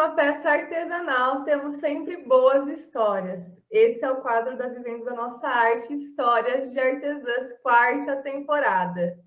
uma 0.00 0.14
peça 0.14 0.48
artesanal, 0.48 1.44
temos 1.44 1.76
sempre 1.76 2.16
boas 2.24 2.66
histórias. 2.68 3.44
Esse 3.70 4.02
é 4.02 4.10
o 4.10 4.22
quadro 4.22 4.56
da 4.56 4.66
Vivendo 4.66 5.04
da 5.04 5.14
Nossa 5.14 5.46
Arte, 5.46 5.92
Histórias 5.92 6.72
de 6.72 6.80
Artesãs, 6.80 7.52
quarta 7.62 8.16
temporada. 8.22 9.18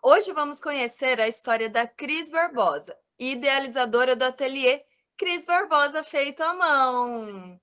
Hoje 0.00 0.32
vamos 0.32 0.60
conhecer 0.60 1.20
a 1.20 1.26
história 1.26 1.68
da 1.68 1.84
Cris 1.88 2.30
Barbosa, 2.30 2.96
idealizadora 3.18 4.14
do 4.14 4.22
ateliê 4.22 4.84
Cris 5.18 5.44
Barbosa 5.44 6.04
Feito 6.04 6.44
à 6.44 6.54
Mão. 6.54 7.60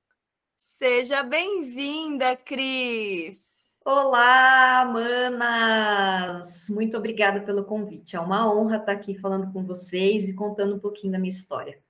Seja 0.58 1.24
bem-vinda, 1.24 2.36
Cris! 2.36 3.80
Olá, 3.86 4.84
manas! 4.84 6.68
Muito 6.70 6.98
obrigada 6.98 7.40
pelo 7.40 7.64
convite. 7.64 8.18
É 8.18 8.20
uma 8.20 8.54
honra 8.54 8.76
estar 8.76 8.92
aqui 8.92 9.18
falando 9.18 9.54
com 9.54 9.64
vocês 9.64 10.28
e 10.28 10.34
contando 10.34 10.76
um 10.76 10.80
pouquinho 10.80 11.14
da 11.14 11.18
minha 11.18 11.30
história. 11.30 11.82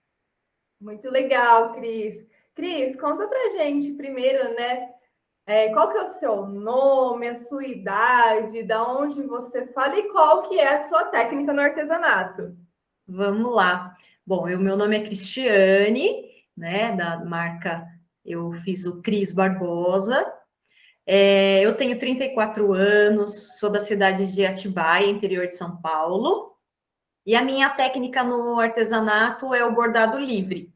Muito 0.82 1.12
legal, 1.12 1.74
Cris. 1.76 2.26
Cris, 2.56 3.00
conta 3.00 3.28
pra 3.28 3.52
gente 3.52 3.94
primeiro, 3.94 4.56
né? 4.56 4.90
É, 5.46 5.70
qual 5.70 5.92
que 5.92 5.98
é 5.98 6.04
o 6.04 6.08
seu 6.08 6.48
nome, 6.48 7.28
a 7.28 7.36
sua 7.36 7.66
idade, 7.66 8.64
da 8.64 8.84
onde 8.88 9.22
você 9.22 9.68
fala 9.68 9.98
e 9.98 10.10
qual 10.10 10.44
que 10.50 10.60
é 10.60 10.78
a 10.78 10.88
sua 10.88 11.06
técnica 11.06 11.54
no 11.54 11.62
artesanato? 11.62 12.58
Vamos 13.08 13.54
lá. 13.54 13.96
Bom, 14.26 14.48
o 14.48 14.58
meu 14.60 14.76
nome 14.76 14.98
é 14.98 15.04
Cristiane, 15.04 16.32
né, 16.58 16.96
da 16.96 17.24
marca, 17.24 17.86
eu 18.26 18.52
fiz 18.64 18.86
o 18.86 19.02
Cris 19.02 19.34
Barbosa. 19.34 20.32
É, 21.06 21.60
eu 21.62 21.76
tenho 21.76 21.98
34 21.98 22.74
anos, 22.74 23.60
sou 23.60 23.70
da 23.70 23.80
cidade 23.80 24.34
de 24.34 24.46
Atibaia, 24.46 25.10
interior 25.10 25.48
de 25.48 25.56
São 25.56 25.78
Paulo. 25.82 26.56
E 27.26 27.36
a 27.36 27.44
minha 27.44 27.70
técnica 27.70 28.24
no 28.24 28.60
artesanato 28.60 29.54
é 29.54 29.64
o 29.64 29.74
bordado 29.74 30.18
livre. 30.18 30.72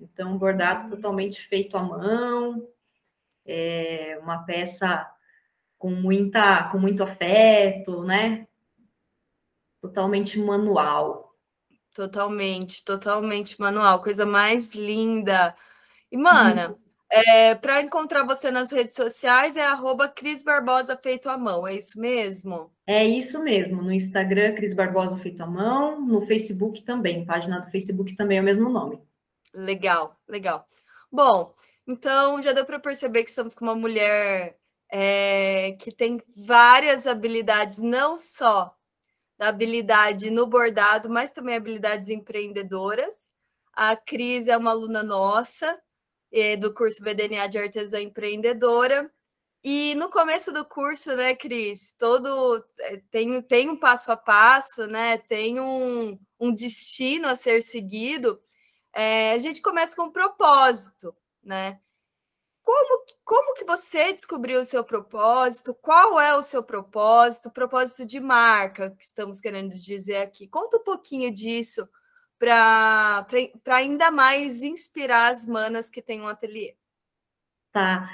Então, 0.00 0.38
bordado 0.38 0.90
totalmente 0.90 1.40
feito 1.48 1.76
à 1.76 1.82
mão, 1.82 2.68
é 3.44 4.18
uma 4.22 4.44
peça 4.44 5.10
com 5.78 5.90
muita, 5.90 6.64
com 6.70 6.78
muito 6.78 7.02
afeto, 7.02 8.02
né? 8.04 8.46
Totalmente 9.80 10.38
manual. 10.38 11.34
Totalmente, 11.94 12.84
totalmente 12.84 13.58
manual, 13.60 14.02
coisa 14.02 14.24
mais 14.24 14.74
linda. 14.74 15.54
E, 16.10 16.16
mana, 16.16 16.70
uhum. 16.70 16.76
é, 17.10 17.54
para 17.54 17.82
encontrar 17.82 18.24
você 18.24 18.50
nas 18.50 18.70
redes 18.70 18.94
sociais 18.94 19.56
é 19.56 19.64
arroba 19.64 20.08
Cris 20.08 20.42
Barbosa 20.42 20.96
feito 20.96 21.28
à 21.28 21.36
mão, 21.36 21.66
é 21.66 21.74
isso 21.74 21.98
mesmo? 21.98 22.72
É 22.86 23.04
isso 23.04 23.42
mesmo, 23.42 23.82
no 23.82 23.92
Instagram, 23.92 24.54
Cris 24.54 24.74
Barbosa 24.74 25.18
feito 25.18 25.42
à 25.42 25.46
mão, 25.46 26.00
no 26.00 26.24
Facebook 26.26 26.82
também, 26.82 27.24
página 27.24 27.60
do 27.60 27.70
Facebook 27.70 28.14
também 28.14 28.38
é 28.38 28.40
o 28.40 28.44
mesmo 28.44 28.68
nome. 28.68 29.07
Legal, 29.54 30.16
legal. 30.28 30.66
Bom, 31.10 31.54
então 31.86 32.42
já 32.42 32.52
deu 32.52 32.64
para 32.66 32.78
perceber 32.78 33.24
que 33.24 33.30
estamos 33.30 33.54
com 33.54 33.64
uma 33.64 33.74
mulher 33.74 34.58
é, 34.90 35.72
que 35.80 35.92
tem 35.92 36.22
várias 36.36 37.06
habilidades, 37.06 37.78
não 37.78 38.18
só 38.18 38.74
da 39.38 39.48
habilidade 39.48 40.30
no 40.30 40.46
bordado, 40.46 41.08
mas 41.08 41.32
também 41.32 41.56
habilidades 41.56 42.08
empreendedoras. 42.08 43.30
A 43.72 43.96
Cris 43.96 44.48
é 44.48 44.56
uma 44.56 44.70
aluna 44.72 45.02
nossa 45.02 45.78
é, 46.32 46.56
do 46.56 46.74
curso 46.74 47.02
BDNA 47.02 47.48
de 47.48 47.58
Artesã 47.58 48.00
Empreendedora. 48.00 49.10
E 49.62 49.94
no 49.96 50.10
começo 50.10 50.52
do 50.52 50.64
curso, 50.64 51.14
né, 51.16 51.34
Cris, 51.34 51.92
todo 51.98 52.64
eh, 52.80 53.02
tem, 53.10 53.42
tem 53.42 53.68
um 53.68 53.76
passo 53.78 54.12
a 54.12 54.16
passo, 54.16 54.86
né? 54.86 55.18
Tem 55.18 55.60
um, 55.60 56.18
um 56.40 56.54
destino 56.54 57.28
a 57.28 57.36
ser 57.36 57.62
seguido. 57.62 58.40
É, 58.92 59.32
a 59.32 59.38
gente 59.38 59.60
começa 59.60 59.94
com 59.94 60.04
um 60.04 60.12
propósito, 60.12 61.14
né? 61.42 61.80
Como, 62.62 63.06
como 63.24 63.54
que 63.54 63.64
você 63.64 64.12
descobriu 64.12 64.60
o 64.60 64.64
seu 64.64 64.84
propósito? 64.84 65.74
Qual 65.74 66.20
é 66.20 66.36
o 66.36 66.42
seu 66.42 66.62
propósito? 66.62 67.50
Propósito 67.50 68.04
de 68.04 68.20
marca 68.20 68.90
que 68.90 69.04
estamos 69.04 69.40
querendo 69.40 69.74
dizer 69.74 70.18
aqui. 70.18 70.46
Conta 70.46 70.76
um 70.76 70.84
pouquinho 70.84 71.32
disso 71.32 71.88
para 72.38 73.26
ainda 73.68 74.10
mais 74.10 74.60
inspirar 74.62 75.32
as 75.32 75.46
manas 75.46 75.88
que 75.88 76.02
têm 76.02 76.20
um 76.20 76.28
ateliê. 76.28 76.76
Tá. 77.72 78.08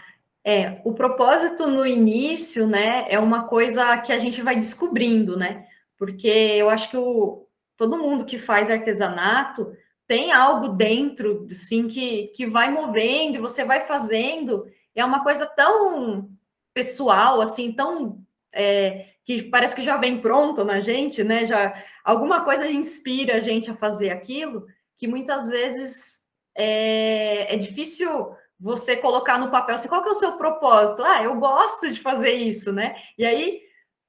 É, 0.45 0.81
o 0.85 0.93
propósito 0.95 1.67
no 1.67 1.87
início, 1.87 2.67
né, 2.67 3.07
é 3.09 3.19
uma 3.19 3.49
coisa 3.49 3.97
que 3.99 4.13
a 4.13 4.19
gente 4.19 4.43
vai 4.43 4.55
descobrindo, 4.55 5.37
né? 5.37 5.67
Porque 5.97 6.29
eu 6.29 6.69
acho 6.69 6.91
que 6.91 6.97
o, 6.97 7.49
todo 7.77 7.99
mundo 7.99 8.25
que 8.25 8.39
faz 8.39 8.71
artesanato 8.71 9.75
tem 10.07 10.33
algo 10.33 10.69
dentro, 10.69 11.47
assim, 11.51 11.89
que, 11.89 12.29
que 12.29 12.47
vai 12.47 12.71
movendo, 12.71 13.41
você 13.41 13.65
vai 13.65 13.87
fazendo, 13.87 14.67
é 14.95 15.05
uma 15.05 15.23
coisa 15.23 15.47
tão 15.47 16.31
pessoal, 16.73 17.41
assim, 17.41 17.73
tão 17.73 18.23
é, 18.53 19.07
que 19.25 19.43
parece 19.43 19.75
que 19.75 19.83
já 19.83 19.97
vem 19.97 20.21
pronto 20.21 20.65
na 20.65 20.81
gente, 20.81 21.25
né? 21.25 21.47
Já 21.47 21.75
alguma 22.05 22.45
coisa 22.45 22.69
inspira 22.69 23.37
a 23.37 23.41
gente 23.41 23.71
a 23.71 23.77
fazer 23.77 24.11
aquilo, 24.11 24.67
que 24.97 25.07
muitas 25.07 25.49
vezes 25.49 26.25
é, 26.55 27.55
é 27.55 27.57
difícil 27.57 28.35
você 28.61 28.97
colocar 28.97 29.39
no 29.39 29.51
papel 29.51 29.75
assim, 29.75 29.89
qual 29.89 30.03
que 30.03 30.09
é 30.09 30.13
o 30.13 30.17
seu 30.17 30.33
propósito? 30.37 31.03
Ah, 31.03 31.23
eu 31.23 31.35
gosto 31.37 31.91
de 31.91 32.01
fazer 32.01 32.33
isso, 32.33 32.73
né? 32.73 32.95
E 33.19 33.25
aí, 33.25 33.61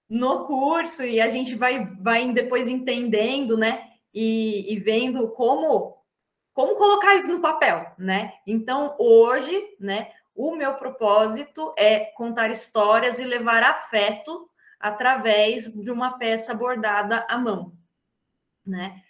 no 0.10 0.46
curso, 0.46 1.04
e 1.04 1.20
a 1.20 1.30
gente 1.30 1.56
vai, 1.56 1.86
vai 2.00 2.32
depois 2.32 2.68
entendendo, 2.68 3.58
né? 3.58 3.84
E, 4.16 4.74
e 4.74 4.80
vendo 4.80 5.28
como, 5.30 5.98
como 6.54 6.78
colocar 6.78 7.16
isso 7.16 7.28
no 7.28 7.42
papel, 7.42 7.86
né? 7.98 8.34
Então, 8.48 8.96
hoje, 8.98 9.62
né? 9.80 10.12
O 10.34 10.56
meu 10.56 10.76
propósito 10.76 11.74
é 11.78 12.06
contar 12.16 12.50
histórias 12.50 13.20
e 13.20 13.26
levar 13.26 13.62
afeto 13.62 14.50
através 14.80 15.74
de 15.74 15.92
uma 15.92 16.18
peça 16.18 16.54
bordada 16.54 17.26
à 17.30 17.38
mão, 17.38 17.74
né? 18.66 19.04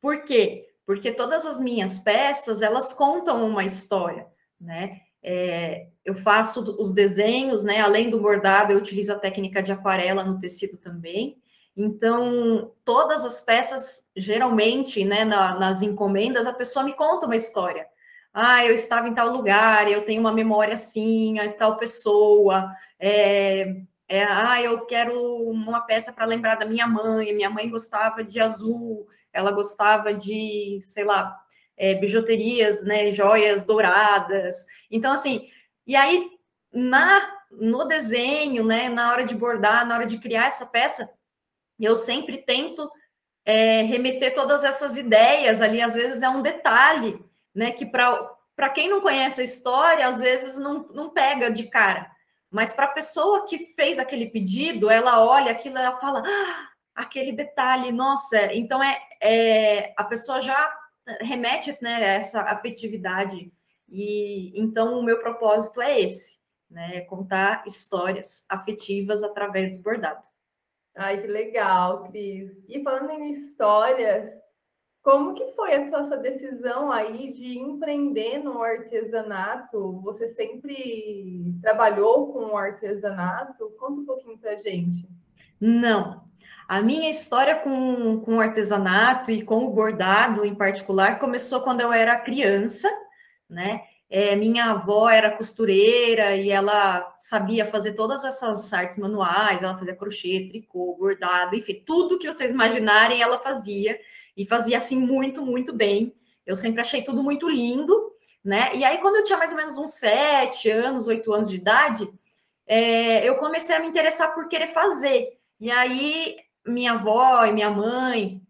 Por 0.00 0.24
quê? 0.24 0.68
Porque 0.84 1.12
todas 1.12 1.46
as 1.46 1.60
minhas 1.60 1.98
peças, 1.98 2.62
elas 2.62 2.92
contam 2.92 3.48
uma 3.48 3.64
história 3.64 4.26
né? 4.60 5.00
É, 5.22 5.88
eu 6.04 6.14
faço 6.14 6.60
os 6.80 6.92
desenhos, 6.92 7.62
né? 7.62 7.80
Além 7.80 8.10
do 8.10 8.20
bordado, 8.20 8.72
eu 8.72 8.78
utilizo 8.78 9.12
a 9.12 9.18
técnica 9.18 9.62
de 9.62 9.72
aquarela 9.72 10.24
no 10.24 10.38
tecido 10.38 10.76
também. 10.76 11.40
Então, 11.78 12.72
todas 12.84 13.24
as 13.24 13.40
peças, 13.40 14.10
geralmente, 14.16 15.04
né, 15.04 15.24
na, 15.24 15.54
nas 15.56 15.80
encomendas, 15.80 16.44
a 16.44 16.52
pessoa 16.52 16.84
me 16.84 16.92
conta 16.92 17.26
uma 17.26 17.36
história. 17.36 17.86
Ah, 18.34 18.64
eu 18.64 18.74
estava 18.74 19.08
em 19.08 19.14
tal 19.14 19.28
lugar, 19.28 19.88
eu 19.88 20.04
tenho 20.04 20.20
uma 20.20 20.32
memória 20.32 20.74
assim, 20.74 21.38
a 21.38 21.52
tal 21.52 21.76
pessoa. 21.76 22.68
É, 22.98 23.76
é, 24.08 24.24
ah, 24.24 24.60
eu 24.60 24.86
quero 24.86 25.14
uma 25.48 25.80
peça 25.82 26.12
para 26.12 26.24
lembrar 26.24 26.56
da 26.56 26.66
minha 26.66 26.86
mãe. 26.86 27.32
Minha 27.32 27.48
mãe 27.48 27.70
gostava 27.70 28.24
de 28.24 28.40
azul, 28.40 29.06
ela 29.32 29.52
gostava 29.52 30.12
de, 30.12 30.80
sei 30.82 31.04
lá, 31.04 31.38
é, 31.76 31.94
bijuterias, 31.94 32.82
né, 32.82 33.12
joias 33.12 33.64
douradas. 33.64 34.66
Então, 34.90 35.12
assim, 35.12 35.48
e 35.86 35.94
aí 35.94 36.28
na 36.72 37.38
no 37.50 37.86
desenho, 37.86 38.64
né, 38.64 38.88
na 38.88 39.10
hora 39.10 39.24
de 39.24 39.34
bordar, 39.34 39.86
na 39.86 39.94
hora 39.94 40.06
de 40.06 40.18
criar 40.18 40.48
essa 40.48 40.66
peça, 40.66 41.08
eu 41.84 41.96
sempre 41.96 42.38
tento 42.38 42.90
é, 43.44 43.82
remeter 43.82 44.34
todas 44.34 44.64
essas 44.64 44.96
ideias 44.96 45.62
ali. 45.62 45.80
Às 45.80 45.94
vezes 45.94 46.22
é 46.22 46.28
um 46.28 46.42
detalhe, 46.42 47.22
né, 47.54 47.72
que 47.72 47.86
para 47.86 48.70
quem 48.74 48.88
não 48.88 49.00
conhece 49.00 49.40
a 49.40 49.44
história, 49.44 50.06
às 50.06 50.20
vezes 50.20 50.58
não, 50.58 50.88
não 50.92 51.10
pega 51.10 51.50
de 51.50 51.64
cara. 51.64 52.10
Mas 52.50 52.72
para 52.72 52.86
a 52.86 52.92
pessoa 52.92 53.46
que 53.46 53.58
fez 53.74 53.98
aquele 53.98 54.26
pedido, 54.26 54.90
ela 54.90 55.24
olha 55.24 55.52
aquilo 55.52 55.76
e 55.76 55.80
ela 55.80 55.98
fala, 56.00 56.22
ah, 56.24 56.68
aquele 56.94 57.32
detalhe, 57.32 57.92
nossa, 57.92 58.52
então 58.54 58.82
é, 58.82 58.98
é 59.22 59.94
a 59.96 60.04
pessoa 60.04 60.40
já 60.40 60.74
remete 61.20 61.76
né, 61.80 62.16
essa 62.16 62.42
afetividade. 62.42 63.52
E 63.88 64.52
então 64.54 64.98
o 64.98 65.02
meu 65.02 65.18
propósito 65.20 65.80
é 65.80 66.00
esse, 66.00 66.38
né? 66.70 67.00
Contar 67.02 67.64
histórias 67.66 68.44
afetivas 68.48 69.22
através 69.22 69.74
do 69.74 69.82
bordado. 69.82 70.26
Ai, 70.98 71.20
que 71.20 71.28
legal, 71.28 72.08
Cris. 72.10 72.50
E 72.68 72.82
falando 72.82 73.12
em 73.12 73.30
histórias, 73.30 74.32
como 75.00 75.32
que 75.32 75.52
foi 75.52 75.70
essa 75.70 76.04
sua 76.06 76.16
decisão 76.16 76.90
aí 76.90 77.32
de 77.32 77.56
empreender 77.56 78.38
no 78.38 78.60
artesanato? 78.60 80.00
Você 80.00 80.28
sempre 80.30 81.54
trabalhou 81.62 82.32
com 82.32 82.46
o 82.46 82.56
artesanato? 82.56 83.70
Conta 83.78 84.00
um 84.00 84.04
pouquinho 84.04 84.38
pra 84.38 84.56
gente. 84.56 85.08
Não, 85.60 86.24
a 86.66 86.82
minha 86.82 87.08
história 87.08 87.54
com, 87.54 88.20
com 88.20 88.38
o 88.38 88.40
artesanato 88.40 89.30
e 89.30 89.42
com 89.42 89.66
o 89.66 89.70
bordado 89.70 90.44
em 90.44 90.54
particular 90.56 91.20
começou 91.20 91.60
quando 91.60 91.80
eu 91.80 91.92
era 91.92 92.18
criança, 92.18 92.90
né? 93.48 93.82
É, 94.10 94.34
minha 94.34 94.70
avó 94.70 95.08
era 95.08 95.36
costureira 95.36 96.34
e 96.34 96.50
ela 96.50 97.14
sabia 97.18 97.70
fazer 97.70 97.92
todas 97.92 98.24
essas 98.24 98.72
artes 98.72 98.96
manuais, 98.96 99.62
ela 99.62 99.76
fazia 99.76 99.94
crochê, 99.94 100.48
tricô, 100.48 100.96
bordado, 100.98 101.54
enfim, 101.54 101.82
tudo 101.84 102.18
que 102.18 102.26
vocês 102.26 102.50
imaginarem 102.50 103.20
ela 103.20 103.38
fazia, 103.38 103.98
e 104.38 104.46
fazia 104.46 104.78
assim 104.78 104.96
muito, 104.96 105.44
muito 105.44 105.72
bem. 105.72 106.14
Eu 106.46 106.54
sempre 106.54 106.80
achei 106.80 107.02
tudo 107.02 107.24
muito 107.24 107.48
lindo, 107.48 108.12
né? 108.42 108.74
E 108.76 108.84
aí, 108.84 108.98
quando 108.98 109.16
eu 109.16 109.24
tinha 109.24 109.36
mais 109.36 109.50
ou 109.50 109.56
menos 109.56 109.76
uns 109.76 109.90
sete 109.94 110.70
anos, 110.70 111.08
oito 111.08 111.32
anos 111.32 111.50
de 111.50 111.56
idade, 111.56 112.08
é, 112.64 113.28
eu 113.28 113.34
comecei 113.34 113.74
a 113.74 113.80
me 113.80 113.88
interessar 113.88 114.32
por 114.32 114.48
querer 114.48 114.68
fazer. 114.68 115.36
E 115.58 115.70
aí, 115.72 116.36
minha 116.64 116.92
avó 116.92 117.44
e 117.44 117.52
minha 117.52 117.68
mãe 117.68 118.40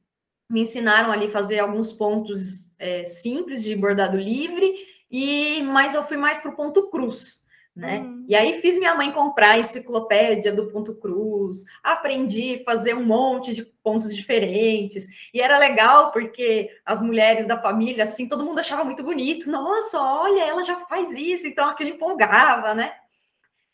me 0.49 0.61
ensinaram 0.61 1.11
ali 1.11 1.27
a 1.27 1.31
fazer 1.31 1.59
alguns 1.59 1.91
pontos 1.91 2.75
é, 2.79 3.07
simples 3.07 3.63
de 3.63 3.75
bordado 3.75 4.19
livre, 4.19 4.75
e 5.11 5.63
mas 5.63 5.95
eu 5.95 6.05
fui 6.07 6.17
mais 6.17 6.39
para 6.39 6.51
o 6.51 6.57
ponto 6.57 6.89
cruz 6.91 7.47
né? 7.79 8.01
Uhum. 8.01 8.25
E 8.27 8.35
aí 8.35 8.61
fiz 8.61 8.77
minha 8.77 8.93
mãe 8.97 9.13
comprar 9.13 9.51
a 9.51 9.59
enciclopédia 9.59 10.53
do 10.53 10.67
ponto 10.67 10.97
cruz, 10.97 11.65
aprendi 11.81 12.57
a 12.57 12.65
fazer 12.65 12.93
um 12.95 13.05
monte 13.05 13.55
de 13.55 13.65
pontos 13.65 14.15
diferentes, 14.15 15.07
e 15.33 15.41
era 15.41 15.57
legal 15.57 16.11
porque 16.11 16.69
as 16.85 17.01
mulheres 17.01 17.47
da 17.47 17.63
família, 17.63 18.03
assim, 18.03 18.29
todo 18.29 18.45
mundo 18.45 18.59
achava 18.59 18.83
muito 18.83 19.05
bonito, 19.05 19.49
nossa, 19.49 19.97
olha, 19.97 20.43
ela 20.43 20.65
já 20.65 20.85
faz 20.87 21.13
isso, 21.13 21.47
então 21.47 21.69
aquilo 21.69 21.91
empolgava, 21.91 22.75
né? 22.75 22.93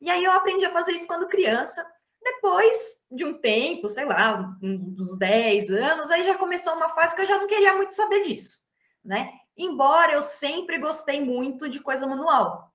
E 0.02 0.10
aí 0.10 0.22
eu 0.22 0.32
aprendi 0.32 0.66
a 0.66 0.72
fazer 0.72 0.92
isso 0.92 1.06
quando 1.06 1.26
criança, 1.26 1.82
depois 2.22 3.02
de 3.10 3.24
um 3.24 3.38
tempo, 3.38 3.88
sei 3.88 4.04
lá, 4.04 4.54
uns 4.62 5.16
10 5.16 5.70
anos, 5.70 6.10
aí 6.10 6.24
já 6.24 6.36
começou 6.36 6.74
uma 6.74 6.90
fase 6.90 7.16
que 7.16 7.22
eu 7.22 7.26
já 7.26 7.38
não 7.38 7.46
queria 7.46 7.74
muito 7.74 7.94
saber 7.94 8.20
disso, 8.20 8.58
né? 9.02 9.32
Embora 9.56 10.12
eu 10.12 10.22
sempre 10.22 10.78
gostei 10.78 11.24
muito 11.24 11.68
de 11.68 11.80
coisa 11.80 12.06
manual. 12.06 12.72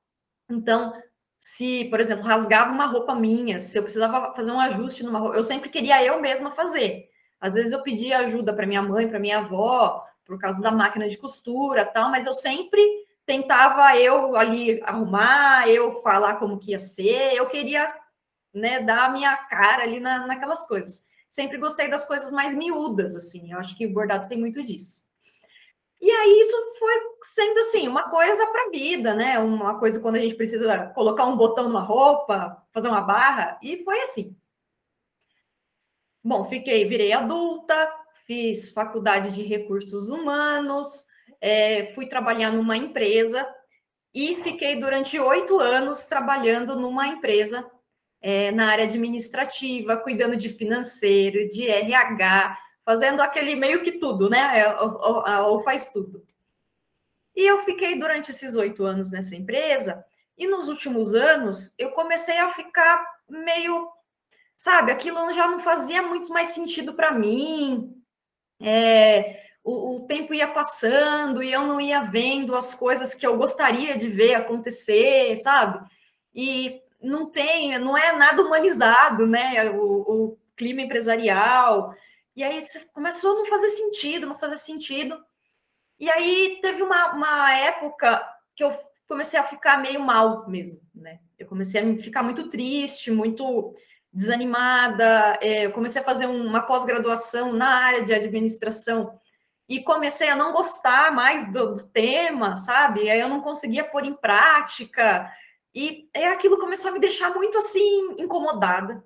Então, 0.49 0.93
se, 1.39 1.85
por 1.85 1.99
exemplo, 1.99 2.25
rasgava 2.25 2.71
uma 2.71 2.85
roupa 2.85 3.15
minha, 3.15 3.59
se 3.59 3.77
eu 3.77 3.83
precisava 3.83 4.33
fazer 4.33 4.51
um 4.51 4.59
ajuste 4.59 5.03
numa 5.03 5.19
roupa, 5.19 5.35
eu 5.35 5.43
sempre 5.43 5.69
queria 5.69 6.03
eu 6.03 6.21
mesma 6.21 6.51
fazer. 6.51 7.09
Às 7.39 7.53
vezes 7.53 7.71
eu 7.71 7.81
pedia 7.81 8.19
ajuda 8.19 8.53
para 8.53 8.67
minha 8.67 8.81
mãe, 8.81 9.07
para 9.07 9.19
minha 9.19 9.39
avó, 9.39 10.05
por 10.25 10.37
causa 10.39 10.61
da 10.61 10.71
máquina 10.71 11.07
de 11.09 11.17
costura, 11.17 11.85
tal, 11.85 12.11
mas 12.11 12.25
eu 12.25 12.33
sempre 12.33 12.81
tentava 13.25 13.95
eu 13.97 14.35
ali 14.35 14.81
arrumar, 14.83 15.67
eu 15.69 16.01
falar 16.01 16.35
como 16.35 16.59
que 16.59 16.71
ia 16.71 16.79
ser, 16.79 17.33
eu 17.35 17.47
queria, 17.47 17.93
né, 18.53 18.81
dar 18.81 19.05
a 19.05 19.09
minha 19.09 19.35
cara 19.37 19.83
ali 19.83 19.99
na, 19.99 20.27
naquelas 20.27 20.67
coisas. 20.67 21.03
Sempre 21.29 21.57
gostei 21.57 21.89
das 21.89 22.05
coisas 22.07 22.31
mais 22.31 22.55
miúdas, 22.55 23.15
assim. 23.15 23.51
Eu 23.51 23.59
acho 23.59 23.75
que 23.77 23.85
o 23.85 23.93
bordado 23.93 24.27
tem 24.27 24.37
muito 24.37 24.63
disso. 24.63 25.08
E 26.01 26.09
aí 26.09 26.39
isso 26.39 26.55
foi 26.79 26.93
sendo 27.21 27.59
assim, 27.59 27.87
uma 27.87 28.09
coisa 28.09 28.47
para 28.47 28.67
a 28.67 28.69
vida, 28.69 29.13
né? 29.13 29.37
Uma 29.39 29.77
coisa 29.77 29.99
quando 29.99 30.15
a 30.15 30.19
gente 30.19 30.35
precisa 30.35 30.87
colocar 30.95 31.25
um 31.25 31.35
botão 31.35 31.67
numa 31.67 31.81
roupa, 31.81 32.65
fazer 32.71 32.87
uma 32.87 33.01
barra, 33.01 33.59
e 33.61 33.83
foi 33.83 34.01
assim. 34.01 34.35
Bom, 36.23 36.45
fiquei, 36.45 36.87
virei 36.87 37.11
adulta, 37.11 37.91
fiz 38.25 38.71
faculdade 38.71 39.33
de 39.33 39.43
recursos 39.43 40.09
humanos, 40.09 41.05
é, 41.41 41.93
fui 41.93 42.07
trabalhar 42.07 42.51
numa 42.51 42.77
empresa 42.77 43.47
e 44.13 44.35
fiquei 44.43 44.79
durante 44.79 45.19
oito 45.19 45.59
anos 45.59 46.05
trabalhando 46.07 46.75
numa 46.75 47.07
empresa 47.07 47.69
é, 48.21 48.51
na 48.51 48.69
área 48.69 48.85
administrativa, 48.85 49.97
cuidando 49.97 50.35
de 50.35 50.49
financeiro, 50.49 51.47
de 51.47 51.67
RH, 51.67 52.57
fazendo 52.85 53.21
aquele 53.21 53.55
meio 53.55 53.83
que 53.83 53.93
tudo, 53.93 54.29
né? 54.29 54.59
É, 54.59 54.79
ou, 54.79 55.63
faz 55.63 55.91
tudo. 55.91 56.25
E 57.35 57.45
eu 57.45 57.63
fiquei 57.63 57.97
durante 57.97 58.31
esses 58.31 58.55
oito 58.55 58.85
anos 58.85 59.11
nessa 59.11 59.35
empresa, 59.35 60.03
e 60.37 60.47
nos 60.47 60.67
últimos 60.67 61.13
anos 61.13 61.73
eu 61.77 61.91
comecei 61.91 62.37
a 62.37 62.51
ficar 62.51 63.05
meio, 63.29 63.89
sabe, 64.57 64.91
aquilo 64.91 65.33
já 65.33 65.47
não 65.47 65.59
fazia 65.59 66.01
muito 66.01 66.31
mais 66.31 66.49
sentido 66.49 66.93
para 66.93 67.11
mim. 67.11 67.95
É, 68.61 69.43
o, 69.63 69.97
o, 69.97 70.07
tempo 70.07 70.33
ia 70.33 70.47
passando 70.47 71.43
e 71.43 71.51
eu 71.51 71.65
não 71.65 71.79
ia 71.79 72.01
vendo 72.01 72.55
as 72.55 72.73
coisas 72.73 73.13
que 73.13 73.25
eu 73.25 73.37
gostaria 73.37 73.97
de 73.97 74.07
ver 74.07 74.35
acontecer, 74.35 75.37
sabe? 75.37 75.87
E 76.33 76.81
não 77.01 77.29
tem, 77.29 77.77
não 77.77 77.97
é 77.97 78.11
nada 78.15 78.41
humanizado, 78.41 79.25
né? 79.25 79.69
O, 79.69 79.83
o 79.83 80.37
clima 80.55 80.81
empresarial. 80.81 81.93
E 82.39 82.43
aí 82.43 82.57
começou 82.93 83.33
a 83.33 83.35
não 83.35 83.45
fazer 83.47 83.69
sentido, 83.69 84.25
não 84.25 84.39
fazer 84.39 84.55
sentido. 84.55 85.21
E 85.99 86.09
aí 86.09 86.57
teve 86.61 86.81
uma, 86.81 87.11
uma 87.11 87.51
época 87.51 88.25
que 88.55 88.63
eu 88.63 88.71
comecei 89.09 89.37
a 89.37 89.43
ficar 89.43 89.75
meio 89.81 89.99
mal 89.99 90.47
mesmo, 90.47 90.79
né? 90.95 91.19
Eu 91.37 91.45
comecei 91.45 91.81
a 91.81 91.97
ficar 92.01 92.23
muito 92.23 92.49
triste, 92.49 93.11
muito 93.11 93.75
desanimada. 94.13 95.37
É, 95.41 95.65
eu 95.65 95.73
comecei 95.73 96.01
a 96.01 96.05
fazer 96.05 96.27
uma 96.27 96.61
pós-graduação 96.61 97.51
na 97.51 97.71
área 97.83 98.05
de 98.05 98.13
administração 98.13 99.19
e 99.67 99.83
comecei 99.83 100.29
a 100.29 100.35
não 100.35 100.53
gostar 100.53 101.11
mais 101.11 101.45
do, 101.51 101.75
do 101.75 101.87
tema, 101.89 102.55
sabe? 102.55 103.03
E 103.03 103.09
aí 103.09 103.19
eu 103.19 103.27
não 103.27 103.41
conseguia 103.41 103.83
pôr 103.83 104.05
em 104.05 104.13
prática. 104.13 105.29
E, 105.75 106.09
e 106.15 106.23
aquilo 106.23 106.57
começou 106.57 106.89
a 106.89 106.93
me 106.93 107.01
deixar 107.01 107.35
muito 107.35 107.57
assim 107.57 108.15
incomodada, 108.17 109.03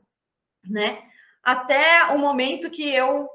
né? 0.63 1.11
Até 1.43 2.05
o 2.05 2.17
momento 2.17 2.69
que 2.69 2.89
eu 2.89 3.29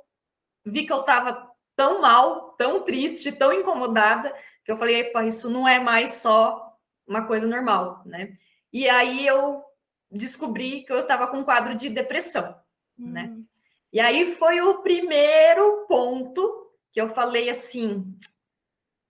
vi 0.64 0.86
que 0.86 0.92
eu 0.92 1.00
estava 1.00 1.48
tão 1.76 2.00
mal, 2.00 2.54
tão 2.58 2.82
triste, 2.82 3.30
tão 3.30 3.52
incomodada, 3.52 4.34
que 4.64 4.72
eu 4.72 4.78
falei, 4.78 5.00
epa, 5.00 5.24
isso 5.24 5.48
não 5.48 5.68
é 5.68 5.78
mais 5.78 6.14
só 6.14 6.76
uma 7.06 7.26
coisa 7.26 7.46
normal, 7.46 8.02
né? 8.04 8.36
E 8.72 8.88
aí 8.88 9.26
eu 9.26 9.62
descobri 10.10 10.82
que 10.82 10.92
eu 10.92 11.00
estava 11.00 11.26
com 11.26 11.38
um 11.38 11.44
quadro 11.44 11.74
de 11.76 11.88
depressão, 11.88 12.54
hum. 12.98 13.10
né? 13.12 13.36
E 13.92 14.00
aí 14.00 14.34
foi 14.34 14.60
o 14.60 14.82
primeiro 14.82 15.86
ponto 15.86 16.72
que 16.92 17.00
eu 17.00 17.08
falei 17.10 17.48
assim, 17.48 18.04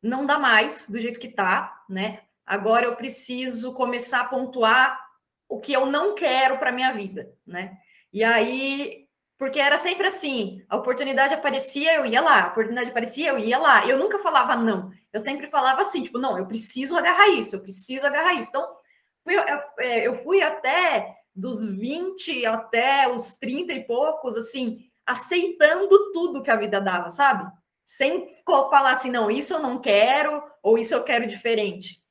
não 0.03 0.27
dá 0.27 0.39
mais 0.39 0.89
do 0.89 1.01
jeito 1.01 1.19
que 1.19 1.29
tá, 1.29 1.85
né? 1.89 2.23
Agora 2.47 2.87
eu 2.87 2.97
preciso 2.97 3.73
começar 3.73 4.21
a 4.21 4.29
pontuar 4.29 5.09
o 5.49 5.59
que 5.59 5.73
eu 5.73 5.87
não 5.87 6.15
quero 6.15 6.59
para 6.59 6.73
minha 6.73 6.93
vida, 6.93 7.35
né? 7.47 7.79
E 8.13 8.25
aí, 8.25 9.07
porque 9.39 9.61
era 9.61 9.77
sempre 9.77 10.07
assim, 10.07 10.65
a 10.69 10.77
oportunidade 10.77 11.35
aparecia, 11.35 11.95
eu 11.95 12.07
ia 12.07 12.21
lá, 12.21 12.45
a 12.45 12.49
oportunidade 12.49 12.91
aparecia, 12.91 13.31
eu 13.31 13.39
ia 13.39 13.59
lá. 13.59 13.87
Eu 13.87 13.99
nunca 13.99 14.19
falava 14.19 14.57
não. 14.57 14.91
Eu 15.13 15.21
sempre 15.21 15.49
falava 15.49 15.83
assim, 15.83 16.03
tipo, 16.03 16.19
não, 16.19 16.39
eu 16.39 16.47
preciso 16.47 16.97
agarrar 16.97 17.29
isso, 17.29 17.55
eu 17.55 17.63
preciso 17.63 18.07
agarrar 18.07 18.35
isso. 18.35 18.49
Então, 18.49 18.77
é, 19.79 20.07
eu 20.07 20.23
fui 20.25 20.43
até 20.43 21.15
dos 21.35 21.71
20 21.71 22.45
até 22.47 23.09
os 23.09 23.37
30 23.39 23.73
e 23.73 23.85
poucos, 23.85 24.37
assim, 24.37 24.91
aceitando 25.07 26.13
tudo 26.13 26.43
que 26.43 26.51
a 26.51 26.57
vida 26.57 26.81
dava, 26.81 27.11
sabe? 27.11 27.51
Sem 27.87 28.37
falar 28.45 28.93
assim, 28.93 29.11
não, 29.11 29.31
isso 29.31 29.55
eu 29.55 29.61
não 29.61 29.81
quero, 29.81 30.43
ou 30.63 30.77
isso 30.77 30.95
eu 30.95 31.05
quero 31.05 31.29
diferente. 31.29 32.03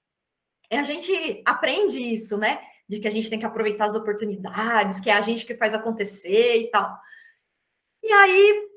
A 0.71 0.83
gente 0.83 1.41
aprende 1.45 1.99
isso, 2.01 2.37
né? 2.37 2.61
De 2.87 2.99
que 2.99 3.07
a 3.07 3.11
gente 3.11 3.29
tem 3.29 3.39
que 3.39 3.45
aproveitar 3.45 3.85
as 3.85 3.95
oportunidades, 3.95 4.99
que 4.99 5.09
é 5.09 5.13
a 5.13 5.21
gente 5.21 5.45
que 5.45 5.55
faz 5.55 5.73
acontecer 5.73 6.57
e 6.57 6.71
tal. 6.71 6.97
E 8.01 8.11
aí, 8.11 8.69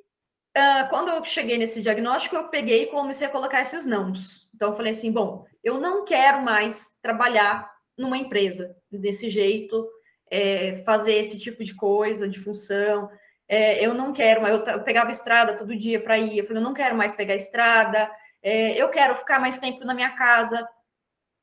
uh, 0.58 0.88
quando 0.88 1.10
eu 1.10 1.24
cheguei 1.24 1.56
nesse 1.56 1.80
diagnóstico, 1.80 2.34
eu 2.34 2.48
peguei 2.48 2.84
e 2.84 2.86
comecei 2.86 3.26
a 3.26 3.30
colocar 3.30 3.60
esses 3.60 3.86
nãos. 3.86 4.48
Então, 4.54 4.70
eu 4.70 4.76
falei 4.76 4.90
assim: 4.90 5.12
bom, 5.12 5.46
eu 5.62 5.80
não 5.80 6.04
quero 6.04 6.42
mais 6.42 6.96
trabalhar 7.00 7.70
numa 7.96 8.18
empresa 8.18 8.74
desse 8.90 9.28
jeito, 9.28 9.88
é, 10.30 10.82
fazer 10.84 11.14
esse 11.14 11.38
tipo 11.38 11.64
de 11.64 11.74
coisa, 11.74 12.28
de 12.28 12.40
função. 12.40 13.08
É, 13.48 13.84
eu 13.84 13.94
não 13.94 14.12
quero, 14.12 14.46
eu, 14.46 14.64
eu 14.64 14.82
pegava 14.82 15.10
estrada 15.10 15.56
todo 15.56 15.76
dia 15.76 16.00
para 16.00 16.18
ir. 16.18 16.38
Eu 16.38 16.46
falei: 16.46 16.60
eu 16.60 16.66
não 16.66 16.74
quero 16.74 16.96
mais 16.96 17.14
pegar 17.14 17.36
estrada. 17.36 18.10
É, 18.42 18.72
eu 18.80 18.88
quero 18.88 19.14
ficar 19.16 19.38
mais 19.38 19.58
tempo 19.58 19.84
na 19.84 19.94
minha 19.94 20.10
casa 20.16 20.66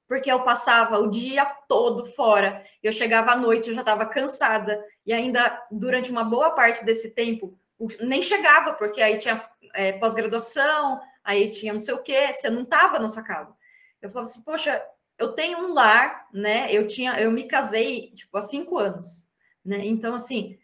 porque 0.08 0.32
eu 0.32 0.42
passava 0.44 1.00
o 1.00 1.10
dia 1.10 1.46
todo 1.68 2.06
fora. 2.14 2.64
Eu 2.82 2.92
chegava 2.92 3.32
à 3.32 3.36
noite, 3.36 3.70
eu 3.70 3.76
já 3.76 3.82
estava 3.82 4.06
cansada, 4.06 4.84
e 5.06 5.12
ainda 5.12 5.66
durante 5.70 6.10
uma 6.10 6.24
boa 6.24 6.52
parte 6.52 6.86
desse 6.86 7.14
tempo, 7.14 7.60
nem 8.00 8.22
chegava, 8.22 8.74
porque 8.74 9.02
aí 9.02 9.18
tinha 9.18 9.48
é, 9.74 9.92
pós-graduação, 9.94 11.00
aí 11.24 11.50
tinha 11.50 11.74
não 11.74 11.80
sei 11.80 11.94
o 11.94 12.02
quê, 12.02 12.32
você 12.34 12.50
não 12.50 12.64
estava 12.64 12.98
na 13.00 13.10
sua 13.10 13.24
casa. 13.24 13.54
Eu 14.02 14.10
falava 14.10 14.30
assim, 14.30 14.42
poxa, 14.42 14.82
eu 15.18 15.34
tenho 15.34 15.60
um 15.60 15.74
lar, 15.74 16.28
né? 16.34 16.72
Eu 16.72 16.88
tinha, 16.88 17.20
eu 17.20 17.32
me 17.32 17.48
casei 17.48 18.12
tipo 18.12 18.38
há 18.38 18.42
cinco 18.42 18.78
anos, 18.78 19.28
né? 19.66 19.86
Então, 19.86 20.14
assim, 20.14 20.58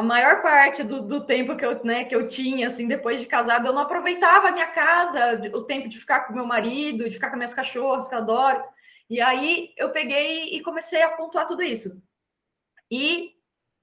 a 0.00 0.02
maior 0.02 0.40
parte 0.40 0.82
do, 0.82 1.02
do, 1.02 1.26
tempo 1.26 1.54
que 1.56 1.64
eu, 1.64 1.84
né, 1.84 2.04
que 2.04 2.14
eu 2.14 2.26
tinha, 2.26 2.66
assim, 2.66 2.88
depois 2.88 3.20
de 3.20 3.26
casado, 3.26 3.66
eu 3.66 3.72
não 3.72 3.82
aproveitava 3.82 4.48
a 4.48 4.50
minha 4.50 4.68
casa, 4.68 5.40
o 5.54 5.62
tempo 5.64 5.88
de 5.88 5.98
ficar 5.98 6.20
com 6.20 6.32
meu 6.32 6.46
marido, 6.46 7.04
de 7.04 7.14
ficar 7.14 7.30
com 7.30 7.36
minhas 7.36 7.52
cachorras, 7.52 8.08
que 8.08 8.14
eu 8.14 8.18
adoro. 8.18 8.64
E 9.10 9.20
aí 9.20 9.74
eu 9.76 9.90
peguei 9.90 10.56
e 10.56 10.62
comecei 10.62 11.02
a 11.02 11.10
pontuar 11.10 11.46
tudo 11.46 11.62
isso. 11.62 12.02
E 12.90 13.34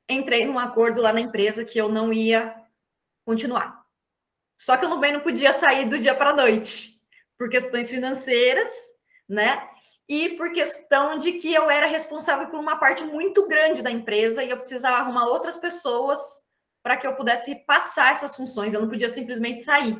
entrei 0.10 0.46
num 0.46 0.58
acordo 0.58 1.02
lá 1.02 1.14
na 1.14 1.22
empresa 1.22 1.64
que 1.64 1.80
eu 1.80 1.88
não 1.88 2.12
ia 2.12 2.56
continuar. 3.24 3.86
Só 4.58 4.76
que 4.76 4.86
eu 4.86 4.90
também 4.90 5.14
não 5.14 5.20
podia 5.20 5.54
sair 5.54 5.88
do 5.88 6.00
dia 6.00 6.16
para 6.16 6.32
a 6.32 6.36
noite, 6.36 7.00
por 7.38 7.48
questões 7.48 7.92
financeiras, 7.92 8.72
né? 9.30 9.70
E 10.08 10.30
por 10.38 10.52
questão 10.52 11.18
de 11.18 11.34
que 11.34 11.54
eu 11.54 11.70
era 11.70 11.86
responsável 11.86 12.48
por 12.48 12.60
uma 12.60 12.78
parte 12.78 13.04
muito 13.04 13.48
grande 13.48 13.82
da 13.82 13.92
empresa 13.92 14.44
e 14.44 14.50
eu 14.50 14.58
precisava 14.58 14.98
arrumar 14.98 15.28
outras 15.28 15.58
pessoas 15.58 16.20
para 16.82 16.96
que 16.96 17.06
eu 17.06 17.16
pudesse 17.16 17.54
passar 17.66 18.12
essas 18.12 18.36
funções, 18.36 18.74
eu 18.74 18.80
não 18.80 18.88
podia 18.88 19.10
simplesmente 19.10 19.64
sair, 19.64 19.98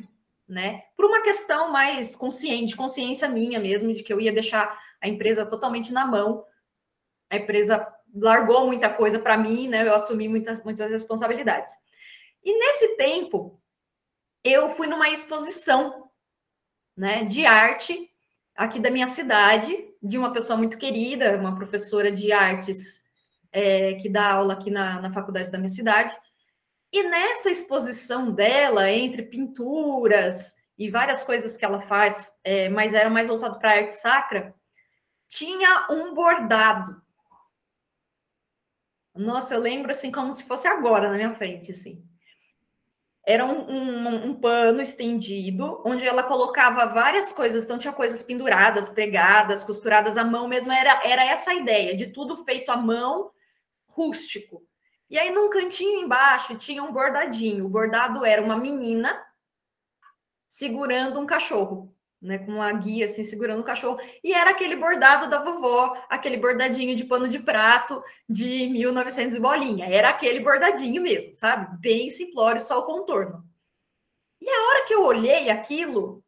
né? 0.48 0.84
Por 0.96 1.04
uma 1.04 1.20
questão 1.20 1.70
mais 1.70 2.16
consciente, 2.16 2.74
consciência 2.74 3.28
minha 3.28 3.60
mesmo, 3.60 3.92
de 3.92 4.02
que 4.02 4.10
eu 4.10 4.20
ia 4.20 4.32
deixar 4.32 4.80
a 4.98 5.06
empresa 5.06 5.44
totalmente 5.44 5.92
na 5.92 6.06
mão. 6.06 6.44
A 7.28 7.36
empresa 7.36 7.86
largou 8.14 8.66
muita 8.66 8.88
coisa 8.88 9.18
para 9.18 9.36
mim, 9.36 9.68
né? 9.68 9.86
Eu 9.86 9.94
assumi 9.94 10.26
muitas, 10.28 10.64
muitas 10.64 10.90
responsabilidades. 10.90 11.74
E 12.42 12.58
nesse 12.58 12.96
tempo, 12.96 13.60
eu 14.42 14.70
fui 14.70 14.86
numa 14.86 15.10
exposição, 15.10 16.10
né, 16.96 17.24
de 17.24 17.44
arte 17.44 18.10
aqui 18.56 18.80
da 18.80 18.90
minha 18.90 19.06
cidade, 19.06 19.87
de 20.02 20.16
uma 20.16 20.32
pessoa 20.32 20.56
muito 20.56 20.78
querida, 20.78 21.36
uma 21.36 21.54
professora 21.54 22.10
de 22.10 22.32
artes 22.32 23.02
é, 23.52 23.94
que 23.94 24.08
dá 24.08 24.32
aula 24.32 24.54
aqui 24.54 24.70
na, 24.70 25.00
na 25.00 25.12
faculdade 25.12 25.50
da 25.50 25.58
minha 25.58 25.70
cidade. 25.70 26.16
E 26.92 27.02
nessa 27.02 27.50
exposição 27.50 28.32
dela, 28.32 28.90
entre 28.90 29.22
pinturas 29.22 30.56
e 30.78 30.90
várias 30.90 31.22
coisas 31.22 31.56
que 31.56 31.64
ela 31.64 31.82
faz, 31.82 32.32
é, 32.42 32.68
mas 32.68 32.94
era 32.94 33.10
mais 33.10 33.28
voltado 33.28 33.58
para 33.58 33.72
arte 33.72 33.92
sacra, 33.94 34.54
tinha 35.28 35.88
um 35.90 36.14
bordado. 36.14 37.02
Nossa, 39.14 39.54
eu 39.54 39.60
lembro 39.60 39.90
assim 39.90 40.10
como 40.12 40.32
se 40.32 40.44
fosse 40.44 40.68
agora 40.68 41.10
na 41.10 41.16
minha 41.16 41.34
frente, 41.34 41.72
assim. 41.72 42.07
Era 43.30 43.44
um, 43.44 43.70
um, 43.70 44.26
um 44.28 44.34
pano 44.40 44.80
estendido, 44.80 45.82
onde 45.84 46.06
ela 46.06 46.22
colocava 46.22 46.86
várias 46.86 47.30
coisas, 47.30 47.64
então 47.64 47.76
tinha 47.76 47.92
coisas 47.92 48.22
penduradas, 48.22 48.88
pregadas, 48.88 49.62
costuradas 49.62 50.16
à 50.16 50.24
mão 50.24 50.48
mesmo, 50.48 50.72
era, 50.72 51.06
era 51.06 51.22
essa 51.26 51.50
a 51.50 51.54
ideia, 51.54 51.94
de 51.94 52.06
tudo 52.06 52.42
feito 52.46 52.70
à 52.70 52.76
mão, 52.78 53.30
rústico. 53.86 54.62
E 55.10 55.18
aí, 55.18 55.30
num 55.30 55.50
cantinho 55.50 56.00
embaixo, 56.00 56.56
tinha 56.56 56.82
um 56.82 56.90
bordadinho. 56.90 57.66
O 57.66 57.68
bordado 57.68 58.24
era 58.24 58.40
uma 58.40 58.56
menina 58.56 59.22
segurando 60.48 61.20
um 61.20 61.26
cachorro, 61.26 61.94
né? 62.20 62.38
Com 62.38 62.52
uma 62.52 62.72
guia, 62.72 63.04
assim, 63.04 63.24
segurando 63.24 63.60
um 63.60 63.64
cachorro. 63.64 63.98
E 64.22 64.32
era 64.32 64.50
aquele 64.50 64.76
bordado 64.76 65.28
da 65.30 65.42
vovó, 65.42 65.96
aquele 66.08 66.36
bordadinho 66.36 66.96
de 66.96 67.04
pano 67.04 67.28
de 67.28 67.38
prato 67.38 68.02
de 68.28 68.68
1900 68.68 69.38
bolinha. 69.38 69.86
Era 69.86 70.10
aquele 70.10 70.40
bordadinho 70.40 71.02
mesmo, 71.02 71.34
sabe? 71.34 71.78
Bem 71.80 72.10
simplório, 72.10 72.60
só 72.60 72.78
o 72.78 72.86
contorno. 72.86 73.44
E 74.40 74.48
a 74.48 74.62
hora 74.68 74.86
que 74.86 74.94
eu 74.94 75.04
olhei 75.04 75.50
aquilo, 75.50 76.22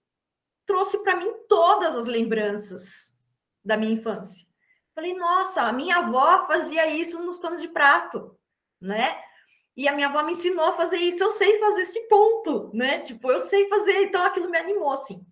trouxe 0.66 1.02
para 1.02 1.16
mim 1.16 1.32
todas 1.48 1.96
as 1.96 2.06
lembranças 2.06 3.16
da 3.64 3.76
minha 3.76 3.92
infância. 3.92 4.46
Falei, 4.94 5.14
nossa, 5.14 5.62
a 5.62 5.72
minha 5.72 5.98
avó 5.98 6.46
fazia 6.46 6.86
isso 6.86 7.22
nos 7.22 7.38
panos 7.38 7.60
de 7.60 7.68
prato 7.68 8.36
né? 8.80 9.16
E 9.76 9.86
a 9.86 9.94
minha 9.94 10.08
avó 10.08 10.22
me 10.22 10.32
ensinou 10.32 10.64
a 10.64 10.76
fazer 10.76 10.96
isso, 10.96 11.22
eu 11.22 11.30
sei 11.30 11.58
fazer 11.58 11.82
esse 11.82 12.00
ponto, 12.08 12.70
né? 12.74 13.00
Tipo, 13.00 13.30
eu 13.30 13.40
sei 13.40 13.68
fazer, 13.68 14.04
então 14.04 14.24
aquilo 14.24 14.50
me 14.50 14.58
animou, 14.58 14.92
assim. 14.92 15.24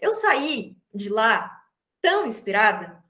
Eu 0.00 0.12
saí 0.12 0.76
de 0.94 1.08
lá 1.08 1.60
tão 2.00 2.26
inspirada 2.26 3.02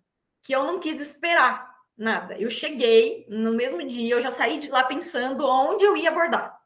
que 0.42 0.54
eu 0.54 0.64
não 0.64 0.80
quis 0.80 1.00
esperar 1.00 1.70
nada. 1.96 2.36
Eu 2.38 2.50
cheguei 2.50 3.26
no 3.28 3.52
mesmo 3.52 3.86
dia, 3.86 4.14
eu 4.14 4.22
já 4.22 4.30
saí 4.30 4.58
de 4.58 4.70
lá 4.70 4.82
pensando 4.82 5.46
onde 5.46 5.84
eu 5.84 5.96
ia 5.96 6.08
abordar. 6.10 6.58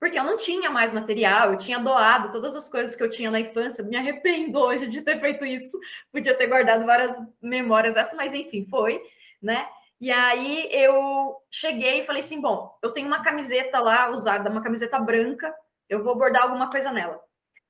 Porque 0.00 0.18
eu 0.18 0.24
não 0.24 0.36
tinha 0.36 0.68
mais 0.70 0.92
material, 0.92 1.52
eu 1.52 1.58
tinha 1.58 1.78
doado 1.78 2.30
todas 2.30 2.54
as 2.54 2.70
coisas 2.70 2.94
que 2.94 3.02
eu 3.02 3.08
tinha 3.08 3.30
na 3.30 3.40
infância. 3.40 3.82
Me 3.82 3.96
arrependo 3.96 4.58
hoje 4.58 4.86
de 4.86 5.02
ter 5.02 5.18
feito 5.20 5.46
isso. 5.46 5.78
Podia 6.12 6.36
ter 6.36 6.46
guardado 6.46 6.84
várias 6.84 7.16
memórias 7.40 7.94
dessas, 7.94 8.14
mas 8.14 8.34
enfim, 8.34 8.66
foi, 8.68 9.00
né? 9.42 9.66
E 10.00 10.10
aí 10.10 10.68
eu 10.70 11.36
cheguei 11.50 12.02
e 12.02 12.06
falei 12.06 12.20
assim: 12.20 12.40
bom, 12.40 12.78
eu 12.82 12.92
tenho 12.92 13.06
uma 13.06 13.22
camiseta 13.22 13.78
lá 13.78 14.10
usada, 14.10 14.50
uma 14.50 14.62
camiseta 14.62 14.98
branca, 14.98 15.54
eu 15.88 16.04
vou 16.04 16.16
bordar 16.16 16.42
alguma 16.42 16.70
coisa 16.70 16.92
nela. 16.92 17.18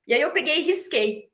E 0.06 0.14
aí 0.14 0.20
eu 0.20 0.32
peguei 0.32 0.61
e 0.61 0.62
risquei. 0.62 1.30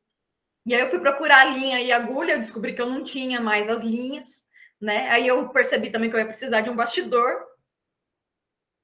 E 0.67 0.75
aí 0.75 0.81
eu 0.83 0.91
fui 0.91 1.01
procurar 1.01 1.41
a 1.41 1.45
linha 1.45 1.81
e 1.81 1.91
agulha, 1.91 2.33
eu 2.33 2.41
descobri 2.41 2.75
que 2.75 2.81
eu 2.81 2.89
não 2.89 3.03
tinha 3.03 3.41
mais 3.41 3.69
as 3.69 3.81
linhas, 3.83 4.47
né? 4.81 5.09
Aí 5.11 5.27
eu 5.27 5.49
percebi 5.49 5.91
também 5.91 6.11
que 6.11 6.17
eu 6.17 6.21
ia 6.21 6.27
precisar 6.27 6.61
de 6.61 6.71
um 6.71 6.77
bastidor. 6.77 7.45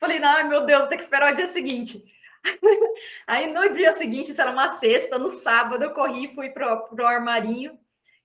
Falei, 0.00 0.18
ai 0.22 0.44
meu 0.44 0.64
Deus, 0.64 0.88
tem 0.88 0.98
que 0.98 1.04
esperar 1.04 1.32
o 1.32 1.36
dia 1.36 1.46
seguinte. 1.46 2.02
aí 3.26 3.52
no 3.52 3.68
dia 3.72 3.92
seguinte, 3.92 4.30
isso 4.30 4.40
era 4.40 4.50
uma 4.50 4.70
sexta, 4.70 5.18
no 5.18 5.28
sábado, 5.30 5.82
eu 5.84 5.92
corri, 5.92 6.34
fui 6.34 6.50
pro, 6.50 6.88
pro 6.88 7.06
armarinho 7.06 7.78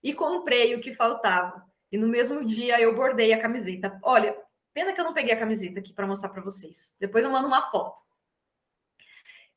e 0.03 0.13
comprei 0.13 0.75
o 0.75 0.81
que 0.81 0.93
faltava. 0.93 1.65
E 1.91 1.97
no 1.97 2.07
mesmo 2.07 2.45
dia 2.45 2.79
eu 2.79 2.95
bordei 2.95 3.33
a 3.33 3.41
camiseta. 3.41 3.99
Olha, 4.01 4.37
pena 4.73 4.93
que 4.93 4.99
eu 4.99 5.05
não 5.05 5.13
peguei 5.13 5.33
a 5.33 5.39
camiseta 5.39 5.79
aqui 5.79 5.93
para 5.93 6.07
mostrar 6.07 6.29
para 6.29 6.41
vocês. 6.41 6.95
Depois 6.99 7.23
eu 7.23 7.31
mando 7.31 7.47
uma 7.47 7.69
foto. 7.69 8.01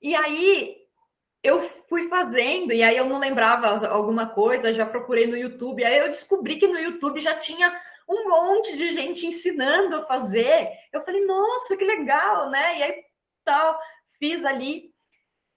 E 0.02 0.14
aí 0.14 0.83
eu 1.44 1.70
fui 1.88 2.08
fazendo, 2.08 2.72
e 2.72 2.82
aí 2.82 2.96
eu 2.96 3.06
não 3.06 3.18
lembrava 3.18 3.86
alguma 3.86 4.26
coisa, 4.26 4.72
já 4.74 4.84
procurei 4.84 5.26
no 5.26 5.36
YouTube. 5.36 5.84
Aí 5.84 5.98
eu 5.98 6.08
descobri 6.08 6.56
que 6.56 6.66
no 6.66 6.78
YouTube 6.78 7.20
já 7.20 7.36
tinha 7.36 7.72
um 8.08 8.28
monte 8.28 8.76
de 8.76 8.90
gente 8.90 9.26
ensinando 9.26 9.96
a 9.96 10.06
fazer. 10.06 10.68
Eu 10.92 11.04
falei, 11.04 11.24
nossa, 11.24 11.76
que 11.76 11.84
legal, 11.84 12.50
né? 12.50 12.78
E 12.78 12.82
aí 12.82 13.04
tal, 13.44 13.78
fiz 14.18 14.44
ali. 14.44 14.90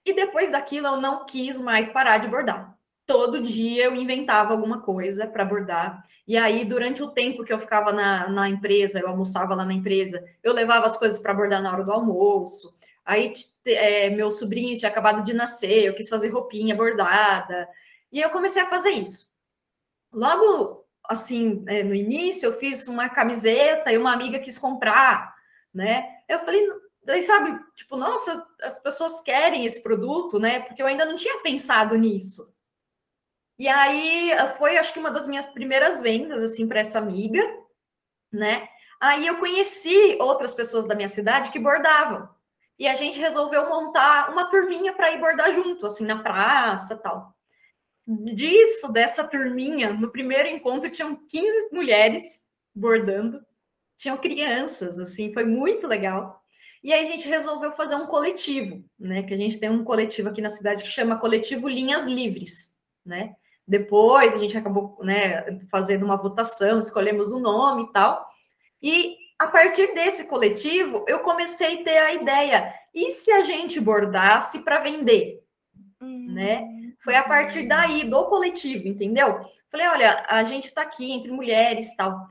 E 0.04 0.12
depois 0.12 0.52
daquilo 0.52 0.86
eu 0.88 1.00
não 1.00 1.26
quis 1.26 1.58
mais 1.58 1.90
parar 1.90 2.18
de 2.18 2.28
bordar 2.28 2.78
todo 3.08 3.40
dia 3.40 3.86
eu 3.86 3.96
inventava 3.96 4.52
alguma 4.52 4.82
coisa 4.82 5.26
para 5.26 5.44
bordar. 5.44 6.04
E 6.26 6.36
aí, 6.36 6.62
durante 6.62 7.02
o 7.02 7.08
tempo 7.10 7.42
que 7.42 7.50
eu 7.50 7.58
ficava 7.58 7.90
na, 7.90 8.28
na 8.28 8.50
empresa, 8.50 9.00
eu 9.00 9.08
almoçava 9.08 9.54
lá 9.54 9.64
na 9.64 9.72
empresa, 9.72 10.22
eu 10.44 10.52
levava 10.52 10.84
as 10.84 10.96
coisas 10.96 11.18
para 11.18 11.32
bordar 11.32 11.62
na 11.62 11.72
hora 11.72 11.82
do 11.82 11.90
almoço. 11.90 12.76
Aí, 13.08 13.32
é, 13.64 14.10
meu 14.10 14.30
sobrinho 14.30 14.76
tinha 14.76 14.90
acabado 14.90 15.24
de 15.24 15.32
nascer, 15.32 15.84
eu 15.84 15.94
quis 15.94 16.10
fazer 16.10 16.28
roupinha 16.28 16.76
bordada. 16.76 17.66
E 18.12 18.20
eu 18.20 18.28
comecei 18.28 18.60
a 18.60 18.68
fazer 18.68 18.90
isso. 18.90 19.32
Logo, 20.12 20.86
assim, 21.08 21.64
é, 21.66 21.82
no 21.82 21.94
início, 21.94 22.44
eu 22.44 22.58
fiz 22.58 22.86
uma 22.86 23.08
camiseta 23.08 23.90
e 23.90 23.96
uma 23.96 24.12
amiga 24.12 24.38
quis 24.38 24.58
comprar, 24.58 25.34
né? 25.72 26.04
Eu 26.28 26.40
falei, 26.40 26.68
daí 27.02 27.22
sabe, 27.22 27.58
tipo, 27.74 27.96
nossa, 27.96 28.46
as 28.62 28.78
pessoas 28.78 29.20
querem 29.20 29.64
esse 29.64 29.82
produto, 29.82 30.38
né? 30.38 30.60
Porque 30.60 30.82
eu 30.82 30.86
ainda 30.86 31.06
não 31.06 31.16
tinha 31.16 31.40
pensado 31.40 31.96
nisso. 31.96 32.54
E 33.58 33.66
aí 33.68 34.32
foi, 34.58 34.76
acho 34.76 34.92
que 34.92 34.98
uma 34.98 35.10
das 35.10 35.26
minhas 35.26 35.46
primeiras 35.46 36.02
vendas 36.02 36.42
assim 36.42 36.68
para 36.68 36.80
essa 36.80 36.98
amiga, 36.98 37.40
né? 38.30 38.68
Aí 39.00 39.26
eu 39.26 39.38
conheci 39.38 40.18
outras 40.20 40.52
pessoas 40.52 40.86
da 40.86 40.94
minha 40.94 41.08
cidade 41.08 41.50
que 41.50 41.58
bordavam. 41.58 42.36
E 42.78 42.86
a 42.86 42.94
gente 42.94 43.18
resolveu 43.18 43.68
montar 43.68 44.30
uma 44.30 44.48
turminha 44.50 44.92
para 44.92 45.10
ir 45.12 45.20
bordar 45.20 45.52
junto, 45.52 45.86
assim, 45.86 46.04
na 46.04 46.22
praça, 46.22 46.96
tal. 46.96 47.34
Disso, 48.06 48.92
dessa 48.92 49.24
turminha, 49.24 49.92
no 49.92 50.10
primeiro 50.10 50.48
encontro 50.48 50.90
tinham 50.90 51.16
15 51.28 51.70
mulheres 51.72 52.22
bordando, 52.74 53.40
tinham 53.96 54.16
crianças, 54.16 54.98
assim, 54.98 55.32
foi 55.34 55.44
muito 55.44 55.86
legal. 55.86 56.40
E 56.82 56.92
aí 56.92 57.06
a 57.06 57.10
gente 57.10 57.28
resolveu 57.28 57.72
fazer 57.72 57.96
um 57.96 58.06
coletivo, 58.06 58.84
né? 58.98 59.24
Que 59.24 59.34
a 59.34 59.36
gente 59.36 59.58
tem 59.58 59.68
um 59.68 59.84
coletivo 59.84 60.28
aqui 60.28 60.40
na 60.40 60.48
cidade 60.48 60.84
que 60.84 60.88
chama 60.88 61.18
Coletivo 61.18 61.68
Linhas 61.68 62.04
Livres, 62.04 62.78
né? 63.04 63.34
Depois 63.66 64.32
a 64.32 64.38
gente 64.38 64.56
acabou 64.56 64.96
né, 65.02 65.60
fazendo 65.70 66.04
uma 66.04 66.16
votação, 66.16 66.78
escolhemos 66.78 67.32
o 67.32 67.36
um 67.36 67.40
nome 67.40 67.82
e 67.82 67.92
tal. 67.92 68.26
E 68.82 69.17
a 69.38 69.46
partir 69.46 69.94
desse 69.94 70.26
coletivo, 70.26 71.04
eu 71.06 71.20
comecei 71.20 71.80
a 71.80 71.84
ter 71.84 71.98
a 71.98 72.14
ideia: 72.14 72.74
e 72.92 73.10
se 73.10 73.30
a 73.30 73.42
gente 73.42 73.80
bordasse 73.80 74.60
para 74.60 74.80
vender? 74.80 75.42
Né? 76.00 76.66
Foi 77.02 77.14
a 77.14 77.22
partir 77.22 77.66
daí, 77.66 78.04
do 78.04 78.24
coletivo, 78.26 78.88
entendeu? 78.88 79.40
Falei, 79.70 79.86
olha, 79.88 80.24
a 80.28 80.44
gente 80.44 80.66
está 80.68 80.82
aqui 80.82 81.12
entre 81.12 81.30
mulheres 81.30 81.94
tal. 81.96 82.26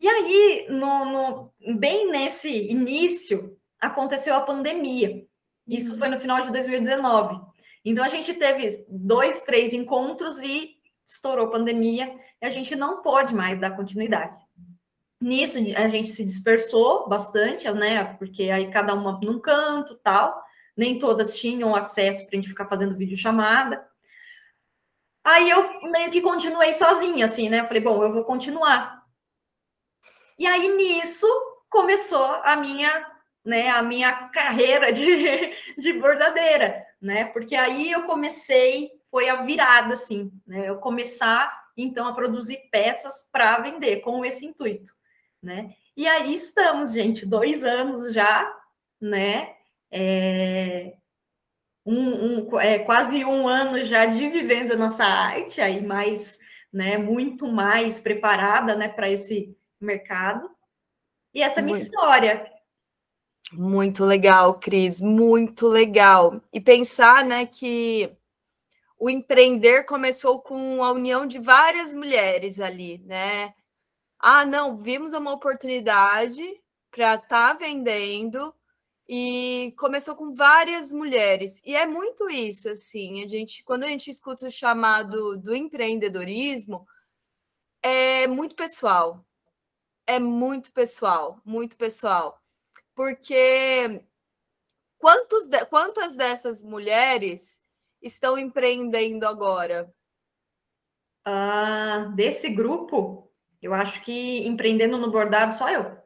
E 0.00 0.08
aí, 0.08 0.66
no, 0.68 1.04
no, 1.04 1.76
bem 1.76 2.10
nesse 2.10 2.70
início, 2.70 3.56
aconteceu 3.80 4.34
a 4.34 4.40
pandemia. 4.40 5.26
Isso 5.66 5.92
uhum. 5.92 5.98
foi 5.98 6.08
no 6.08 6.20
final 6.20 6.42
de 6.42 6.52
2019. 6.52 7.40
Então 7.84 8.04
a 8.04 8.08
gente 8.08 8.34
teve 8.34 8.84
dois, 8.88 9.40
três 9.42 9.72
encontros 9.72 10.38
e 10.40 10.76
estourou 11.06 11.46
a 11.46 11.50
pandemia 11.50 12.14
e 12.40 12.46
a 12.46 12.50
gente 12.50 12.76
não 12.76 13.02
pode 13.02 13.34
mais 13.34 13.58
dar 13.58 13.76
continuidade. 13.76 14.36
Nisso 15.20 15.58
a 15.76 15.88
gente 15.88 16.10
se 16.10 16.24
dispersou 16.24 17.08
bastante, 17.08 17.70
né? 17.72 18.04
Porque 18.14 18.50
aí 18.50 18.70
cada 18.70 18.94
uma 18.94 19.18
num 19.22 19.40
canto, 19.40 19.96
tal. 19.96 20.42
Nem 20.76 20.98
todas 20.98 21.36
tinham 21.36 21.74
acesso 21.74 22.24
para 22.24 22.30
a 22.32 22.36
gente 22.36 22.48
ficar 22.48 22.66
fazendo 22.66 22.96
videochamada. 22.96 23.84
Aí 25.24 25.50
eu 25.50 25.90
meio 25.90 26.10
que 26.10 26.20
continuei 26.20 26.72
sozinha, 26.72 27.24
assim, 27.24 27.48
né? 27.48 27.64
falei, 27.64 27.82
bom, 27.82 28.02
eu 28.02 28.12
vou 28.12 28.24
continuar. 28.24 29.04
E 30.38 30.46
aí 30.46 30.68
nisso 30.76 31.26
começou 31.68 32.24
a 32.24 32.56
minha, 32.56 33.06
né, 33.44 33.68
a 33.68 33.82
minha 33.82 34.28
carreira 34.28 34.92
de, 34.92 35.52
de 35.76 35.92
bordadeira 35.94 36.88
né? 37.00 37.26
Porque 37.26 37.54
aí 37.54 37.90
eu 37.90 38.04
comecei, 38.04 38.90
foi 39.10 39.28
a 39.28 39.42
virada, 39.42 39.94
assim, 39.94 40.32
né? 40.46 40.68
Eu 40.68 40.78
começar, 40.78 41.66
então, 41.76 42.06
a 42.06 42.12
produzir 42.14 42.68
peças 42.70 43.28
para 43.30 43.60
vender 43.60 44.00
com 44.00 44.24
esse 44.24 44.44
intuito, 44.44 44.92
né? 45.42 45.74
E 45.96 46.06
aí 46.06 46.32
estamos, 46.32 46.92
gente, 46.92 47.26
dois 47.26 47.64
anos 47.64 48.12
já, 48.12 48.50
né? 49.00 49.54
É... 49.90 50.94
um, 51.84 52.48
um 52.50 52.60
é, 52.60 52.78
quase 52.80 53.24
um 53.24 53.48
ano 53.48 53.84
já 53.84 54.06
de 54.06 54.28
vivendo 54.28 54.72
a 54.72 54.76
nossa 54.76 55.04
arte, 55.04 55.60
aí 55.60 55.82
mais, 55.82 56.38
né, 56.72 56.98
muito 56.98 57.48
mais 57.48 58.00
preparada, 58.00 58.76
né, 58.76 58.88
para 58.88 59.10
esse 59.10 59.56
mercado. 59.80 60.50
E 61.32 61.42
essa 61.42 61.60
é 61.60 61.62
minha 61.62 61.74
muito. 61.74 61.86
história. 61.86 62.52
Muito 63.52 64.04
legal, 64.04 64.58
Cris, 64.58 65.00
muito 65.00 65.66
legal. 65.66 66.40
E 66.52 66.60
pensar, 66.60 67.24
né, 67.24 67.46
que 67.46 68.14
o 68.98 69.08
empreender 69.08 69.84
começou 69.84 70.40
com 70.40 70.82
a 70.84 70.92
união 70.92 71.26
de 71.26 71.38
várias 71.38 71.92
mulheres 71.92 72.60
ali, 72.60 72.98
né? 73.06 73.54
Ah, 74.18 74.44
não, 74.44 74.76
vimos 74.76 75.12
uma 75.12 75.32
oportunidade 75.32 76.42
para 76.90 77.14
estar 77.14 77.28
tá 77.28 77.52
vendendo 77.52 78.54
e 79.08 79.72
começou 79.78 80.16
com 80.16 80.34
várias 80.34 80.90
mulheres. 80.92 81.62
E 81.64 81.74
é 81.74 81.86
muito 81.86 82.28
isso, 82.28 82.68
assim, 82.68 83.22
a 83.24 83.28
gente, 83.28 83.64
quando 83.64 83.84
a 83.84 83.88
gente 83.88 84.10
escuta 84.10 84.46
o 84.46 84.50
chamado 84.50 85.36
do 85.36 85.54
empreendedorismo, 85.54 86.86
é 87.82 88.26
muito 88.26 88.54
pessoal. 88.54 89.24
É 90.06 90.18
muito 90.18 90.72
pessoal, 90.72 91.40
muito 91.44 91.76
pessoal. 91.76 92.42
Porque 92.94 94.02
quantos 94.98 95.46
de, 95.46 95.64
quantas 95.66 96.16
dessas 96.16 96.62
mulheres 96.62 97.60
estão 98.02 98.38
empreendendo 98.38 99.26
agora? 99.26 99.94
Ah, 101.24 102.10
desse 102.14 102.48
grupo, 102.48 103.27
eu 103.60 103.74
acho 103.74 104.02
que 104.02 104.46
empreendendo 104.46 104.96
no 104.96 105.10
bordado 105.10 105.54
só 105.54 105.68
eu. 105.70 105.96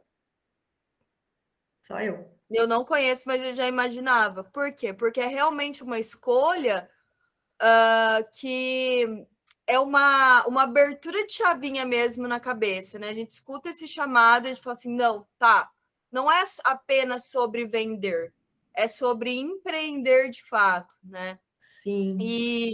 Só 1.87 2.01
eu. 2.01 2.31
Eu 2.51 2.67
não 2.67 2.85
conheço, 2.85 3.25
mas 3.27 3.43
eu 3.43 3.55
já 3.55 3.67
imaginava. 3.67 4.45
Por 4.45 4.73
quê? 4.73 4.93
Porque 4.93 5.21
é 5.21 5.27
realmente 5.27 5.83
uma 5.83 5.99
escolha 5.99 6.89
uh, 7.61 8.29
que 8.33 9.27
é 9.67 9.79
uma, 9.79 10.45
uma 10.47 10.63
abertura 10.65 11.27
de 11.27 11.33
chavinha 11.33 11.85
mesmo 11.85 12.29
na 12.29 12.39
cabeça, 12.39 12.99
né? 12.99 13.09
A 13.09 13.15
gente 13.15 13.31
escuta 13.31 13.71
esse 13.71 13.89
chamado 13.89 14.45
e 14.45 14.51
a 14.51 14.55
gente 14.55 14.63
fala 14.63 14.75
assim: 14.75 14.95
não, 14.95 15.27
tá, 15.39 15.71
não 16.11 16.31
é 16.31 16.45
apenas 16.65 17.27
sobre 17.31 17.65
vender, 17.65 18.35
é 18.75 18.87
sobre 18.87 19.35
empreender 19.35 20.29
de 20.29 20.43
fato, 20.45 20.95
né? 21.03 21.39
Sim. 21.59 22.19
E, 22.21 22.73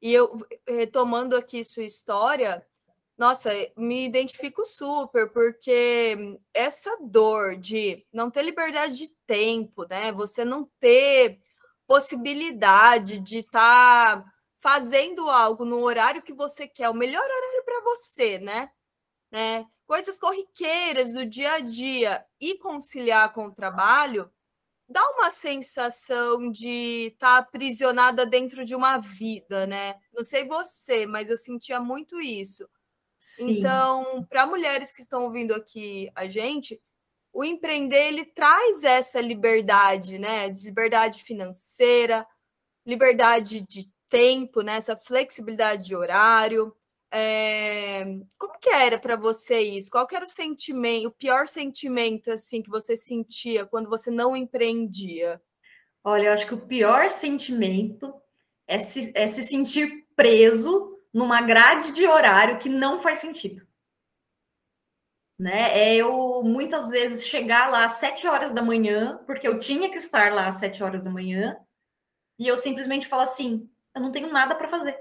e 0.00 0.12
eu, 0.12 0.46
retomando 0.68 1.34
aqui 1.34 1.64
sua 1.64 1.84
história, 1.84 2.64
nossa, 3.20 3.50
me 3.76 4.06
identifico 4.06 4.64
super, 4.64 5.30
porque 5.30 6.38
essa 6.54 6.96
dor 7.02 7.54
de 7.54 8.06
não 8.10 8.30
ter 8.30 8.40
liberdade 8.40 8.96
de 8.96 9.10
tempo, 9.26 9.86
né? 9.86 10.10
Você 10.12 10.42
não 10.42 10.64
ter 10.80 11.38
possibilidade 11.86 13.18
de 13.18 13.40
estar 13.40 14.22
tá 14.22 14.32
fazendo 14.58 15.28
algo 15.28 15.66
no 15.66 15.80
horário 15.80 16.22
que 16.22 16.32
você 16.32 16.66
quer, 16.66 16.88
o 16.88 16.94
melhor 16.94 17.22
horário 17.22 17.62
para 17.62 17.82
você, 17.82 18.38
né? 18.38 18.70
né? 19.30 19.66
Coisas 19.86 20.18
corriqueiras 20.18 21.12
do 21.12 21.26
dia 21.26 21.52
a 21.52 21.60
dia 21.60 22.24
e 22.40 22.56
conciliar 22.56 23.34
com 23.34 23.48
o 23.48 23.54
trabalho 23.54 24.32
dá 24.88 25.06
uma 25.10 25.30
sensação 25.30 26.50
de 26.50 27.08
estar 27.12 27.34
tá 27.34 27.36
aprisionada 27.36 28.24
dentro 28.24 28.64
de 28.64 28.74
uma 28.74 28.96
vida, 28.96 29.66
né? 29.66 30.00
Não 30.10 30.24
sei 30.24 30.46
você, 30.46 31.04
mas 31.04 31.28
eu 31.28 31.36
sentia 31.36 31.78
muito 31.78 32.18
isso 32.18 32.66
Sim. 33.20 33.58
Então, 33.58 34.26
para 34.28 34.46
mulheres 34.46 34.90
que 34.90 35.02
estão 35.02 35.24
ouvindo 35.24 35.54
aqui 35.54 36.10
a 36.14 36.26
gente, 36.26 36.80
o 37.32 37.44
empreender 37.44 38.08
ele 38.08 38.24
traz 38.24 38.82
essa 38.82 39.20
liberdade, 39.20 40.18
né? 40.18 40.48
De 40.48 40.64
liberdade 40.64 41.22
financeira, 41.22 42.26
liberdade 42.84 43.60
de 43.68 43.88
tempo, 44.08 44.62
né? 44.62 44.76
Essa 44.76 44.96
flexibilidade 44.96 45.86
de 45.88 45.94
horário. 45.94 46.74
É... 47.12 48.04
Como 48.38 48.58
que 48.58 48.70
era 48.70 48.98
para 48.98 49.16
você 49.16 49.60
isso? 49.60 49.90
Qual 49.90 50.08
era 50.10 50.24
o 50.24 50.28
sentimento, 50.28 51.08
o 51.08 51.12
pior 51.12 51.46
sentimento 51.46 52.32
assim 52.32 52.62
que 52.62 52.70
você 52.70 52.96
sentia 52.96 53.66
quando 53.66 53.90
você 53.90 54.10
não 54.10 54.34
empreendia? 54.34 55.40
Olha, 56.02 56.28
eu 56.28 56.32
acho 56.32 56.46
que 56.46 56.54
o 56.54 56.66
pior 56.66 57.10
sentimento 57.10 58.12
é 58.66 58.78
se, 58.78 59.12
é 59.14 59.26
se 59.26 59.42
sentir 59.42 60.06
preso 60.16 60.99
numa 61.12 61.40
grade 61.40 61.92
de 61.92 62.06
horário 62.06 62.58
que 62.58 62.68
não 62.68 63.00
faz 63.00 63.18
sentido. 63.18 63.66
Né? 65.38 65.78
É 65.78 65.96
eu 65.96 66.42
muitas 66.42 66.90
vezes 66.90 67.26
chegar 67.26 67.70
lá 67.70 67.86
às 67.86 67.94
sete 67.94 68.26
horas 68.26 68.52
da 68.52 68.62
manhã, 68.62 69.18
porque 69.26 69.48
eu 69.48 69.58
tinha 69.58 69.90
que 69.90 69.96
estar 69.96 70.32
lá 70.32 70.48
às 70.48 70.56
sete 70.56 70.82
horas 70.82 71.02
da 71.02 71.10
manhã, 71.10 71.56
e 72.38 72.46
eu 72.46 72.56
simplesmente 72.56 73.08
falo 73.08 73.22
assim: 73.22 73.68
eu 73.94 74.02
não 74.02 74.12
tenho 74.12 74.30
nada 74.30 74.54
para 74.54 74.68
fazer. 74.68 74.98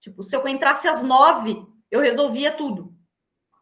Tipo, 0.00 0.22
se 0.22 0.36
eu 0.36 0.46
entrasse 0.46 0.88
às 0.88 1.02
nove, 1.02 1.56
eu 1.90 2.00
resolvia 2.00 2.52
tudo, 2.52 2.94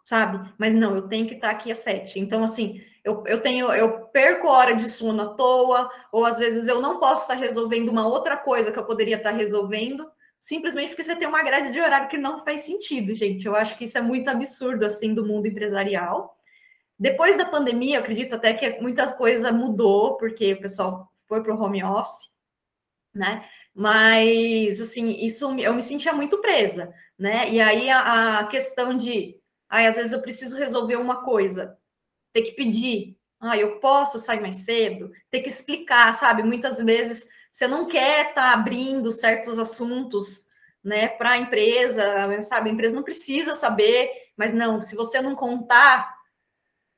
sabe? 0.05 0.53
Mas 0.59 0.75
não, 0.75 0.97
eu 0.97 1.09
tenho 1.09 1.27
que 1.27 1.35
estar 1.35 1.51
aqui 1.51 1.71
às 1.71 1.79
sete. 1.79 2.19
Então, 2.19 2.43
assim, 2.43 2.83
eu, 3.05 3.23
eu 3.27 3.41
tenho, 3.41 3.73
eu 3.73 4.07
perco 4.09 4.49
hora 4.49 4.75
de 4.75 4.89
sono 4.89 5.23
à 5.23 5.35
toa, 5.35 5.91
ou 6.11 6.25
às 6.25 6.39
vezes 6.39 6.67
eu 6.67 6.81
não 6.81 6.99
posso 6.99 7.23
estar 7.23 7.35
resolvendo 7.35 7.89
uma 7.89 8.07
outra 8.07 8.37
coisa 8.37 8.73
que 8.73 8.79
eu 8.79 8.85
poderia 8.85 9.17
estar 9.17 9.31
resolvendo, 9.31 10.11
simplesmente 10.41 10.89
porque 10.89 11.03
você 11.03 11.17
tem 11.17 11.27
uma 11.27 11.43
grade 11.43 11.73
de 11.73 11.81
horário 11.81 12.09
que 12.09 12.19
não 12.19 12.45
faz 12.45 12.63
sentido, 12.63 13.15
gente. 13.15 13.47
Eu 13.47 13.57
acho 13.57 13.77
que 13.77 13.85
isso 13.85 13.99
é 13.99 14.01
muito 14.01 14.29
absurdo, 14.29 14.85
assim, 14.85 15.15
do 15.15 15.25
mundo 15.27 15.47
empresarial. 15.47 16.37
Depois 16.99 17.37
da 17.37 17.45
pandemia, 17.45 17.97
eu 17.97 18.01
acredito 18.01 18.35
até 18.35 18.55
que 18.55 18.81
muita 18.81 19.13
coisa 19.13 19.53
mudou, 19.53 20.17
porque 20.17 20.55
o 20.55 20.61
pessoal 20.61 21.13
foi 21.27 21.43
para 21.43 21.55
o 21.55 21.61
home 21.61 21.83
office, 21.85 22.31
né? 23.15 23.47
Mas, 23.75 24.81
assim, 24.81 25.11
isso 25.25 25.55
eu 25.61 25.75
me 25.75 25.83
sentia 25.83 26.13
muito 26.13 26.41
presa, 26.41 26.95
né? 27.19 27.51
E 27.51 27.61
aí 27.61 27.91
a, 27.91 28.39
a 28.41 28.47
questão 28.47 28.97
de, 28.97 29.39
ai, 29.69 29.87
às 29.87 29.97
vezes 29.97 30.13
eu 30.13 30.23
preciso 30.23 30.57
resolver 30.57 30.97
uma 30.97 31.23
coisa, 31.25 31.77
ter 32.33 32.43
que 32.43 32.53
pedir, 32.53 33.19
ah, 33.39 33.57
eu 33.57 33.79
posso 33.81 34.19
sair 34.19 34.41
mais 34.41 34.65
cedo, 34.65 35.11
ter 35.31 35.41
que 35.41 35.49
explicar, 35.49 36.15
sabe? 36.15 36.43
Muitas 36.43 36.79
vezes 36.79 37.29
você 37.57 37.67
não 37.67 37.87
quer 37.87 38.29
estar 38.29 38.35
tá 38.35 38.53
abrindo 38.53 39.11
certos 39.11 39.59
assuntos 39.59 40.47
né, 40.85 41.09
para 41.09 41.31
a 41.31 41.39
empresa, 41.39 42.05
sabe? 42.43 42.69
A 42.69 42.73
empresa 42.75 42.95
não 42.95 43.03
precisa 43.03 43.55
saber, 43.55 44.11
mas 44.37 44.53
não, 44.53 44.83
se 44.83 44.95
você 44.95 45.23
não 45.23 45.35
contar, 45.35 46.15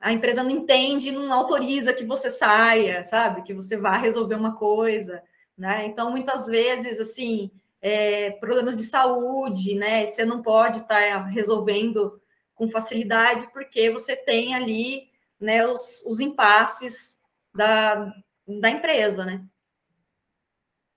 a 0.01 0.12
empresa 0.12 0.42
não 0.42 0.51
entende, 0.51 1.12
não 1.12 1.33
autoriza 1.33 1.94
que 1.94 2.05
você 2.05 2.29
saia, 2.29 3.05
sabe? 3.05 3.42
Que 3.42 3.55
você 3.55 3.77
vá 3.77 3.97
resolver 3.99 4.35
uma 4.35 4.57
coisa, 4.57 5.23
né? 5.57 5.87
Então, 5.87 6.11
muitas 6.11 6.49
vezes, 6.49 6.99
assim, 6.99 7.53
é, 7.81 8.33
problemas 8.33 8.77
de 8.77 8.83
saúde, 8.83 9.77
né? 9.77 10.07
Você 10.07 10.25
não 10.25 10.42
pode 10.42 10.79
estar 10.79 11.01
tá 11.01 11.23
resolvendo 11.27 12.21
com 12.57 12.68
facilidade, 12.68 13.49
porque 13.53 13.90
você 13.90 14.16
tem 14.16 14.57
ali 14.57 15.09
né, 15.38 15.64
os, 15.64 16.05
os 16.05 16.18
impasses 16.18 17.16
da, 17.55 18.12
da 18.44 18.71
empresa, 18.71 19.25
né? 19.25 19.40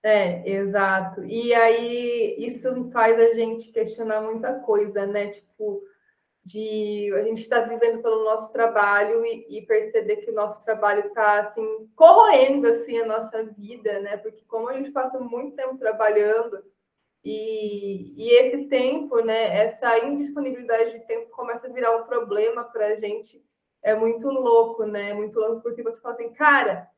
É, 0.02 0.48
exato. 0.50 1.24
E 1.24 1.54
aí 1.54 2.34
isso 2.38 2.90
faz 2.90 3.18
a 3.18 3.34
gente 3.34 3.70
questionar 3.70 4.20
muita 4.20 4.54
coisa, 4.60 5.06
né? 5.06 5.28
Tipo, 5.28 5.80
de 6.44 7.12
a 7.14 7.22
gente 7.22 7.42
está 7.42 7.60
vivendo 7.60 8.02
pelo 8.02 8.24
nosso 8.24 8.52
trabalho 8.52 9.24
e, 9.24 9.58
e 9.58 9.62
perceber 9.64 10.16
que 10.16 10.30
o 10.30 10.34
nosso 10.34 10.64
trabalho 10.64 11.06
está 11.06 11.40
assim 11.40 11.88
corroendo 11.94 12.66
assim 12.66 12.98
a 12.98 13.06
nossa 13.06 13.44
vida, 13.44 14.00
né? 14.00 14.16
Porque 14.16 14.42
como 14.46 14.68
a 14.68 14.74
gente 14.74 14.90
passa 14.90 15.20
muito 15.20 15.54
tempo 15.54 15.78
trabalhando 15.78 16.64
e, 17.24 18.12
e 18.16 18.30
esse 18.40 18.64
tempo, 18.64 19.20
né? 19.24 19.56
Essa 19.66 19.98
indisponibilidade 20.04 20.98
de 20.98 21.06
tempo 21.06 21.30
começa 21.30 21.68
a 21.68 21.72
virar 21.72 21.96
um 21.96 22.04
problema 22.06 22.64
para 22.64 22.88
a 22.88 22.96
gente. 22.96 23.40
É 23.82 23.94
muito 23.94 24.28
louco, 24.28 24.84
né? 24.84 25.12
Muito 25.14 25.38
louco 25.38 25.62
porque 25.62 25.82
você 25.82 26.00
fala 26.00 26.14
assim, 26.16 26.32
cara 26.32 26.90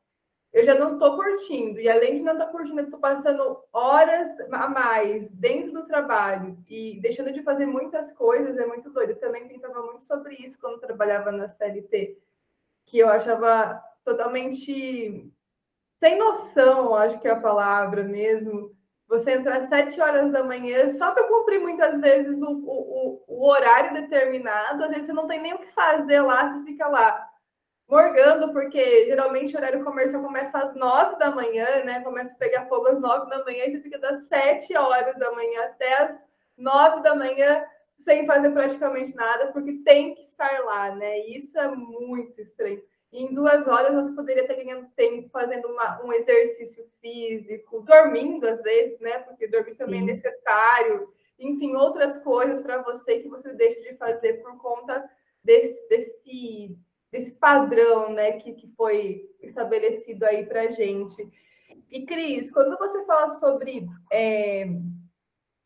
eu 0.55 0.65
já 0.65 0.77
não 0.77 0.93
estou 0.93 1.17
curtindo. 1.17 1.81
E 1.81 1.89
além 1.89 2.15
de 2.15 2.23
não 2.23 2.35
estar 2.35 2.47
curtindo, 2.47 2.79
eu 2.79 2.85
estou 2.85 3.01
passando 3.01 3.59
horas 3.73 4.31
a 4.53 4.69
mais 4.69 5.29
dentro 5.33 5.73
do 5.73 5.85
trabalho 5.85 6.57
e 6.69 7.01
deixando 7.01 7.33
de 7.33 7.43
fazer 7.43 7.67
muitas 7.67 8.13
coisas, 8.13 8.57
é 8.57 8.65
muito 8.65 8.89
doido. 8.91 9.11
Eu 9.11 9.19
também 9.19 9.49
pensava 9.49 9.83
muito 9.83 10.07
sobre 10.07 10.37
isso 10.37 10.57
quando 10.61 10.79
trabalhava 10.79 11.33
na 11.33 11.49
CLT, 11.49 12.17
que 12.87 13.01
eu 13.01 13.09
achava 13.09 13.83
totalmente 14.05 15.29
sem 15.99 16.19
noção, 16.19 16.95
acho 16.95 17.19
que 17.19 17.27
é 17.27 17.33
a 17.33 17.41
palavra 17.41 18.05
mesmo. 18.05 18.73
Você 19.09 19.33
entrar 19.33 19.57
às 19.57 19.69
sete 19.69 20.01
horas 20.01 20.31
da 20.31 20.45
manhã 20.45 20.89
só 20.89 21.11
para 21.11 21.27
cumprir 21.27 21.61
muitas 21.61 22.01
vezes 22.01 22.41
o, 22.41 22.51
o, 22.51 23.25
o 23.27 23.49
horário 23.49 23.93
determinado, 23.93 24.85
às 24.85 24.91
vezes 24.91 25.07
você 25.07 25.13
não 25.13 25.27
tem 25.27 25.43
nem 25.43 25.55
o 25.55 25.59
que 25.59 25.73
fazer 25.73 26.21
lá, 26.21 26.53
você 26.53 26.65
fica 26.65 26.87
lá 26.87 27.29
morgando, 27.89 28.53
porque 28.53 29.07
geralmente 29.07 29.55
o 29.55 29.59
horário 29.59 29.85
comercial 29.85 30.23
começa 30.23 30.59
às 30.59 30.75
nove 30.75 31.17
da 31.19 31.31
manhã, 31.31 31.85
né? 31.85 32.01
Começa 32.03 32.33
a 32.33 32.37
pegar 32.37 32.67
fogo 32.67 32.89
às 32.89 33.01
nove 33.01 33.31
da 33.31 33.45
manhã 33.45 33.65
e 33.67 33.73
você 33.73 33.81
fica 33.81 33.99
das 33.99 34.27
sete 34.27 34.77
horas 34.77 35.19
da 35.19 35.31
manhã 35.33 35.65
até 35.65 36.03
as 36.03 36.17
nove 36.57 37.03
da 37.03 37.15
manhã 37.15 37.65
sem 38.01 38.27
fazer 38.27 38.51
praticamente 38.51 39.15
nada, 39.15 39.53
porque 39.53 39.81
tem 39.85 40.15
que 40.15 40.23
estar 40.23 40.65
lá, 40.65 40.95
né? 40.95 41.21
E 41.21 41.37
isso 41.37 41.59
é 41.59 41.69
muito 41.69 42.41
estranho. 42.41 42.83
em 43.13 43.33
duas 43.33 43.67
horas 43.69 43.95
você 43.95 44.13
poderia 44.13 44.43
estar 44.43 44.55
ganhando 44.55 44.89
tempo 44.97 45.29
fazendo 45.31 45.69
uma, 45.69 46.03
um 46.03 46.13
exercício 46.13 46.85
físico, 47.01 47.81
dormindo 47.83 48.45
às 48.47 48.61
vezes, 48.63 48.99
né? 49.01 49.21
Porque 49.21 49.47
dormir 49.47 49.71
Sim. 49.71 49.79
também 49.79 50.01
é 50.01 50.15
necessário. 50.15 51.13
Enfim, 51.39 51.75
outras 51.77 52.19
coisas 52.19 52.61
para 52.61 52.83
você 52.83 53.21
que 53.21 53.29
você 53.29 53.53
deixa 53.53 53.81
de 53.83 53.97
fazer 53.97 54.43
por 54.43 54.57
conta 54.59 55.09
desse, 55.43 55.89
desse, 55.89 56.77
desse 57.15 57.33
padrão, 57.33 58.13
né? 58.13 58.33
Que, 58.33 58.53
que 58.55 58.67
foi 58.77 59.25
estabelecido 59.41 60.25
aí 60.25 60.45
para 60.45 60.73
gente. 60.73 61.17
E, 61.91 62.05
Cris, 62.05 62.51
quando 62.51 62.77
você 62.77 63.05
fala 63.05 63.31
sobre 63.31 63.87
é, 64.11 64.67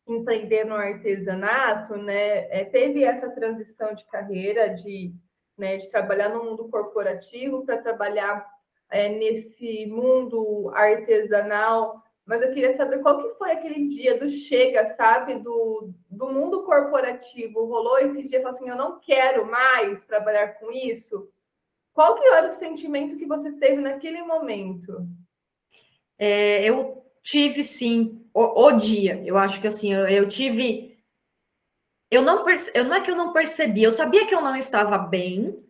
empreender 0.07 0.63
no 0.63 0.75
artesanato, 0.75 1.97
né? 1.97 2.47
É, 2.51 2.65
teve 2.65 3.03
essa 3.03 3.29
transição 3.31 3.95
de 3.95 4.05
carreira 4.05 4.69
de 4.69 5.11
né, 5.57 5.75
de 5.75 5.89
trabalhar 5.89 6.29
no 6.29 6.41
mundo 6.41 6.69
corporativo 6.69 7.65
para 7.65 7.81
trabalhar 7.81 8.47
é, 8.89 9.09
nesse 9.09 9.85
mundo 9.87 10.71
artesanal. 10.73 12.01
Mas 12.25 12.41
eu 12.41 12.53
queria 12.53 12.77
saber 12.77 12.99
qual 12.99 13.21
que 13.21 13.37
foi 13.37 13.51
aquele 13.51 13.89
dia 13.89 14.17
do 14.17 14.29
chega, 14.29 14.93
sabe, 14.95 15.35
do, 15.35 15.91
do 16.09 16.27
mundo 16.27 16.63
corporativo. 16.63 17.65
Rolou 17.65 17.97
esse 17.97 18.23
dia, 18.23 18.39
falou 18.41 18.55
assim, 18.55 18.69
eu 18.69 18.77
não 18.77 18.99
quero 19.01 19.45
mais 19.45 20.05
trabalhar 20.05 20.59
com 20.59 20.71
isso. 20.71 21.27
Qual 21.99 22.15
que 22.15 22.25
era 22.27 22.47
o 22.47 22.53
sentimento 22.53 23.17
que 23.17 23.25
você 23.25 23.51
teve 23.51 23.81
naquele 23.81 24.21
momento? 24.21 25.05
É, 26.17 26.63
eu 26.63 27.05
tive 27.21 27.61
sim 27.61 28.25
o, 28.33 28.67
o, 28.67 28.71
dia. 28.71 29.21
Eu 29.25 29.37
acho 29.37 29.59
que 29.59 29.67
assim 29.67 29.93
eu, 29.93 30.07
eu 30.07 30.29
tive 30.29 30.97
eu 32.09 32.21
não, 32.21 32.45
perce... 32.45 32.71
eu 32.73 32.85
não 32.85 32.95
é 32.95 33.01
que 33.01 33.11
eu 33.11 33.17
não 33.17 33.33
percebi, 33.33 33.83
eu 33.83 33.91
sabia 33.91 34.25
que 34.25 34.33
eu 34.33 34.39
não 34.39 34.55
estava 34.55 34.97
bem, 34.97 35.61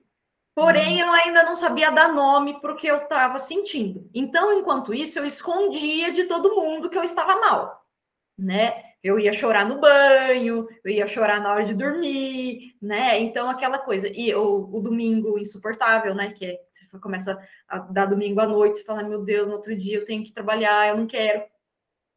porém 0.53 1.01
uhum. 1.01 1.07
eu 1.07 1.13
ainda 1.13 1.41
não 1.41 1.55
sabia 1.55 1.89
dar 1.89 2.13
nome 2.13 2.61
para 2.61 2.73
o 2.73 2.75
que 2.75 2.85
eu 2.85 2.97
estava 2.97 3.39
sentindo. 3.39 4.07
Então, 4.13 4.53
enquanto 4.53 4.93
isso, 4.93 5.17
eu 5.17 5.25
escondia 5.25 6.11
de 6.11 6.25
todo 6.25 6.55
mundo 6.55 6.91
que 6.91 6.97
eu 6.99 7.03
estava 7.03 7.39
mal, 7.39 7.83
né? 8.37 8.88
Eu 9.01 9.17
ia 9.17 9.31
chorar 9.31 9.65
no 9.65 9.79
banho, 9.79 10.67
eu 10.83 10.91
ia 10.91 11.07
chorar 11.07 11.39
na 11.39 11.53
hora 11.53 11.65
de 11.65 11.73
dormir, 11.73 12.75
né? 12.81 13.17
Então, 13.19 13.49
aquela 13.49 13.77
coisa. 13.77 14.09
E 14.09 14.33
o, 14.35 14.69
o 14.73 14.81
domingo 14.81 15.39
insuportável, 15.39 16.13
né? 16.13 16.33
Que 16.33 16.45
é, 16.45 16.59
você 16.71 16.85
começa 16.99 17.41
a 17.67 17.79
dar 17.79 18.07
domingo 18.07 18.41
à 18.41 18.47
noite, 18.47 18.79
você 18.79 18.83
fala, 18.83 19.03
meu 19.03 19.23
Deus, 19.23 19.47
no 19.47 19.55
outro 19.55 19.75
dia 19.75 19.97
eu 19.97 20.05
tenho 20.05 20.23
que 20.23 20.33
trabalhar, 20.33 20.89
eu 20.89 20.97
não 20.97 21.07
quero. 21.07 21.45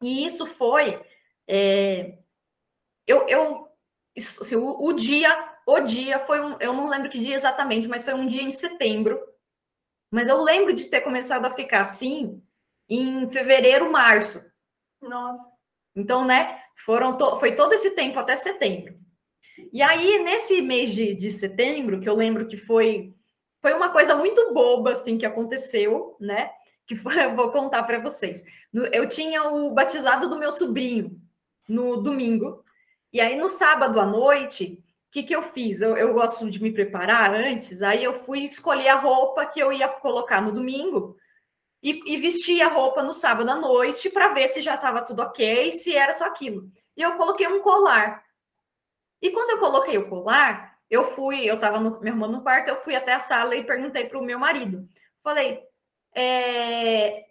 E 0.01 0.25
isso 0.25 0.45
foi. 0.45 1.01
É, 1.47 2.17
eu, 3.07 3.27
eu 3.29 3.67
assim, 4.17 4.55
o, 4.55 4.85
o, 4.85 4.93
dia, 4.93 5.55
o 5.65 5.79
dia 5.81 6.19
foi 6.25 6.41
um, 6.41 6.57
eu 6.59 6.73
não 6.73 6.89
lembro 6.89 7.09
que 7.09 7.19
dia 7.19 7.35
exatamente, 7.35 7.87
mas 7.87 8.03
foi 8.03 8.13
um 8.13 8.27
dia 8.27 8.43
em 8.43 8.51
setembro. 8.51 9.19
Mas 10.11 10.27
eu 10.27 10.41
lembro 10.41 10.73
de 10.73 10.89
ter 10.89 11.01
começado 11.01 11.45
a 11.45 11.51
ficar 11.55 11.81
assim 11.81 12.41
em 12.89 13.29
fevereiro, 13.29 13.91
março. 13.91 14.43
Nossa. 15.01 15.51
Então, 15.95 16.25
né, 16.25 16.62
foram 16.75 17.17
to, 17.17 17.39
foi 17.39 17.55
todo 17.55 17.73
esse 17.73 17.91
tempo 17.91 18.19
até 18.19 18.35
setembro. 18.35 18.95
E 19.71 19.81
aí, 19.81 20.23
nesse 20.23 20.61
mês 20.61 20.91
de, 20.91 21.13
de 21.13 21.31
setembro, 21.31 21.99
que 21.99 22.09
eu 22.09 22.15
lembro 22.15 22.47
que 22.47 22.57
foi 22.57 23.13
foi 23.61 23.73
uma 23.73 23.89
coisa 23.89 24.13
muito 24.13 24.53
boba 24.53 24.91
assim 24.91 25.17
que 25.17 25.25
aconteceu, 25.25 26.17
né? 26.19 26.51
Que 26.85 26.97
foi, 26.97 27.15
eu 27.23 27.35
vou 27.35 27.49
contar 27.51 27.83
para 27.83 27.99
vocês. 27.99 28.43
Eu 28.91 29.07
tinha 29.07 29.43
o 29.43 29.71
batizado 29.71 30.27
do 30.27 30.37
meu 30.37 30.51
sobrinho 30.51 31.17
no 31.67 31.95
domingo, 31.95 32.63
e 33.13 33.21
aí, 33.21 33.37
no 33.37 33.47
sábado 33.47 33.99
à 33.99 34.07
noite, 34.07 34.83
o 35.07 35.11
que, 35.11 35.21
que 35.21 35.35
eu 35.35 35.43
fiz? 35.43 35.81
Eu, 35.81 35.95
eu 35.95 36.15
gosto 36.15 36.49
de 36.49 36.61
me 36.61 36.73
preparar 36.73 37.31
antes, 37.31 37.83
aí 37.83 38.03
eu 38.03 38.25
fui 38.25 38.39
escolher 38.39 38.87
a 38.87 38.99
roupa 38.99 39.45
que 39.45 39.59
eu 39.59 39.71
ia 39.71 39.87
colocar 39.87 40.41
no 40.41 40.51
domingo 40.51 41.15
e, 41.83 42.01
e 42.15 42.61
a 42.61 42.69
roupa 42.69 43.03
no 43.03 43.13
sábado 43.13 43.49
à 43.49 43.55
noite 43.55 44.09
para 44.09 44.29
ver 44.29 44.47
se 44.47 44.61
já 44.61 44.75
estava 44.75 45.01
tudo 45.01 45.21
ok, 45.21 45.73
se 45.73 45.93
era 45.93 46.13
só 46.13 46.25
aquilo. 46.25 46.71
E 46.95 47.01
eu 47.01 47.17
coloquei 47.17 47.45
um 47.45 47.61
colar. 47.61 48.23
E 49.21 49.29
quando 49.31 49.51
eu 49.51 49.59
coloquei 49.59 49.97
o 49.97 50.07
colar, 50.09 50.79
eu 50.89 51.13
fui, 51.13 51.43
eu 51.43 51.55
estava 51.55 51.79
me 51.79 52.09
arrumando 52.09 52.37
no 52.37 52.41
quarto, 52.41 52.69
eu 52.69 52.81
fui 52.81 52.95
até 52.95 53.13
a 53.13 53.19
sala 53.19 53.55
e 53.55 53.65
perguntei 53.65 54.07
para 54.07 54.17
o 54.17 54.23
meu 54.23 54.39
marido. 54.39 54.87
Falei, 55.21 55.61
é, 56.15 57.25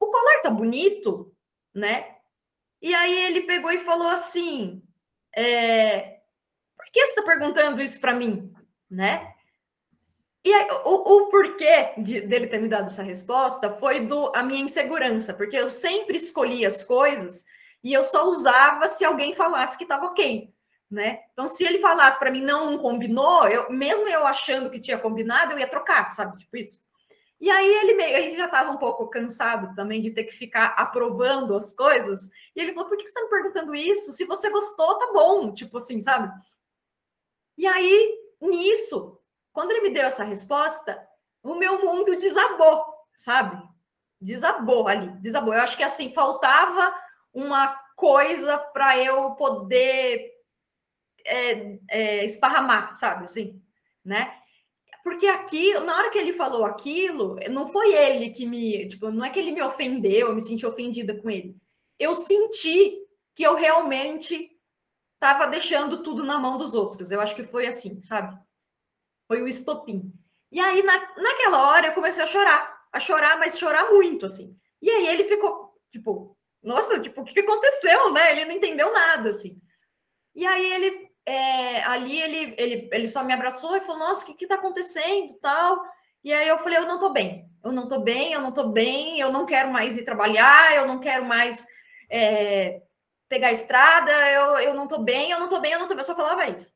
o 0.00 0.06
colar 0.06 0.42
tá 0.42 0.50
bonito, 0.50 1.32
né? 1.72 2.16
E 2.80 2.94
aí 2.94 3.26
ele 3.26 3.42
pegou 3.42 3.70
e 3.70 3.84
falou 3.84 4.08
assim: 4.08 4.82
é, 5.36 6.20
por 6.76 6.86
que 6.92 7.06
você 7.06 7.10
está 7.10 7.22
perguntando 7.22 7.80
isso 7.80 8.00
para 8.00 8.14
mim? 8.14 8.52
Né? 8.90 9.31
E 10.44 10.52
aí, 10.52 10.68
o, 10.84 10.94
o 10.94 11.28
porquê 11.28 11.92
de, 11.98 12.20
dele 12.22 12.48
ter 12.48 12.60
me 12.60 12.68
dado 12.68 12.86
essa 12.86 13.02
resposta 13.02 13.70
foi 13.70 14.00
do 14.00 14.32
a 14.34 14.42
minha 14.42 14.62
insegurança, 14.62 15.32
porque 15.32 15.56
eu 15.56 15.70
sempre 15.70 16.16
escolhia 16.16 16.66
as 16.66 16.82
coisas 16.82 17.44
e 17.82 17.92
eu 17.92 18.02
só 18.02 18.28
usava 18.28 18.88
se 18.88 19.04
alguém 19.04 19.34
falasse 19.34 19.76
que 19.78 19.84
estava 19.84 20.06
ok, 20.06 20.52
né? 20.90 21.20
Então, 21.32 21.46
se 21.46 21.64
ele 21.64 21.78
falasse 21.78 22.18
para 22.18 22.30
mim 22.30 22.42
não, 22.42 22.72
não 22.72 22.78
combinou, 22.78 23.48
eu, 23.48 23.70
mesmo 23.70 24.08
eu 24.08 24.26
achando 24.26 24.68
que 24.68 24.80
tinha 24.80 24.98
combinado, 24.98 25.52
eu 25.52 25.58
ia 25.58 25.68
trocar, 25.68 26.10
sabe? 26.10 26.38
Tipo 26.38 26.56
isso. 26.56 26.84
E 27.40 27.50
aí 27.50 27.74
ele 27.74 27.94
meio, 27.94 28.16
ele 28.16 28.36
já 28.36 28.44
estava 28.44 28.70
um 28.70 28.78
pouco 28.78 29.10
cansado 29.10 29.74
também 29.74 30.00
de 30.00 30.12
ter 30.12 30.24
que 30.24 30.32
ficar 30.32 30.74
aprovando 30.76 31.56
as 31.56 31.74
coisas. 31.74 32.30
E 32.54 32.60
ele 32.60 32.72
falou: 32.72 32.88
por 32.88 32.96
que 32.96 33.02
você 33.02 33.08
está 33.08 33.20
me 33.20 33.28
perguntando 33.30 33.74
isso? 33.74 34.12
Se 34.12 34.24
você 34.24 34.48
gostou, 34.48 34.96
tá 34.96 35.12
bom, 35.12 35.52
tipo 35.52 35.76
assim, 35.76 36.00
sabe? 36.00 36.32
E 37.58 37.66
aí, 37.66 38.16
nisso, 38.40 39.18
quando 39.52 39.70
ele 39.70 39.82
me 39.82 39.90
deu 39.90 40.04
essa 40.04 40.24
resposta, 40.24 41.00
o 41.42 41.54
meu 41.54 41.84
mundo 41.84 42.16
desabou, 42.16 42.84
sabe? 43.16 43.62
Desabou 44.20 44.88
ali, 44.88 45.08
desabou. 45.20 45.52
Eu 45.54 45.60
acho 45.60 45.76
que 45.76 45.82
assim, 45.82 46.12
faltava 46.12 46.94
uma 47.32 47.68
coisa 47.96 48.58
para 48.58 48.98
eu 48.98 49.32
poder 49.32 50.30
é, 51.24 51.78
é, 51.88 52.24
esparramar, 52.24 52.96
sabe? 52.96 53.24
Assim, 53.24 53.60
né? 54.04 54.38
Porque 55.02 55.26
aqui, 55.26 55.74
na 55.80 55.96
hora 55.96 56.10
que 56.10 56.18
ele 56.18 56.32
falou 56.32 56.64
aquilo, 56.64 57.36
não 57.50 57.68
foi 57.68 57.92
ele 57.92 58.30
que 58.30 58.46
me, 58.46 58.86
tipo, 58.88 59.10
não 59.10 59.24
é 59.24 59.30
que 59.30 59.38
ele 59.38 59.50
me 59.50 59.62
ofendeu, 59.62 60.28
eu 60.28 60.34
me 60.34 60.40
senti 60.40 60.64
ofendida 60.64 61.14
com 61.20 61.28
ele. 61.28 61.56
Eu 61.98 62.14
senti 62.14 62.98
que 63.34 63.42
eu 63.42 63.56
realmente 63.56 64.50
estava 65.14 65.46
deixando 65.46 66.02
tudo 66.02 66.24
na 66.24 66.38
mão 66.38 66.56
dos 66.56 66.74
outros. 66.74 67.10
Eu 67.10 67.20
acho 67.20 67.34
que 67.34 67.44
foi 67.44 67.66
assim, 67.66 68.00
sabe? 68.00 68.38
Foi 69.26 69.42
o 69.42 69.48
estopim. 69.48 70.12
E 70.50 70.60
aí, 70.60 70.82
na, 70.82 70.98
naquela 71.16 71.68
hora, 71.68 71.88
eu 71.88 71.94
comecei 71.94 72.22
a 72.22 72.26
chorar, 72.26 72.82
a 72.92 73.00
chorar, 73.00 73.38
mas 73.38 73.58
chorar 73.58 73.90
muito, 73.90 74.26
assim. 74.26 74.56
E 74.80 74.90
aí 74.90 75.06
ele 75.06 75.24
ficou, 75.24 75.74
tipo, 75.90 76.36
nossa, 76.62 77.00
tipo, 77.00 77.22
o 77.22 77.24
que 77.24 77.40
aconteceu, 77.40 78.12
né? 78.12 78.32
Ele 78.32 78.44
não 78.44 78.52
entendeu 78.52 78.92
nada, 78.92 79.30
assim. 79.30 79.58
E 80.34 80.46
aí 80.46 80.72
ele 80.72 81.12
é, 81.24 81.82
ali 81.84 82.20
ele, 82.20 82.54
ele, 82.58 82.88
ele 82.92 83.08
só 83.08 83.22
me 83.22 83.32
abraçou 83.32 83.76
e 83.76 83.80
falou: 83.80 83.98
Nossa, 83.98 84.30
o 84.30 84.34
que 84.34 84.44
está 84.44 84.56
acontecendo? 84.56 85.34
tal. 85.40 85.82
E 86.24 86.32
aí 86.32 86.48
eu 86.48 86.58
falei: 86.58 86.78
Eu 86.78 86.86
não 86.86 86.94
estou 86.94 87.12
bem, 87.12 87.48
eu 87.64 87.72
não 87.72 87.84
estou 87.84 88.00
bem, 88.00 88.32
eu 88.32 88.40
não 88.40 88.48
estou 88.50 88.68
bem, 88.68 89.20
eu 89.20 89.32
não 89.32 89.46
quero 89.46 89.70
mais 89.72 89.96
ir 89.96 90.04
trabalhar, 90.04 90.74
eu 90.76 90.86
não 90.86 91.00
quero 91.00 91.24
mais 91.24 91.66
é, 92.10 92.82
pegar 93.28 93.48
a 93.48 93.52
estrada, 93.52 94.12
eu, 94.30 94.58
eu 94.58 94.74
não 94.74 94.84
estou 94.84 95.02
bem, 95.02 95.30
eu 95.30 95.38
não 95.38 95.46
estou 95.46 95.60
bem, 95.60 95.72
eu 95.72 95.78
não 95.78 95.86
estou 95.86 95.96
bem. 95.96 96.02
Eu 96.02 96.06
só 96.06 96.16
falava 96.16 96.48
isso. 96.48 96.72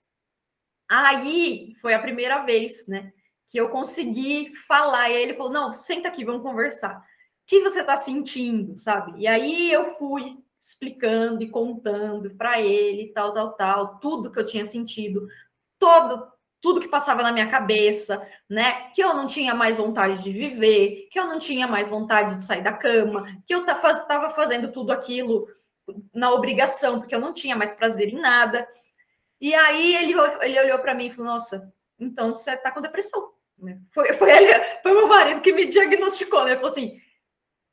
Aí 0.88 1.74
foi 1.80 1.94
a 1.94 1.98
primeira 1.98 2.44
vez, 2.44 2.86
né, 2.86 3.12
que 3.48 3.58
eu 3.58 3.68
consegui 3.68 4.54
falar. 4.66 5.10
E 5.10 5.16
aí 5.16 5.22
ele 5.22 5.34
falou: 5.34 5.52
Não, 5.52 5.72
senta 5.72 6.08
aqui, 6.08 6.24
vamos 6.24 6.42
conversar. 6.42 6.98
O 6.98 7.02
que 7.46 7.60
você 7.60 7.80
está 7.80 7.96
sentindo, 7.96 8.76
sabe? 8.78 9.20
E 9.20 9.26
aí 9.26 9.72
eu 9.72 9.94
fui 9.96 10.38
explicando 10.60 11.42
e 11.42 11.48
contando 11.48 12.34
para 12.34 12.60
ele, 12.60 13.12
tal, 13.12 13.32
tal, 13.32 13.52
tal, 13.52 13.98
tudo 14.00 14.32
que 14.32 14.38
eu 14.38 14.46
tinha 14.46 14.64
sentido, 14.64 15.28
todo 15.78 16.26
tudo 16.66 16.80
que 16.80 16.88
passava 16.88 17.22
na 17.22 17.30
minha 17.30 17.48
cabeça, 17.48 18.20
né? 18.50 18.90
Que 18.90 19.02
eu 19.02 19.14
não 19.14 19.28
tinha 19.28 19.54
mais 19.54 19.76
vontade 19.76 20.22
de 20.24 20.32
viver, 20.32 21.08
que 21.12 21.18
eu 21.18 21.26
não 21.26 21.38
tinha 21.38 21.68
mais 21.68 21.88
vontade 21.88 22.34
de 22.34 22.42
sair 22.42 22.62
da 22.62 22.72
cama, 22.72 23.24
que 23.46 23.54
eu 23.54 23.60
estava 23.60 24.30
fazendo 24.30 24.72
tudo 24.72 24.90
aquilo 24.90 25.46
na 26.12 26.32
obrigação, 26.32 26.98
porque 26.98 27.14
eu 27.14 27.20
não 27.20 27.32
tinha 27.32 27.54
mais 27.54 27.72
prazer 27.72 28.08
em 28.08 28.20
nada. 28.20 28.66
E 29.40 29.54
aí 29.54 29.94
ele, 29.94 30.14
ele 30.42 30.60
olhou 30.60 30.78
para 30.78 30.94
mim 30.94 31.06
e 31.06 31.12
falou: 31.12 31.32
Nossa, 31.32 31.72
então 31.98 32.32
você 32.32 32.52
está 32.52 32.70
com 32.70 32.80
depressão. 32.80 33.32
Foi, 33.92 34.12
foi, 34.14 34.30
ele, 34.30 34.64
foi 34.82 34.92
meu 34.92 35.06
marido 35.06 35.40
que 35.40 35.52
me 35.52 35.66
diagnosticou, 35.66 36.44
né? 36.44 36.50
Ele 36.50 36.56
falou 36.56 36.70
assim: 36.70 37.00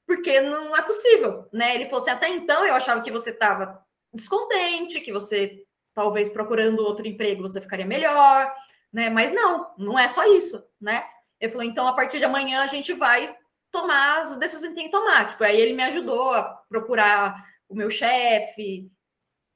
porque 0.05 0.41
não 0.41 0.75
é 0.75 0.81
possível, 0.81 1.47
né? 1.51 1.75
Ele 1.75 1.85
falou 1.85 2.01
assim, 2.01 2.11
até 2.11 2.29
então 2.29 2.65
eu 2.65 2.73
achava 2.73 3.01
que 3.01 3.11
você 3.11 3.31
estava 3.31 3.83
descontente, 4.13 5.01
que 5.01 5.11
você 5.11 5.63
talvez 5.93 6.29
procurando 6.29 6.83
outro 6.83 7.07
emprego 7.07 7.41
você 7.41 7.61
ficaria 7.61 7.85
melhor, 7.85 8.53
né? 8.91 9.09
Mas 9.09 9.31
não, 9.31 9.73
não 9.77 9.97
é 9.97 10.07
só 10.09 10.25
isso, 10.35 10.63
né? 10.79 11.03
Ele 11.39 11.51
falou, 11.51 11.65
então 11.65 11.87
a 11.87 11.93
partir 11.93 12.19
de 12.19 12.25
amanhã 12.25 12.61
a 12.61 12.67
gente 12.67 12.93
vai 12.93 13.35
tomar 13.71 14.21
as 14.21 14.37
decisões 14.37 14.69
que 14.69 14.75
tem 14.75 14.91
tomar. 14.91 15.29
Tipo, 15.29 15.43
aí 15.43 15.59
ele 15.59 15.73
me 15.73 15.83
ajudou 15.83 16.31
a 16.31 16.43
procurar 16.69 17.43
o 17.67 17.75
meu 17.75 17.89
chefe, 17.89 18.89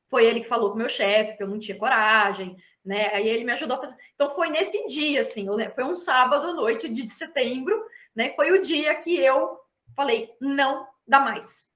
Foi 0.09 0.25
ele 0.25 0.41
que 0.41 0.47
falou 0.47 0.69
com 0.69 0.75
o 0.75 0.79
meu 0.79 0.89
chefe, 0.89 1.37
que 1.37 1.43
eu 1.43 1.47
não 1.47 1.59
tinha 1.59 1.77
coragem, 1.77 2.55
né? 2.83 3.09
Aí 3.13 3.27
ele 3.27 3.43
me 3.43 3.51
ajudou 3.51 3.77
a 3.77 3.81
fazer. 3.81 3.95
Então 4.15 4.33
foi 4.33 4.49
nesse 4.49 4.87
dia, 4.87 5.21
assim, 5.21 5.47
foi 5.75 5.83
um 5.83 5.95
sábado 5.95 6.47
à 6.47 6.53
noite 6.53 6.87
de 6.87 7.09
setembro, 7.09 7.85
né? 8.15 8.33
Foi 8.35 8.51
o 8.51 8.61
dia 8.61 8.95
que 8.95 9.19
eu 9.19 9.59
falei, 9.95 10.33
não 10.39 10.87
dá 11.05 11.19
mais, 11.19 11.69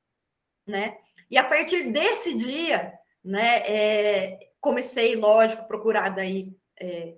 né? 0.65 0.97
E 1.29 1.37
a 1.37 1.43
partir 1.43 1.91
desse 1.91 2.33
dia, 2.33 2.93
né, 3.23 3.59
é, 3.59 4.39
comecei, 4.59 5.15
lógico, 5.15 5.67
procurar 5.67 6.09
daí 6.09 6.53
é, 6.79 7.15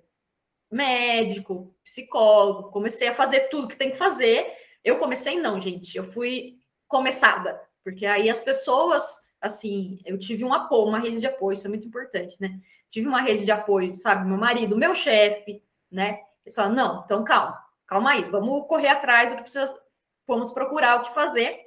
médico, 0.72 1.76
psicólogo, 1.84 2.72
comecei 2.72 3.08
a 3.08 3.16
fazer 3.16 3.50
tudo 3.50 3.68
que 3.68 3.76
tem 3.76 3.92
que 3.92 3.98
fazer. 3.98 4.52
Eu 4.84 4.98
comecei 4.98 5.40
não, 5.40 5.62
gente, 5.62 5.98
eu 5.98 6.12
fui 6.12 6.58
começada, 6.88 7.60
porque 7.84 8.06
aí 8.06 8.30
as 8.30 8.40
pessoas, 8.40 9.04
assim, 9.44 10.00
eu 10.06 10.18
tive 10.18 10.46
um 10.46 10.54
apoio, 10.54 10.88
uma 10.88 11.00
rede 11.00 11.20
de 11.20 11.28
apoio, 11.28 11.54
isso 11.54 11.68
é 11.68 11.70
muito 11.70 11.86
importante, 11.86 12.38
né? 12.40 12.62
Tive 12.90 13.08
uma 13.08 13.22
rede 13.22 13.44
de 13.44 13.52
apoio, 13.52 13.94
sabe, 13.94 14.26
meu 14.26 14.38
marido, 14.38 14.78
meu 14.78 14.96
chefe, 14.96 15.62
né? 15.92 16.22
Eles 16.46 16.56
falaram, 16.56 16.76
não, 16.76 17.04
então 17.04 17.24
calma, 17.26 17.62
calma 17.86 18.12
aí, 18.12 18.24
vamos 18.24 18.66
correr 18.68 18.88
atrás 18.88 19.32
do 19.32 19.36
que 19.36 19.44
precisa, 19.44 19.78
vamos 20.26 20.54
procurar 20.54 21.02
o 21.02 21.04
que 21.04 21.14
fazer 21.14 21.60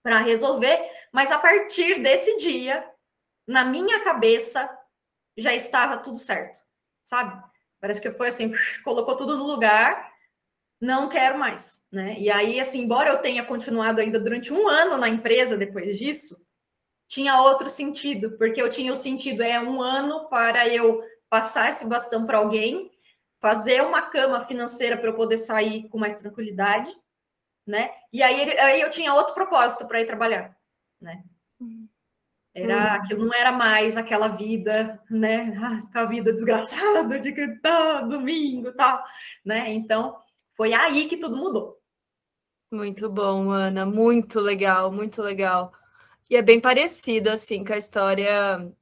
para 0.00 0.18
resolver, 0.18 0.78
mas 1.12 1.32
a 1.32 1.38
partir 1.38 2.00
desse 2.00 2.36
dia, 2.36 2.88
na 3.46 3.64
minha 3.64 4.04
cabeça, 4.04 4.68
já 5.36 5.52
estava 5.52 5.98
tudo 5.98 6.18
certo, 6.18 6.60
sabe? 7.02 7.42
Parece 7.80 8.00
que 8.00 8.12
foi 8.12 8.28
assim, 8.28 8.52
colocou 8.84 9.16
tudo 9.16 9.36
no 9.36 9.44
lugar, 9.44 10.12
não 10.80 11.08
quero 11.08 11.36
mais, 11.36 11.84
né? 11.90 12.14
E 12.16 12.30
aí, 12.30 12.60
assim, 12.60 12.82
embora 12.82 13.10
eu 13.10 13.18
tenha 13.18 13.44
continuado 13.44 14.00
ainda 14.00 14.20
durante 14.20 14.52
um 14.52 14.68
ano 14.68 14.96
na 14.96 15.08
empresa 15.08 15.56
depois 15.56 15.98
disso, 15.98 16.40
tinha 17.12 17.42
outro 17.42 17.68
sentido, 17.68 18.38
porque 18.38 18.60
eu 18.60 18.70
tinha 18.70 18.90
o 18.90 18.96
sentido, 18.96 19.42
é 19.42 19.60
um 19.60 19.82
ano 19.82 20.30
para 20.30 20.66
eu 20.66 21.04
passar 21.28 21.68
esse 21.68 21.86
bastão 21.86 22.24
para 22.24 22.38
alguém, 22.38 22.90
fazer 23.38 23.82
uma 23.82 24.00
cama 24.00 24.46
financeira 24.46 24.96
para 24.96 25.10
eu 25.10 25.14
poder 25.14 25.36
sair 25.36 25.90
com 25.90 25.98
mais 25.98 26.18
tranquilidade, 26.18 26.90
né? 27.66 27.90
E 28.10 28.22
aí, 28.22 28.58
aí 28.58 28.80
eu 28.80 28.90
tinha 28.90 29.12
outro 29.12 29.34
propósito 29.34 29.86
para 29.86 30.00
ir 30.00 30.06
trabalhar, 30.06 30.56
né? 30.98 31.22
Era, 32.54 32.76
uhum. 32.76 33.02
aquilo 33.02 33.26
não 33.26 33.34
era 33.34 33.52
mais 33.52 33.94
aquela 33.98 34.28
vida, 34.28 34.98
né? 35.10 35.52
a 35.92 36.04
vida 36.06 36.32
desgraçada 36.32 37.20
de 37.20 37.30
que 37.32 37.60
tá 37.60 38.00
domingo, 38.00 38.72
tal, 38.72 39.04
né? 39.44 39.70
Então, 39.70 40.16
foi 40.56 40.72
aí 40.72 41.08
que 41.08 41.18
tudo 41.18 41.36
mudou. 41.36 41.78
Muito 42.70 43.10
bom, 43.10 43.50
Ana, 43.50 43.84
muito 43.84 44.40
legal, 44.40 44.90
muito 44.90 45.20
legal. 45.20 45.74
E 46.32 46.36
é 46.36 46.40
bem 46.40 46.58
parecido 46.58 47.28
assim 47.28 47.62
com 47.62 47.74
a 47.74 47.76
história 47.76 48.74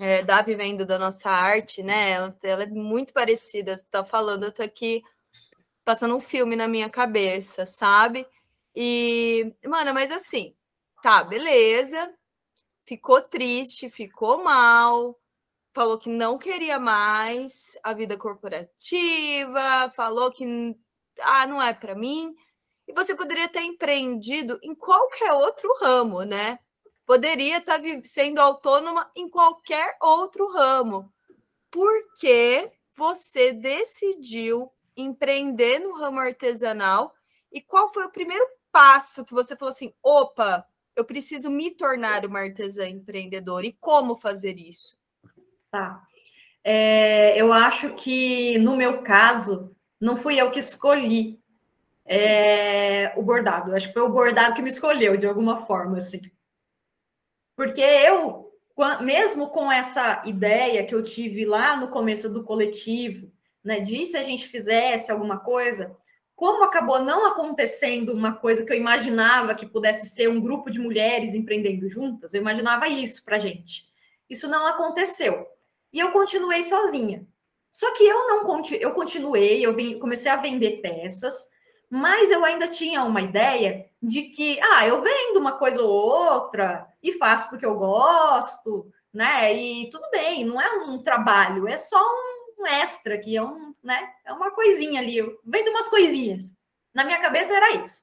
é, 0.00 0.24
da 0.24 0.40
vivenda 0.40 0.86
da 0.86 0.98
nossa 0.98 1.28
arte, 1.28 1.82
né? 1.82 2.12
Ela, 2.12 2.38
ela 2.42 2.62
é 2.62 2.66
muito 2.66 3.12
parecida. 3.12 3.76
Você 3.76 3.84
tá 3.90 4.02
falando, 4.02 4.44
eu 4.44 4.52
tô 4.52 4.62
aqui 4.62 5.02
passando 5.84 6.16
um 6.16 6.20
filme 6.20 6.56
na 6.56 6.66
minha 6.66 6.88
cabeça, 6.88 7.66
sabe? 7.66 8.26
E, 8.74 9.54
mano, 9.62 9.92
mas 9.92 10.10
assim, 10.10 10.56
tá, 11.02 11.22
beleza 11.22 12.10
ficou 12.86 13.20
triste, 13.20 13.90
ficou 13.90 14.42
mal, 14.42 15.20
falou 15.74 15.98
que 15.98 16.08
não 16.08 16.38
queria 16.38 16.78
mais 16.78 17.78
a 17.82 17.92
vida 17.92 18.16
corporativa, 18.16 19.92
falou 19.94 20.32
que 20.32 20.74
ah, 21.20 21.46
não 21.46 21.60
é 21.60 21.74
para 21.74 21.94
mim. 21.94 22.34
E 22.88 22.94
você 22.94 23.14
poderia 23.14 23.50
ter 23.50 23.60
empreendido 23.64 24.58
em 24.62 24.74
qualquer 24.74 25.34
outro 25.34 25.68
ramo, 25.82 26.22
né? 26.24 26.58
Poderia 27.10 27.58
estar 27.58 27.80
tá 27.80 27.84
sendo 28.04 28.38
autônoma 28.38 29.10
em 29.16 29.28
qualquer 29.28 29.96
outro 30.00 30.48
ramo. 30.52 31.12
Porque 31.68 32.70
você 32.94 33.52
decidiu 33.52 34.70
empreender 34.96 35.80
no 35.80 35.92
ramo 35.98 36.20
artesanal 36.20 37.12
e 37.50 37.60
qual 37.60 37.92
foi 37.92 38.04
o 38.04 38.12
primeiro 38.12 38.46
passo 38.70 39.24
que 39.24 39.34
você 39.34 39.56
falou 39.56 39.72
assim: 39.72 39.92
opa, 40.00 40.64
eu 40.94 41.04
preciso 41.04 41.50
me 41.50 41.72
tornar 41.72 42.24
uma 42.24 42.38
artesã 42.38 42.86
empreendedora. 42.86 43.66
E 43.66 43.72
como 43.72 44.14
fazer 44.14 44.56
isso? 44.56 44.96
Tá. 45.68 46.06
É, 46.62 47.36
eu 47.36 47.52
acho 47.52 47.92
que, 47.96 48.56
no 48.58 48.76
meu 48.76 49.02
caso, 49.02 49.74
não 50.00 50.16
fui 50.16 50.40
eu 50.40 50.52
que 50.52 50.60
escolhi 50.60 51.40
é, 52.06 53.12
o 53.16 53.22
bordado. 53.24 53.74
Acho 53.74 53.88
que 53.88 53.94
foi 53.94 54.02
o 54.02 54.08
bordado 54.08 54.54
que 54.54 54.62
me 54.62 54.68
escolheu, 54.68 55.16
de 55.16 55.26
alguma 55.26 55.66
forma, 55.66 55.98
assim. 55.98 56.20
Porque 57.60 57.82
eu, 57.82 58.50
mesmo 59.02 59.50
com 59.50 59.70
essa 59.70 60.22
ideia 60.24 60.82
que 60.86 60.94
eu 60.94 61.04
tive 61.04 61.44
lá 61.44 61.76
no 61.76 61.88
começo 61.88 62.32
do 62.32 62.42
coletivo, 62.42 63.30
né, 63.62 63.80
de 63.80 64.06
se 64.06 64.16
a 64.16 64.22
gente 64.22 64.48
fizesse 64.48 65.12
alguma 65.12 65.38
coisa, 65.38 65.94
como 66.34 66.64
acabou 66.64 67.04
não 67.04 67.26
acontecendo 67.26 68.14
uma 68.14 68.32
coisa 68.32 68.64
que 68.64 68.72
eu 68.72 68.78
imaginava 68.78 69.54
que 69.54 69.66
pudesse 69.66 70.08
ser 70.08 70.30
um 70.30 70.40
grupo 70.40 70.70
de 70.70 70.78
mulheres 70.78 71.34
empreendendo 71.34 71.86
juntas, 71.90 72.32
eu 72.32 72.40
imaginava 72.40 72.88
isso 72.88 73.22
para 73.26 73.38
gente. 73.38 73.84
Isso 74.30 74.48
não 74.48 74.66
aconteceu. 74.66 75.46
E 75.92 75.98
eu 75.98 76.12
continuei 76.12 76.62
sozinha. 76.62 77.26
Só 77.70 77.92
que 77.92 78.04
eu 78.04 78.26
não 78.26 78.62
eu 78.70 78.94
continuei, 78.94 79.60
eu 79.60 79.76
comecei 80.00 80.30
a 80.30 80.36
vender 80.36 80.80
peças, 80.80 81.46
mas 81.90 82.30
eu 82.30 82.44
ainda 82.44 82.68
tinha 82.68 83.02
uma 83.02 83.20
ideia 83.20 83.90
de 84.00 84.22
que, 84.22 84.58
ah, 84.62 84.86
eu 84.86 85.02
vendo 85.02 85.38
uma 85.38 85.58
coisa 85.58 85.82
ou 85.82 85.90
outra 85.90 86.86
e 87.02 87.12
faço 87.14 87.50
porque 87.50 87.66
eu 87.66 87.74
gosto, 87.74 88.90
né? 89.12 89.52
E 89.54 89.90
tudo 89.90 90.08
bem, 90.10 90.44
não 90.44 90.60
é 90.60 90.72
um 90.84 91.02
trabalho, 91.02 91.68
é 91.68 91.76
só 91.76 92.00
um 92.00 92.66
extra 92.66 93.18
que 93.18 93.36
é 93.36 93.42
um 93.42 93.70
né? 93.82 94.12
É 94.24 94.32
uma 94.32 94.50
coisinha 94.50 95.00
ali, 95.00 95.16
vendo 95.44 95.70
umas 95.70 95.88
coisinhas. 95.88 96.44
Na 96.92 97.04
minha 97.04 97.20
cabeça 97.20 97.54
era 97.54 97.76
isso, 97.76 98.02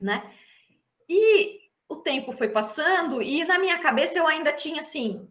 né? 0.00 0.30
E 1.08 1.60
o 1.88 1.96
tempo 1.96 2.32
foi 2.32 2.48
passando 2.48 3.22
e 3.22 3.44
na 3.44 3.58
minha 3.58 3.78
cabeça 3.78 4.18
eu 4.18 4.26
ainda 4.26 4.52
tinha 4.52 4.80
assim, 4.80 5.28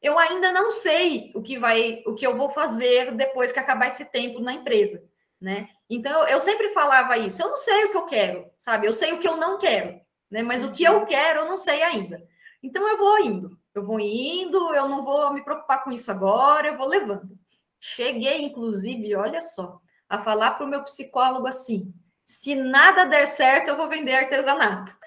eu 0.00 0.18
ainda 0.18 0.50
não 0.52 0.70
sei 0.70 1.30
o 1.34 1.42
que 1.42 1.58
vai, 1.58 2.02
o 2.06 2.14
que 2.14 2.26
eu 2.26 2.36
vou 2.36 2.50
fazer 2.50 3.14
depois 3.14 3.52
que 3.52 3.58
acabar 3.58 3.88
esse 3.88 4.04
tempo 4.04 4.40
na 4.40 4.52
empresa, 4.52 5.04
né? 5.40 5.68
Então 5.90 6.26
eu 6.28 6.40
sempre 6.40 6.72
falava 6.72 7.18
isso, 7.18 7.42
eu 7.42 7.50
não 7.50 7.56
sei 7.56 7.86
o 7.86 7.90
que 7.90 7.96
eu 7.96 8.06
quero, 8.06 8.48
sabe? 8.56 8.86
Eu 8.86 8.92
sei 8.92 9.12
o 9.12 9.18
que 9.18 9.26
eu 9.26 9.36
não 9.36 9.58
quero, 9.58 10.00
né? 10.30 10.40
Mas 10.40 10.62
o 10.62 10.70
que 10.70 10.84
eu 10.84 11.04
quero 11.04 11.40
eu 11.40 11.46
não 11.46 11.58
sei 11.58 11.82
ainda. 11.82 12.22
Então 12.62 12.86
eu 12.88 12.96
vou 12.96 13.18
indo, 13.18 13.58
eu 13.74 13.84
vou 13.84 13.98
indo, 13.98 14.72
eu 14.72 14.88
não 14.88 15.04
vou 15.04 15.32
me 15.32 15.42
preocupar 15.42 15.82
com 15.82 15.90
isso 15.90 16.08
agora, 16.08 16.68
eu 16.68 16.76
vou 16.76 16.86
levando. 16.86 17.36
Cheguei, 17.80 18.40
inclusive, 18.42 19.16
olha 19.16 19.40
só, 19.40 19.80
a 20.08 20.22
falar 20.22 20.52
para 20.52 20.64
o 20.64 20.68
meu 20.68 20.84
psicólogo 20.84 21.48
assim: 21.48 21.92
se 22.24 22.54
nada 22.54 23.04
der 23.04 23.26
certo, 23.26 23.70
eu 23.70 23.76
vou 23.76 23.88
vender 23.88 24.14
artesanato. 24.14 24.96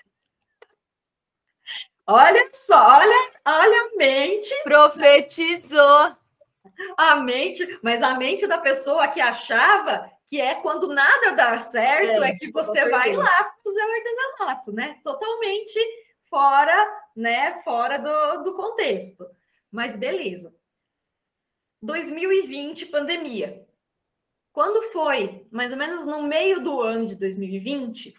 Olha 2.06 2.50
só, 2.52 2.98
olha, 2.98 3.32
olha 3.46 3.82
a 3.82 3.96
mente. 3.96 4.54
Profetizou. 4.66 6.18
A 6.98 7.16
mente, 7.16 7.80
mas 7.82 8.04
a 8.04 8.16
mente 8.16 8.46
da 8.46 8.58
pessoa 8.58 9.08
que 9.08 9.22
achava 9.22 10.12
que 10.34 10.42
é 10.42 10.56
quando 10.56 10.88
nada 10.88 11.34
dar 11.34 11.62
certo, 11.62 12.24
é, 12.24 12.32
é 12.32 12.36
que 12.36 12.52
você 12.52 12.90
vai 12.90 13.14
lá 13.14 13.54
fazer 13.64 13.80
o 13.80 13.92
artesanato, 13.92 14.72
né? 14.72 15.00
Totalmente 15.04 15.80
fora, 16.28 17.06
né? 17.16 17.62
Fora 17.62 18.00
do, 18.00 18.44
do 18.44 18.56
contexto. 18.56 19.30
Mas 19.72 19.96
beleza. 19.96 20.52
2020, 21.84 22.88
pandemia. 22.88 23.64
Quando 24.52 24.92
foi, 24.92 25.46
mais 25.52 25.72
ou 25.72 25.78
menos 25.78 26.04
no 26.04 26.24
meio 26.24 26.60
do 26.60 26.82
ano 26.82 27.10
de 27.10 27.16
2020, 27.16 28.16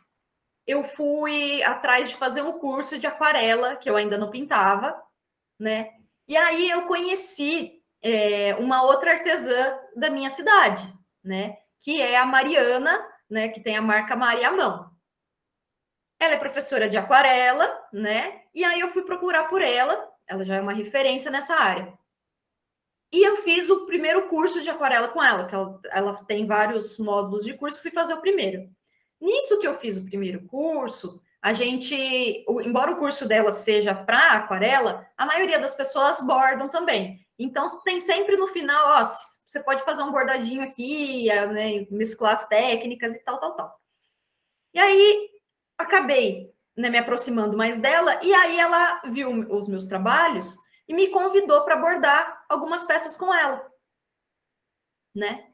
eu 0.68 0.84
fui 0.84 1.64
atrás 1.64 2.10
de 2.10 2.16
fazer 2.16 2.42
um 2.42 2.60
curso 2.60 2.96
de 2.96 3.08
aquarela, 3.08 3.74
que 3.74 3.90
eu 3.90 3.96
ainda 3.96 4.16
não 4.16 4.30
pintava, 4.30 5.02
né? 5.58 5.90
E 6.28 6.36
aí 6.36 6.70
eu 6.70 6.86
conheci 6.86 7.82
é, 8.00 8.54
uma 8.54 8.84
outra 8.84 9.14
artesã 9.14 9.76
da 9.96 10.08
minha 10.08 10.30
cidade, 10.30 10.96
né? 11.20 11.58
Que 11.84 12.00
é 12.00 12.16
a 12.16 12.24
Mariana, 12.24 13.06
né? 13.28 13.48
Que 13.48 13.60
tem 13.60 13.76
a 13.76 13.82
marca 13.82 14.16
Maria 14.16 14.50
Mão. 14.50 14.90
Ela 16.18 16.32
é 16.32 16.38
professora 16.38 16.88
de 16.88 16.96
aquarela, 16.96 17.78
né? 17.92 18.40
E 18.54 18.64
aí 18.64 18.80
eu 18.80 18.90
fui 18.90 19.02
procurar 19.02 19.44
por 19.44 19.60
ela, 19.60 20.10
ela 20.26 20.44
já 20.46 20.54
é 20.54 20.60
uma 20.60 20.72
referência 20.72 21.30
nessa 21.30 21.54
área. 21.54 21.92
E 23.12 23.22
eu 23.22 23.42
fiz 23.42 23.68
o 23.68 23.84
primeiro 23.84 24.28
curso 24.28 24.62
de 24.62 24.70
aquarela 24.70 25.08
com 25.08 25.22
ela, 25.22 25.46
que 25.46 25.54
ela, 25.54 25.80
ela 25.90 26.24
tem 26.24 26.46
vários 26.46 26.98
módulos 26.98 27.44
de 27.44 27.52
curso, 27.52 27.82
fui 27.82 27.90
fazer 27.90 28.14
o 28.14 28.20
primeiro. 28.20 28.66
Nisso 29.20 29.60
que 29.60 29.68
eu 29.68 29.78
fiz 29.78 29.98
o 29.98 30.04
primeiro 30.04 30.44
curso, 30.46 31.20
a 31.44 31.52
gente, 31.52 31.94
embora 32.64 32.92
o 32.92 32.96
curso 32.96 33.28
dela 33.28 33.52
seja 33.52 33.94
para 33.94 34.32
aquarela, 34.32 35.06
a 35.14 35.26
maioria 35.26 35.58
das 35.58 35.74
pessoas 35.74 36.24
bordam 36.26 36.70
também. 36.70 37.20
Então, 37.38 37.66
tem 37.82 38.00
sempre 38.00 38.36
no 38.36 38.48
final, 38.48 39.00
ó, 39.00 39.04
você 39.46 39.62
pode 39.62 39.84
fazer 39.84 40.02
um 40.02 40.12
bordadinho 40.12 40.62
aqui, 40.62 41.26
né, 41.26 41.86
mesclar 41.90 42.34
as 42.34 42.46
técnicas 42.48 43.14
e 43.14 43.18
tal, 43.20 43.38
tal, 43.38 43.54
tal. 43.54 43.80
E 44.72 44.78
aí, 44.78 45.30
acabei 45.78 46.52
né, 46.76 46.90
me 46.90 46.98
aproximando 46.98 47.56
mais 47.56 47.78
dela, 47.78 48.22
e 48.24 48.34
aí 48.34 48.58
ela 48.58 49.00
viu 49.02 49.30
os 49.50 49.68
meus 49.68 49.86
trabalhos 49.86 50.56
e 50.88 50.94
me 50.94 51.08
convidou 51.08 51.64
para 51.64 51.76
bordar 51.76 52.44
algumas 52.48 52.84
peças 52.84 53.16
com 53.16 53.32
ela, 53.32 53.70
né? 55.14 55.52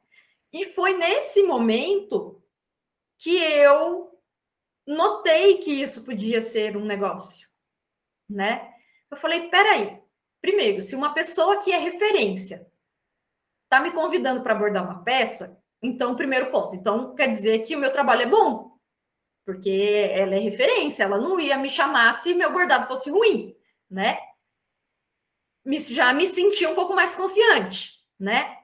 E 0.52 0.64
foi 0.64 0.96
nesse 0.96 1.42
momento 1.42 2.42
que 3.18 3.36
eu 3.36 4.18
notei 4.86 5.58
que 5.58 5.70
isso 5.70 6.04
podia 6.04 6.40
ser 6.40 6.76
um 6.76 6.84
negócio, 6.84 7.48
né? 8.28 8.72
Eu 9.10 9.16
falei, 9.16 9.48
peraí, 9.48 10.02
primeiro, 10.40 10.80
se 10.80 10.96
uma 10.96 11.12
pessoa 11.12 11.62
que 11.62 11.70
é 11.70 11.76
referência 11.76 12.69
está 13.70 13.80
me 13.80 13.92
convidando 13.92 14.42
para 14.42 14.52
abordar 14.52 14.82
uma 14.82 15.04
peça, 15.04 15.56
então, 15.80 16.16
primeiro 16.16 16.50
ponto, 16.50 16.74
então 16.74 17.14
quer 17.14 17.28
dizer 17.28 17.60
que 17.60 17.76
o 17.76 17.78
meu 17.78 17.92
trabalho 17.92 18.22
é 18.22 18.26
bom, 18.26 18.76
porque 19.46 20.10
ela 20.12 20.34
é 20.34 20.38
referência, 20.38 21.04
ela 21.04 21.18
não 21.18 21.38
ia 21.38 21.56
me 21.56 21.70
chamar 21.70 22.12
se 22.14 22.34
meu 22.34 22.52
bordado 22.52 22.88
fosse 22.88 23.10
ruim, 23.10 23.56
né? 23.88 24.18
Já 25.88 26.12
me 26.12 26.26
senti 26.26 26.66
um 26.66 26.74
pouco 26.74 26.94
mais 26.94 27.14
confiante, 27.14 27.92
né? 28.18 28.58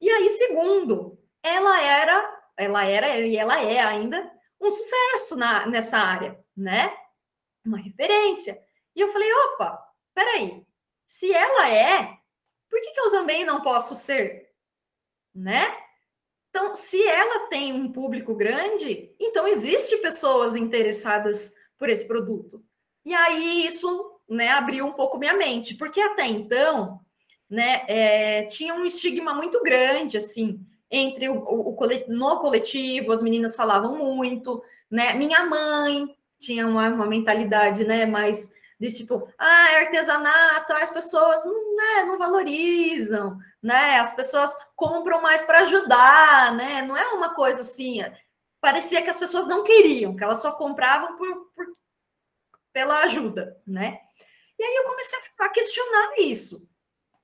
E 0.00 0.08
aí, 0.08 0.28
segundo, 0.28 1.18
ela 1.42 1.82
era, 1.82 2.42
ela 2.56 2.84
era 2.84 3.18
e 3.18 3.36
ela 3.36 3.60
é 3.60 3.80
ainda 3.80 4.30
um 4.60 4.70
sucesso 4.70 5.36
na, 5.36 5.66
nessa 5.66 5.98
área, 5.98 6.38
né? 6.56 6.96
Uma 7.66 7.78
referência. 7.78 8.62
E 8.94 9.00
eu 9.00 9.12
falei, 9.12 9.32
opa, 9.32 9.82
peraí, 10.14 10.64
se 11.08 11.32
ela 11.32 11.68
é, 11.68 12.16
por 12.70 12.80
que, 12.80 12.92
que 12.92 13.00
eu 13.00 13.10
também 13.10 13.44
não 13.44 13.60
posso 13.60 13.94
ser? 13.94 14.51
Né? 15.34 15.66
Então, 16.50 16.74
se 16.74 17.02
ela 17.02 17.48
tem 17.48 17.72
um 17.72 17.90
público 17.90 18.34
grande, 18.34 19.14
então 19.18 19.48
existe 19.48 19.96
pessoas 19.98 20.54
interessadas 20.54 21.54
por 21.78 21.88
esse 21.88 22.06
produto. 22.06 22.62
E 23.04 23.14
aí 23.14 23.66
isso 23.66 24.20
né, 24.28 24.48
abriu 24.50 24.86
um 24.86 24.92
pouco 24.92 25.18
minha 25.18 25.34
mente, 25.34 25.74
porque 25.74 26.00
até 26.00 26.26
então 26.26 27.00
né, 27.48 27.84
é, 27.88 28.44
tinha 28.44 28.74
um 28.74 28.84
estigma 28.84 29.34
muito 29.34 29.62
grande 29.62 30.16
assim 30.16 30.60
entre 30.90 31.28
o, 31.30 31.38
o, 31.38 31.74
o, 31.74 31.88
no 32.08 32.38
coletivo, 32.38 33.12
as 33.12 33.22
meninas 33.22 33.56
falavam 33.56 33.96
muito, 33.96 34.62
né? 34.90 35.14
Minha 35.14 35.46
mãe 35.46 36.14
tinha 36.38 36.66
uma, 36.66 36.88
uma 36.88 37.06
mentalidade 37.06 37.82
né, 37.82 38.04
mais 38.04 38.51
de 38.82 38.92
tipo, 38.92 39.32
ah, 39.38 39.70
é 39.70 39.84
artesanato, 39.84 40.72
as 40.72 40.90
pessoas 40.90 41.44
né, 41.44 42.02
não 42.04 42.18
valorizam, 42.18 43.38
né? 43.62 44.00
As 44.00 44.12
pessoas 44.12 44.52
compram 44.74 45.22
mais 45.22 45.40
para 45.44 45.60
ajudar, 45.60 46.52
né? 46.52 46.82
Não 46.82 46.96
é 46.96 47.06
uma 47.10 47.32
coisa 47.32 47.60
assim. 47.60 48.00
Parecia 48.60 49.00
que 49.00 49.08
as 49.08 49.20
pessoas 49.20 49.46
não 49.46 49.62
queriam, 49.62 50.16
que 50.16 50.24
elas 50.24 50.42
só 50.42 50.50
compravam 50.50 51.16
por, 51.16 51.52
por 51.54 51.66
pela 52.72 53.02
ajuda, 53.02 53.56
né? 53.64 54.00
E 54.58 54.64
aí 54.64 54.74
eu 54.74 54.84
comecei 54.84 55.18
a 55.38 55.48
questionar 55.50 56.14
isso. 56.18 56.68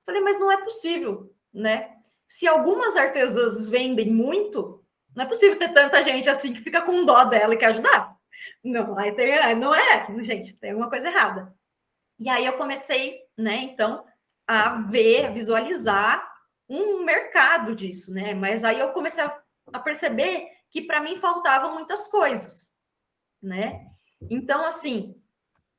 Falei, 0.05 0.21
mas 0.21 0.39
não 0.39 0.49
é 0.49 0.63
possível, 0.63 1.35
né? 1.53 1.93
Se 2.25 2.47
algumas 2.47 2.95
artesãs 2.95 3.67
vendem 3.67 4.09
muito, 4.09 4.81
não 5.13 5.25
é 5.25 5.27
possível 5.27 5.59
ter 5.59 5.73
tanta 5.73 6.03
gente 6.05 6.29
assim 6.29 6.53
que 6.53 6.61
fica 6.61 6.81
com 6.81 7.03
dó 7.03 7.25
dela 7.25 7.53
e 7.53 7.57
quer 7.57 7.67
ajudar. 7.67 8.17
Não, 8.63 8.97
aí 8.97 9.13
tem, 9.13 9.55
não 9.55 9.73
é, 9.73 10.07
gente, 10.23 10.55
tem 10.57 10.73
uma 10.73 10.89
coisa 10.89 11.07
errada. 11.07 11.53
E 12.19 12.27
aí 12.29 12.45
eu 12.45 12.57
comecei, 12.57 13.21
né, 13.37 13.55
então, 13.63 14.05
a 14.47 14.81
ver, 14.81 15.25
a 15.25 15.31
visualizar 15.31 16.29
um 16.67 17.03
mercado 17.03 17.75
disso, 17.75 18.13
né? 18.13 18.33
Mas 18.33 18.63
aí 18.63 18.79
eu 18.79 18.91
comecei 18.91 19.23
a, 19.23 19.41
a 19.73 19.79
perceber 19.79 20.47
que 20.69 20.81
para 20.81 21.01
mim 21.01 21.19
faltavam 21.19 21.73
muitas 21.73 22.07
coisas, 22.07 22.71
né? 23.41 23.87
Então, 24.29 24.65
assim, 24.65 25.15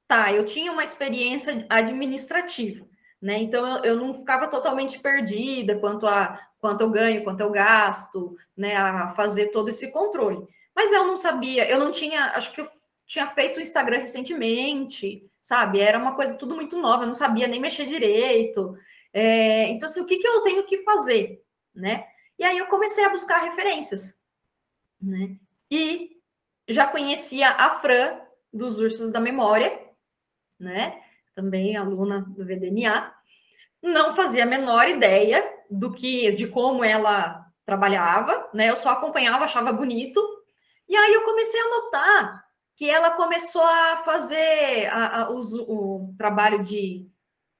tá, 0.08 0.32
eu 0.32 0.44
tinha 0.44 0.72
uma 0.72 0.82
experiência 0.82 1.64
administrativa, 1.68 2.84
né? 3.22 3.38
Então 3.38 3.66
eu, 3.66 3.84
eu 3.84 3.96
não 3.96 4.14
ficava 4.14 4.48
totalmente 4.48 4.98
perdida 4.98 5.78
quanto 5.78 6.06
a 6.06 6.40
quanto 6.58 6.82
eu 6.82 6.90
ganho, 6.90 7.24
quanto 7.24 7.40
eu 7.40 7.50
gasto, 7.50 8.36
né? 8.56 8.76
A 8.76 9.14
fazer 9.14 9.46
todo 9.46 9.68
esse 9.68 9.90
controle. 9.90 10.46
Mas 10.74 10.92
eu 10.92 11.06
não 11.06 11.16
sabia, 11.16 11.68
eu 11.68 11.78
não 11.78 11.90
tinha, 11.90 12.32
acho 12.32 12.52
que 12.52 12.60
eu 12.60 12.70
tinha 13.06 13.28
feito 13.30 13.58
o 13.58 13.60
Instagram 13.60 13.98
recentemente, 13.98 15.28
sabe? 15.42 15.80
Era 15.80 15.98
uma 15.98 16.14
coisa 16.14 16.36
tudo 16.36 16.54
muito 16.54 16.78
nova, 16.78 17.02
eu 17.02 17.08
não 17.08 17.14
sabia 17.14 17.48
nem 17.48 17.60
mexer 17.60 17.86
direito. 17.86 18.76
É, 19.12 19.68
então, 19.68 19.88
assim, 19.88 20.00
o 20.00 20.06
que, 20.06 20.18
que 20.18 20.26
eu 20.26 20.40
tenho 20.42 20.64
que 20.64 20.82
fazer, 20.82 21.42
né? 21.74 22.06
E 22.38 22.44
aí 22.44 22.56
eu 22.56 22.66
comecei 22.66 23.04
a 23.04 23.10
buscar 23.10 23.38
referências, 23.38 24.18
né? 25.00 25.36
E 25.70 26.16
já 26.68 26.86
conhecia 26.86 27.50
a 27.50 27.80
Fran 27.80 28.20
dos 28.52 28.78
Ursos 28.78 29.10
da 29.10 29.20
Memória, 29.20 29.78
né? 30.58 31.02
Também 31.34 31.76
aluna 31.76 32.22
do 32.22 32.44
VDNA. 32.44 33.12
Não 33.82 34.14
fazia 34.14 34.44
a 34.44 34.46
menor 34.46 34.88
ideia 34.88 35.44
do 35.70 35.92
que, 35.92 36.32
de 36.32 36.46
como 36.46 36.84
ela 36.84 37.46
trabalhava, 37.64 38.48
né? 38.52 38.70
Eu 38.70 38.76
só 38.76 38.90
acompanhava, 38.90 39.44
achava 39.44 39.72
bonito. 39.72 40.20
E 40.90 40.96
aí 40.96 41.14
eu 41.14 41.22
comecei 41.22 41.60
a 41.60 41.68
notar 41.68 42.44
que 42.74 42.90
ela 42.90 43.12
começou 43.12 43.62
a 43.62 43.98
fazer 43.98 44.86
a, 44.86 45.22
a, 45.22 45.30
o 45.30 46.12
trabalho 46.18 46.64
de 46.64 47.08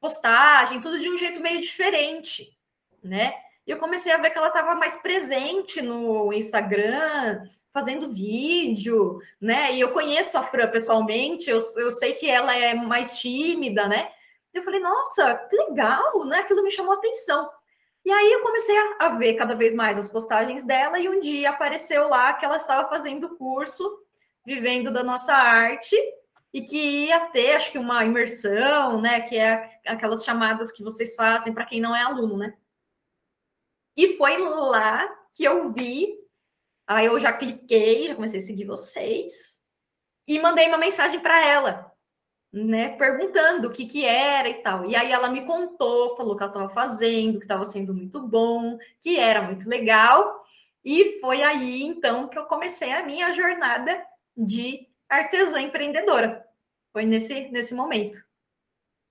postagem, 0.01 0.81
tudo 0.81 0.99
de 0.99 1.09
um 1.09 1.17
jeito 1.17 1.39
meio 1.41 1.61
diferente, 1.61 2.59
né? 3.01 3.33
E 3.65 3.71
eu 3.71 3.79
comecei 3.79 4.11
a 4.11 4.17
ver 4.17 4.31
que 4.31 4.39
ela 4.39 4.49
estava 4.49 4.75
mais 4.75 4.97
presente 4.97 5.81
no 5.81 6.33
Instagram, 6.33 7.45
fazendo 7.73 8.11
vídeo, 8.11 9.21
né? 9.41 9.75
E 9.75 9.81
eu 9.81 9.93
conheço 9.93 10.37
a 10.37 10.43
Fran 10.43 10.67
pessoalmente, 10.67 11.49
eu, 11.49 11.59
eu 11.77 11.93
sei 11.93 12.15
que 12.15 12.29
ela 12.29 12.59
é 12.59 12.75
mais 12.75 13.17
tímida, 13.21 13.87
né? 13.87 14.11
Eu 14.53 14.65
falei, 14.65 14.81
nossa, 14.81 15.37
que 15.49 15.55
legal, 15.55 16.25
né? 16.25 16.41
Aquilo 16.41 16.65
me 16.65 16.71
chamou 16.73 16.95
atenção. 16.95 17.49
E 18.05 18.11
aí 18.11 18.33
eu 18.33 18.43
comecei 18.43 18.75
a, 18.99 19.09
ver 19.11 19.35
cada 19.35 19.55
vez 19.55 19.75
mais 19.75 19.99
as 19.99 20.09
postagens 20.09 20.65
dela, 20.65 20.99
e 20.99 21.09
um 21.09 21.21
dia 21.21 21.51
apareceu 21.51 22.09
lá 22.09 22.33
que 22.33 22.45
ela 22.45 22.57
estava 22.57 22.89
fazendo 22.89 23.37
curso 23.37 24.05
vivendo 24.45 24.91
da 24.91 25.05
nossa 25.05 25.35
arte 25.35 25.97
e 26.53 26.63
que 26.63 27.07
ia 27.07 27.21
ter, 27.29 27.57
acho 27.57 27.71
que, 27.71 27.79
uma 27.79 28.05
imersão, 28.05 29.01
né? 29.01 29.21
Que 29.21 29.37
é 29.39 29.81
aquelas 29.87 30.25
chamadas 30.25 30.73
que 30.73 30.83
vocês 30.83 31.15
fazem 31.15 31.53
para 31.53 31.67
quem 31.67 31.81
não 31.81 31.95
é 31.95 32.03
aluno, 32.03 32.37
né? 32.39 32.57
E 33.97 34.17
foi 34.17 34.39
lá 34.39 35.07
que 35.35 35.45
eu 35.45 35.69
vi, 35.71 36.17
aí 36.87 37.07
eu 37.07 37.21
já 37.21 37.33
cliquei, 37.33 38.09
já 38.09 38.15
comecei 38.15 38.41
a 38.41 38.43
seguir 38.43 38.65
vocês 38.65 39.61
e 40.27 40.39
mandei 40.39 40.69
uma 40.69 40.79
mensagem 40.79 41.21
para 41.21 41.47
ela, 41.47 41.90
né? 42.53 42.97
Perguntando 42.97 43.69
o 43.69 43.73
que 43.73 43.87
que 43.87 44.05
era 44.05 44.49
e 44.49 44.63
tal. 44.63 44.85
E 44.85 44.97
aí 44.97 45.13
ela 45.13 45.29
me 45.29 45.47
contou, 45.47 46.17
falou 46.17 46.37
que 46.37 46.43
ela 46.43 46.53
estava 46.53 46.69
fazendo, 46.71 47.39
que 47.39 47.45
estava 47.45 47.65
sendo 47.65 47.95
muito 47.95 48.21
bom, 48.21 48.79
que 49.01 49.19
era 49.19 49.43
muito 49.43 49.69
legal. 49.69 50.45
E 50.85 51.21
foi 51.21 51.43
aí 51.43 51.83
então 51.83 52.29
que 52.29 52.39
eu 52.39 52.47
comecei 52.47 52.93
a 52.93 53.05
minha 53.05 53.33
jornada 53.33 54.05
de 54.37 54.89
artesã 55.09 55.61
empreendedora. 55.61 56.45
Foi 56.93 57.05
nesse, 57.05 57.49
nesse 57.51 57.75
momento. 57.75 58.19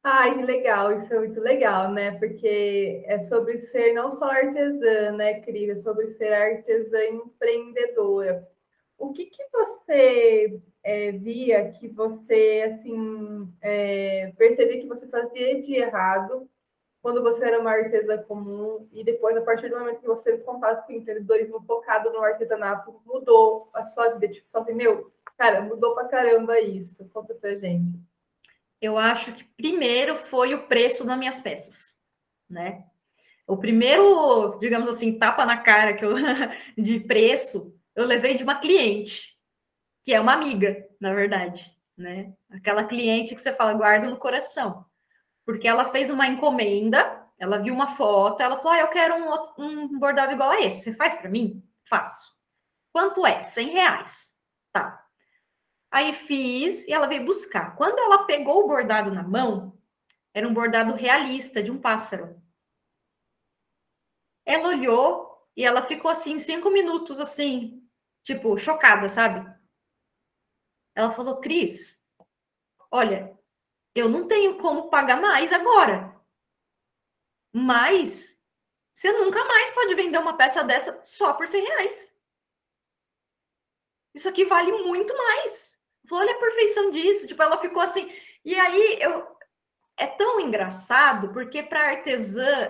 Ai, 0.04 0.34
que 0.38 0.43
legal, 0.43 0.97
isso 0.97 1.13
é 1.13 1.19
muito 1.19 1.39
legal, 1.41 1.91
né? 1.91 2.12
Porque 2.12 3.04
é 3.06 3.21
sobre 3.23 3.62
ser 3.63 3.93
não 3.93 4.12
só 4.12 4.25
artesã, 4.25 5.12
né, 5.12 5.41
Cris? 5.41 5.69
É 5.69 5.75
sobre 5.75 6.08
ser 6.13 6.34
artesã 6.34 7.04
empreendedora. 7.06 8.47
O 8.97 9.12
que, 9.12 9.25
que 9.25 9.43
você 9.52 10.62
é, 10.84 11.12
via 11.12 11.72
que 11.72 11.88
você, 11.88 12.74
assim, 12.74 13.52
é, 13.62 14.32
percebia 14.38 14.80
que 14.80 14.88
você 14.88 15.08
fazia 15.08 15.62
de 15.62 15.76
errado 15.76 16.50
quando 17.02 17.22
você 17.24 17.46
era 17.46 17.60
uma 17.60 17.72
artesã 17.72 18.18
comum 18.24 18.88
e 18.92 19.04
depois, 19.04 19.36
a 19.38 19.42
partir 19.42 19.70
do 19.70 19.78
momento 19.78 20.02
que 20.02 20.08
você 20.08 20.24
teve 20.24 20.44
contato 20.44 20.86
com 20.86 20.94
o 20.94 20.96
empreendedorismo 20.96 21.63
focado 21.65 22.12
no 22.12 22.22
artesanato, 22.22 23.02
mudou 23.06 23.70
a 23.74 23.86
sua 23.86 24.10
vida? 24.10 24.34
Tipo, 24.34 24.48
só 24.52 24.63
meu, 24.65 25.12
cara, 25.38 25.62
mudou 25.62 25.96
pra 25.96 26.06
caramba 26.06 26.60
isso. 26.60 26.96
Conta 27.13 27.34
pra 27.34 27.56
gente. 27.56 27.98
Eu 28.82 28.98
acho 28.98 29.34
que 29.34 29.44
primeiro 29.44 30.18
foi 30.18 30.54
o 30.54 30.68
preço 30.68 31.06
das 31.06 31.18
minhas 31.18 31.42
peças, 31.42 31.98
né? 32.50 32.86
O 33.48 33.58
primeiro, 33.58 34.58
digamos 34.60 34.89
assim, 34.89 35.18
tapa 35.18 35.46
na 35.46 35.58
cara 35.58 35.94
que 35.94 36.06
eu, 36.06 36.13
de 36.78 37.00
preço, 37.00 37.74
eu 37.96 38.06
levei 38.06 38.36
de 38.36 38.44
uma 38.44 38.60
cliente, 38.60 39.38
que 40.04 40.14
é 40.14 40.20
uma 40.20 40.34
amiga, 40.34 40.88
na 41.00 41.14
verdade, 41.14 41.72
né? 41.97 42.34
Aquela 42.52 42.84
cliente 42.84 43.36
que 43.36 43.41
você 43.41 43.54
fala, 43.54 43.74
guarda 43.74 44.10
no 44.10 44.18
coração 44.18 44.89
porque 45.50 45.68
ela 45.68 45.91
fez 45.91 46.12
uma 46.12 46.28
encomenda, 46.28 47.28
ela 47.39 47.58
viu 47.58 47.74
uma 47.74 47.95
foto, 47.95 48.39
ela 48.39 48.58
falou: 48.58 48.72
ah, 48.72 48.82
eu 48.82 48.88
quero 48.89 49.16
um, 49.16 49.64
um 49.66 49.97
bordado 49.97 50.32
igual 50.32 50.52
a 50.52 50.62
esse. 50.62 50.84
Você 50.84 50.95
faz 50.95 51.16
para 51.16 51.28
mim? 51.28 51.68
Faço. 51.89 52.38
Quanto 52.93 53.26
é? 53.26 53.41
100 53.41 53.70
reais. 53.70 54.36
Tá. 54.72 55.04
Aí 55.89 56.14
fiz 56.14 56.88
e 56.88 56.93
ela 56.93 57.08
veio 57.08 57.26
buscar. 57.26 57.76
Quando 57.76 57.97
ela 57.97 58.28
pegou 58.28 58.64
o 58.64 58.68
bordado 58.68 59.12
na 59.12 59.24
mão, 59.24 59.76
era 60.36 60.47
um 60.47 60.54
bordado 60.54 60.93
realista 60.93 61.64
de 61.64 61.72
um 61.72 61.82
pássaro. 61.82 62.39
Ela 64.45 64.68
olhou 64.68 65.47
e 65.58 65.66
ela 65.66 65.88
ficou 65.88 66.12
assim, 66.12 66.38
cinco 66.38 66.70
minutos, 66.70 67.20
assim, 67.20 67.82
tipo, 68.24 68.56
chocada, 68.60 69.10
sabe? 69.10 69.52
Ela 71.00 71.14
falou: 71.14 71.39
Cris, 71.39 72.04
olha, 72.91 73.38
eu 73.95 74.10
não 74.10 74.28
tenho 74.28 74.58
como 74.60 74.89
pagar 74.89 75.20
mais 75.22 75.54
agora. 75.54 76.16
mas 77.54 78.38
você 78.95 79.12
nunca 79.14 79.43
mais 79.45 79.72
pode 79.72 79.95
vender 79.95 80.18
uma 80.18 80.36
peça 80.38 80.64
dessa 80.64 81.00
só 81.06 81.34
por 81.34 81.47
100 81.47 81.64
reais. 81.64 82.14
Isso 84.14 84.28
aqui 84.28 84.45
vale 84.45 84.72
muito 84.84 85.16
mais. 85.16 85.80
Olha 86.12 86.34
a 86.34 86.39
perfeição 86.39 86.91
disso. 86.91 87.28
Tipo, 87.28 87.41
ela 87.43 87.62
ficou 87.62 87.82
assim. 87.82 88.12
E 88.43 88.56
aí 88.56 89.00
eu 89.02 89.26
é 89.97 90.08
tão 90.08 90.39
engraçado 90.39 91.32
porque 91.34 91.64
para 91.64 91.91
artesã, 91.91 92.70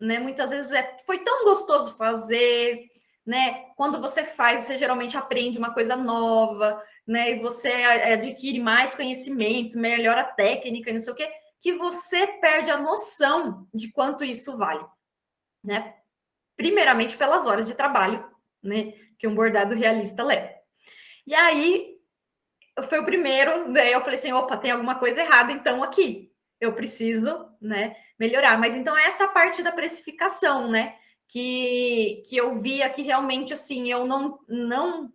né, 0.00 0.18
muitas 0.18 0.50
vezes 0.50 0.72
é, 0.72 0.98
foi 1.06 1.18
tão 1.20 1.44
gostoso 1.44 1.96
fazer, 1.96 2.90
né? 3.24 3.70
Quando 3.76 4.00
você 4.00 4.24
faz, 4.24 4.64
você 4.64 4.78
geralmente 4.78 5.16
aprende 5.16 5.58
uma 5.58 5.72
coisa 5.74 5.96
nova, 5.96 6.82
né? 7.06 7.32
E 7.32 7.38
você 7.40 7.68
adquire 7.68 8.60
mais 8.60 8.94
conhecimento, 8.94 9.78
melhora 9.78 10.22
a 10.22 10.32
técnica, 10.32 10.92
não 10.92 11.00
sei 11.00 11.12
o 11.12 11.16
quê, 11.16 11.30
que 11.60 11.74
você 11.74 12.26
perde 12.26 12.70
a 12.70 12.76
noção 12.76 13.68
de 13.72 13.90
quanto 13.92 14.24
isso 14.24 14.56
vale, 14.56 14.84
né? 15.62 15.94
Primeiramente 16.56 17.16
pelas 17.16 17.46
horas 17.46 17.66
de 17.66 17.74
trabalho, 17.74 18.28
né? 18.62 18.92
Que 19.18 19.26
um 19.26 19.34
bordado 19.34 19.74
realista 19.74 20.22
leva. 20.22 20.52
E 21.26 21.34
aí 21.34 21.92
foi 22.88 23.00
o 23.00 23.04
primeiro, 23.04 23.72
daí 23.72 23.92
eu 23.92 24.00
falei 24.00 24.16
assim, 24.16 24.32
opa, 24.32 24.56
tem 24.56 24.70
alguma 24.70 24.94
coisa 24.96 25.20
errada 25.20 25.52
então 25.52 25.82
aqui. 25.82 26.32
Eu 26.60 26.72
preciso, 26.72 27.48
né, 27.60 27.96
melhorar. 28.18 28.58
Mas 28.58 28.74
então 28.74 28.96
essa 28.96 29.26
parte 29.28 29.62
da 29.62 29.72
precificação, 29.72 30.70
né, 30.70 30.96
que, 31.28 32.22
que 32.28 32.36
eu 32.36 32.60
via 32.60 32.88
que 32.88 33.02
realmente 33.02 33.52
assim, 33.52 33.90
eu 33.90 34.06
não 34.06 34.38
não 34.48 35.12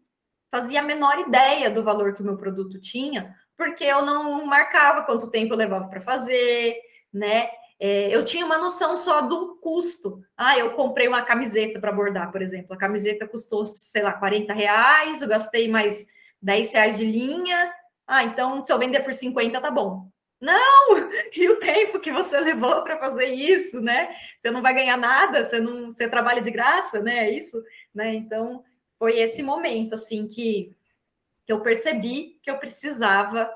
fazia 0.52 0.80
a 0.80 0.84
menor 0.84 1.20
ideia 1.20 1.70
do 1.70 1.84
valor 1.84 2.14
que 2.14 2.22
o 2.22 2.26
meu 2.26 2.38
produto 2.38 2.80
tinha, 2.80 3.36
porque 3.58 3.84
eu 3.84 4.06
não 4.06 4.45
marcava 4.45 5.04
quanto 5.04 5.30
tempo 5.30 5.54
eu 5.54 5.58
levava 5.58 5.88
para 5.88 6.02
fazer, 6.02 6.78
né? 7.14 7.50
É, 7.80 8.14
eu 8.16 8.26
tinha 8.26 8.45
uma 8.45 8.58
noção 8.58 8.98
só 8.98 9.22
do 9.22 9.58
custo. 9.58 10.22
Ah, 10.36 10.58
eu 10.58 10.72
comprei 10.72 11.08
uma 11.08 11.22
camiseta 11.24 11.80
para 11.80 11.91
bordar, 11.91 12.32
por 12.32 12.41
exemplo. 12.41 12.74
A 12.74 12.78
camiseta 12.78 13.28
custou, 13.28 13.66
sei 13.66 14.02
lá, 14.02 14.14
40 14.14 14.54
reais, 14.54 15.22
eu 15.22 15.28
gastei 15.28 15.70
mais 15.70 16.06
10 16.41 16.74
reais 16.74 16.98
de 16.98 17.06
linha. 17.06 17.72
Ah, 18.08 18.24
então 18.24 18.64
se 18.64 18.72
eu 18.72 18.80
vender 18.80 19.02
por 19.02 19.14
50, 19.14 19.62
tá 19.62 19.72
bom. 19.72 20.10
Não! 20.39 20.88
E 21.36 21.50
o 21.50 21.60
tempo 21.60 22.00
que 22.00 22.12
você 22.12 22.39
levou 22.39 22.84
para 22.84 22.98
fazer 22.98 23.28
isso, 23.28 23.80
né? 23.82 24.10
Você 24.39 24.50
não 24.50 24.62
vai 24.62 24.74
ganhar 24.74 24.98
nada, 24.98 25.43
você 25.43 25.60
não 25.60 25.91
você 25.91 26.08
trabalha 26.08 26.41
de 26.41 26.50
graça, 26.50 27.00
né? 27.00 27.28
É 27.28 27.32
isso, 27.32 27.62
né? 27.93 28.16
Então, 28.16 28.64
foi 28.98 29.20
esse 29.20 29.43
momento 29.43 29.93
assim 29.93 30.28
que, 30.28 30.76
que 31.45 31.54
eu 31.54 31.62
percebi 31.62 32.39
que 32.41 32.50
eu 32.50 32.58
precisava 32.58 33.50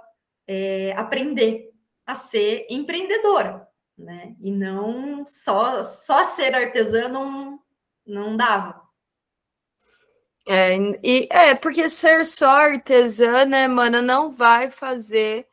é, 0.47 0.93
aprender 0.93 1.71
a 2.05 2.15
ser 2.15 2.65
empreendedora, 2.69 3.67
né? 3.97 4.35
E 4.39 4.51
não 4.51 5.25
só 5.27 5.81
só 5.81 6.25
ser 6.27 6.53
artesã 6.53 7.07
não, 7.07 7.59
não 8.05 8.35
dava. 8.35 8.81
É, 10.47 10.75
e, 11.03 11.27
é, 11.31 11.55
porque 11.55 11.87
ser 11.87 12.25
só 12.25 12.61
artesã, 12.61 13.45
né, 13.45 13.67
mana, 13.67 14.01
não 14.01 14.31
vai 14.31 14.71
fazer 14.71 15.47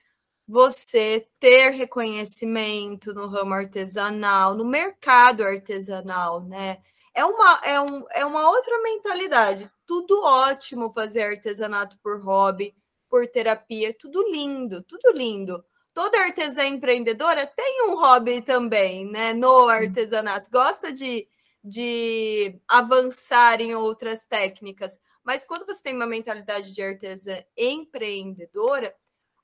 você 0.46 1.28
ter 1.38 1.70
reconhecimento 1.70 3.12
no 3.12 3.28
ramo 3.28 3.52
artesanal, 3.52 4.54
no 4.54 4.64
mercado 4.64 5.44
artesanal, 5.44 6.40
né? 6.42 6.78
É 7.18 7.24
uma, 7.24 7.60
é, 7.64 7.80
um, 7.80 8.04
é 8.10 8.24
uma 8.24 8.48
outra 8.48 8.80
mentalidade. 8.82 9.70
Tudo 9.86 10.22
ótimo 10.22 10.92
fazer 10.92 11.22
artesanato 11.22 11.98
por 12.02 12.20
hobby, 12.20 12.74
por 13.08 13.26
terapia, 13.26 13.92
tudo 13.92 14.30
lindo, 14.30 14.82
tudo 14.82 15.12
lindo 15.12 15.64
toda 15.98 16.16
artesã 16.20 16.64
empreendedora 16.64 17.44
tem 17.44 17.88
um 17.88 17.96
hobby 17.96 18.40
também, 18.40 19.04
né? 19.04 19.32
No 19.32 19.68
artesanato, 19.68 20.48
gosta 20.48 20.92
de, 20.92 21.26
de 21.62 22.56
avançar 22.68 23.60
em 23.60 23.74
outras 23.74 24.24
técnicas. 24.24 25.00
Mas 25.24 25.44
quando 25.44 25.66
você 25.66 25.82
tem 25.82 25.96
uma 25.96 26.06
mentalidade 26.06 26.70
de 26.70 26.80
artesã 26.80 27.42
empreendedora, 27.56 28.94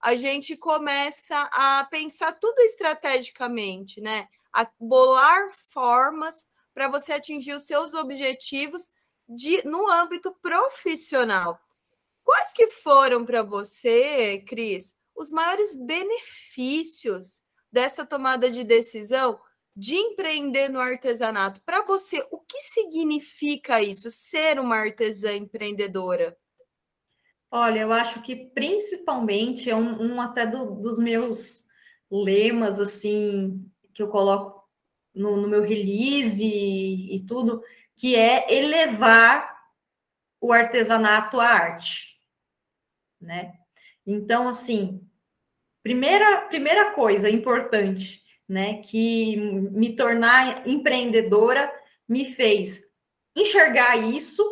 a 0.01 0.15
gente 0.15 0.57
começa 0.57 1.41
a 1.53 1.83
pensar 1.91 2.31
tudo 2.35 2.61
estrategicamente, 2.61 4.01
né? 4.01 4.29
A 4.53 4.65
bolar 4.79 5.51
formas 5.73 6.47
para 6.75 6.89
você 6.89 7.13
atingir 7.13 7.55
os 7.55 7.67
seus 7.67 7.95
objetivos 7.95 8.91
de, 9.29 9.67
no 9.67 9.89
âmbito 9.89 10.33
profissional. 10.43 11.59
Quais 12.23 12.53
que 12.53 12.69
foram 12.69 13.25
para 13.25 13.43
você, 13.43 14.43
Cris, 14.47 14.97
os 15.15 15.31
maiores 15.31 15.77
benefícios 15.77 17.43
dessa 17.71 18.05
tomada 18.05 18.51
de 18.51 18.65
decisão 18.65 19.39
de 19.77 19.97
empreender 19.97 20.69
no 20.69 20.79
artesanato. 20.79 21.61
Para 21.63 21.85
você, 21.85 22.25
o 22.31 22.39
que 22.39 22.61
significa 22.61 23.83
isso, 23.83 24.09
ser 24.11 24.61
uma 24.61 24.77
artesã 24.77 25.33
empreendedora? 25.33 26.37
Olha, 27.51 27.81
eu 27.81 27.93
acho 27.93 28.23
que 28.23 28.37
principalmente 28.37 29.69
é 29.69 29.77
um, 29.77 30.01
um 30.01 30.21
até 30.21 30.47
do, 30.47 30.77
dos 30.77 30.99
meus 30.99 31.67
lemas, 32.11 32.79
assim, 32.79 33.69
que 33.93 34.03
eu 34.03 34.09
coloco 34.09 34.54
no, 35.15 35.37
no 35.37 35.49
meu 35.49 35.63
release 35.63 36.45
e, 36.45 37.17
e 37.17 37.21
tudo, 37.27 37.63
que 37.97 38.17
é 38.17 38.53
elevar 38.53 39.55
o 40.41 40.53
artesanato 40.53 41.41
à 41.41 41.47
arte, 41.47 42.19
né? 43.21 43.55
Então, 44.07 44.49
assim, 44.49 45.01
primeira, 45.83 46.43
primeira 46.43 46.91
coisa 46.93 47.31
importante, 47.31 48.23
né, 48.47 48.83
que 48.83 49.37
me 49.37 49.97
tornar 49.97 50.69
empreendedora 50.69 51.73
me 52.07 52.27
fez 52.27 52.83
enxergar 53.35 53.97
isso 53.97 54.45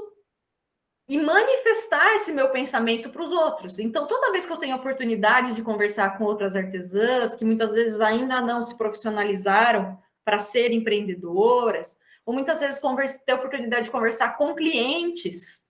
e 1.08 1.18
manifestar 1.18 2.14
esse 2.14 2.32
meu 2.32 2.48
pensamento 2.50 3.10
para 3.10 3.22
os 3.22 3.30
outros. 3.30 3.78
Então, 3.78 4.06
toda 4.06 4.32
vez 4.32 4.46
que 4.46 4.52
eu 4.52 4.56
tenho 4.56 4.74
a 4.74 4.78
oportunidade 4.78 5.52
de 5.52 5.62
conversar 5.62 6.16
com 6.16 6.24
outras 6.24 6.56
artesãs, 6.56 7.36
que 7.36 7.44
muitas 7.44 7.74
vezes 7.74 8.00
ainda 8.00 8.40
não 8.40 8.62
se 8.62 8.76
profissionalizaram 8.78 9.98
para 10.24 10.38
ser 10.38 10.72
empreendedoras, 10.72 11.98
ou 12.24 12.32
muitas 12.32 12.60
vezes 12.60 12.80
ter 13.24 13.32
a 13.32 13.36
oportunidade 13.36 13.86
de 13.86 13.90
conversar 13.90 14.36
com 14.36 14.54
clientes, 14.54 15.64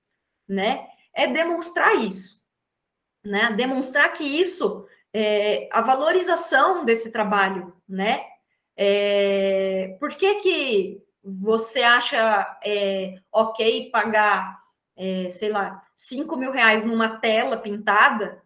né, 0.49 0.87
é 1.15 1.27
demonstrar 1.27 1.97
isso 1.97 2.43
né? 3.25 3.53
Demonstrar 3.53 4.13
que 4.13 4.25
isso, 4.25 4.87
é, 5.13 5.69
a 5.71 5.81
valorização 5.81 6.85
desse 6.85 7.13
trabalho, 7.13 7.75
né? 7.89 8.25
É, 8.77 9.97
por 10.01 10.11
que, 10.11 10.35
que 10.37 11.03
você 11.23 11.83
acha 11.83 12.59
é, 12.65 13.15
ok 13.31 13.91
pagar, 13.91 14.61
é, 14.97 15.29
sei 15.31 15.51
lá, 15.51 15.87
5 15.95 16.37
mil 16.37 16.51
reais 16.51 16.85
numa 16.85 17.19
tela 17.19 17.57
pintada 17.57 18.43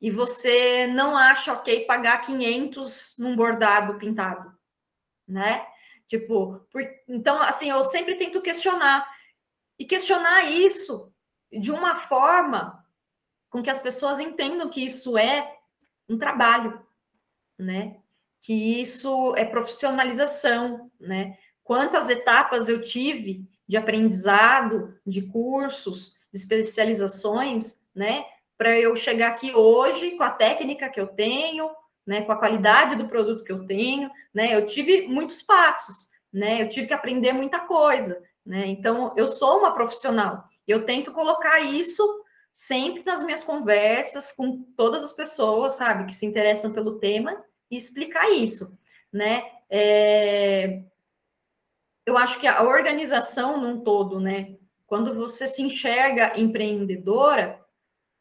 e 0.00 0.10
você 0.10 0.86
não 0.86 1.16
acha 1.16 1.52
ok 1.52 1.84
pagar 1.86 2.20
500 2.20 3.16
num 3.18 3.34
bordado 3.34 3.94
pintado, 3.94 4.55
né? 5.26 5.66
Tipo, 6.08 6.60
por, 6.70 6.82
então, 7.08 7.40
assim, 7.42 7.70
eu 7.70 7.84
sempre 7.84 8.14
tento 8.16 8.40
questionar. 8.40 9.06
E 9.78 9.84
questionar 9.84 10.50
isso 10.50 11.12
de 11.52 11.70
uma 11.70 11.96
forma 11.96 12.84
com 13.50 13.62
que 13.62 13.70
as 13.70 13.80
pessoas 13.80 14.20
entendam 14.20 14.70
que 14.70 14.84
isso 14.84 15.16
é 15.18 15.56
um 16.08 16.18
trabalho, 16.18 16.80
né? 17.58 17.96
Que 18.40 18.80
isso 18.80 19.34
é 19.36 19.44
profissionalização, 19.44 20.90
né? 21.00 21.38
Quantas 21.64 22.08
etapas 22.08 22.68
eu 22.68 22.80
tive 22.80 23.44
de 23.66 23.76
aprendizado, 23.76 24.98
de 25.04 25.22
cursos, 25.22 26.14
de 26.32 26.38
especializações, 26.38 27.80
né? 27.94 28.24
Para 28.56 28.78
eu 28.78 28.94
chegar 28.94 29.32
aqui 29.32 29.52
hoje 29.52 30.12
com 30.12 30.22
a 30.22 30.30
técnica 30.30 30.88
que 30.88 31.00
eu 31.00 31.08
tenho, 31.08 31.68
né? 32.06 32.22
Com 32.22 32.32
a 32.32 32.38
qualidade 32.38 32.96
do 32.96 33.08
produto 33.08 33.44
que 33.44 33.52
eu 33.52 33.66
tenho, 33.66 34.10
né? 34.32 34.54
Eu 34.54 34.66
tive 34.66 35.06
muitos 35.08 35.42
passos, 35.42 36.10
né? 36.32 36.62
Eu 36.62 36.68
tive 36.68 36.86
que 36.86 36.94
aprender 36.94 37.32
muita 37.32 37.60
coisa, 37.60 38.22
né? 38.44 38.66
Então, 38.66 39.12
eu 39.16 39.26
sou 39.26 39.58
uma 39.58 39.74
profissional. 39.74 40.44
Eu 40.66 40.84
tento 40.84 41.12
colocar 41.12 41.60
isso 41.60 42.04
sempre 42.52 43.02
nas 43.04 43.22
minhas 43.22 43.44
conversas 43.44 44.32
com 44.32 44.62
todas 44.76 45.04
as 45.04 45.12
pessoas, 45.12 45.74
sabe, 45.74 46.06
que 46.06 46.14
se 46.14 46.24
interessam 46.24 46.72
pelo 46.72 46.98
tema 46.98 47.44
e 47.70 47.76
explicar 47.76 48.30
isso, 48.30 48.78
né? 49.12 49.42
É... 49.68 50.82
Eu 52.06 52.16
acho 52.16 52.38
que 52.38 52.46
a 52.46 52.62
organização 52.62 53.60
num 53.60 53.80
todo, 53.80 54.20
né? 54.20 54.56
Quando 54.86 55.12
você 55.14 55.48
se 55.48 55.60
enxerga 55.60 56.38
empreendedora, 56.38 57.60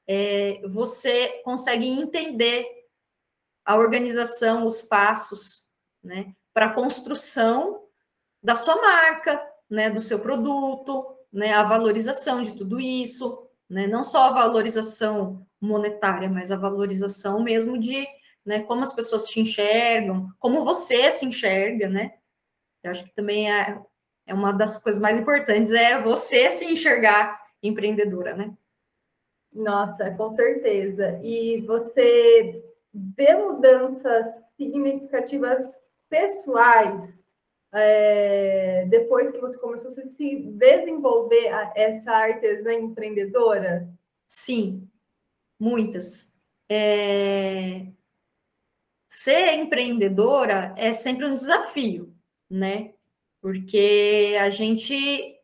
é, 0.08 0.62
você 0.68 1.42
consegue 1.44 1.88
entender 1.88 2.68
a 3.66 3.76
organização, 3.76 4.66
os 4.66 4.82
passos, 4.82 5.66
né? 6.04 6.34
Para 6.54 6.68
a 6.68 6.74
construção 6.74 7.84
da 8.42 8.56
sua 8.56 8.82
marca, 8.82 9.42
né? 9.70 9.90
Do 9.90 10.00
seu 10.00 10.20
produto, 10.20 11.06
né? 11.34 11.54
A 11.54 11.64
valorização 11.64 12.44
de 12.44 12.54
tudo 12.56 12.80
isso, 12.80 13.48
né? 13.70 13.88
Não 13.88 14.04
só 14.04 14.28
a 14.28 14.34
valorização 14.34 15.46
monetária, 15.60 16.30
mas 16.30 16.52
a 16.52 16.58
valorização 16.58 17.42
mesmo 17.42 17.80
de 17.80 18.08
né, 18.46 18.62
como 18.64 18.84
as 18.84 18.94
pessoas 18.94 19.26
te 19.26 19.40
enxergam, 19.42 20.30
como 20.40 20.64
você 20.64 21.10
se 21.10 21.26
enxerga, 21.26 21.90
né? 21.90 22.14
Eu 22.84 22.92
acho 22.92 23.04
que 23.04 23.16
também 23.16 23.52
é, 23.52 23.82
é 24.28 24.34
uma 24.34 24.52
das 24.52 24.78
coisas 24.78 25.02
mais 25.02 25.20
importantes, 25.20 25.72
é 25.72 26.00
você 26.00 26.52
se 26.52 26.66
enxergar 26.66 27.44
empreendedora, 27.64 28.36
né? 28.36 28.56
Nossa, 29.52 30.12
com 30.12 30.32
certeza. 30.34 31.20
E 31.24 31.62
você 31.62 32.64
vê 32.96 33.36
mudanças 33.36 34.34
significativas 34.58 35.66
pessoais 36.10 37.14
é, 37.74 38.86
depois 38.88 39.32
que 39.32 39.38
você 39.40 39.58
começou 39.58 39.90
a 39.90 39.94
se 39.94 40.36
desenvolver 40.54 41.48
essa 41.76 42.12
artesã 42.12 42.74
empreendedora? 42.74 43.90
Sim, 44.30 44.90
muitas. 45.60 46.34
É... 46.70 47.88
Ser 49.10 49.56
empreendedora 49.56 50.74
é 50.78 50.94
sempre 50.94 51.26
um 51.26 51.36
desafio, 51.36 52.14
né? 52.50 52.94
Porque 53.42 54.38
a 54.40 54.50
gente 54.50 55.38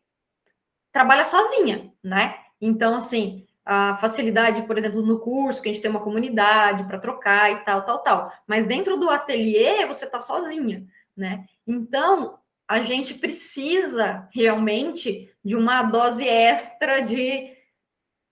trabalha 0.90 1.24
sozinha, 1.24 1.92
né? 2.02 2.34
Então, 2.60 2.94
assim, 2.94 3.46
a 3.64 3.96
facilidade, 3.98 4.62
por 4.66 4.76
exemplo, 4.76 5.02
no 5.02 5.20
curso, 5.20 5.62
que 5.62 5.68
a 5.68 5.72
gente 5.72 5.82
tem 5.82 5.90
uma 5.90 6.02
comunidade 6.02 6.84
para 6.84 6.98
trocar 6.98 7.52
e 7.52 7.64
tal, 7.64 7.82
tal, 7.82 7.98
tal. 8.02 8.32
Mas 8.46 8.66
dentro 8.66 8.96
do 8.96 9.08
ateliê, 9.08 9.86
você 9.86 10.04
está 10.04 10.18
sozinha, 10.18 10.84
né? 11.16 11.44
Então, 11.66 12.38
a 12.66 12.82
gente 12.82 13.14
precisa 13.14 14.28
realmente 14.32 15.32
de 15.44 15.54
uma 15.54 15.82
dose 15.82 16.26
extra 16.26 17.00
de 17.00 17.52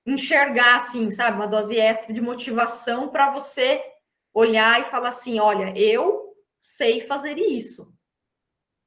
enxergar, 0.06 0.76
assim, 0.76 1.10
sabe? 1.10 1.36
Uma 1.36 1.46
dose 1.46 1.78
extra 1.78 2.12
de 2.12 2.20
motivação 2.20 3.08
para 3.08 3.30
você 3.30 3.82
olhar 4.32 4.80
e 4.80 4.90
falar 4.90 5.08
assim: 5.08 5.38
olha, 5.38 5.76
eu 5.78 6.34
sei 6.60 7.02
fazer 7.02 7.38
isso. 7.38 7.94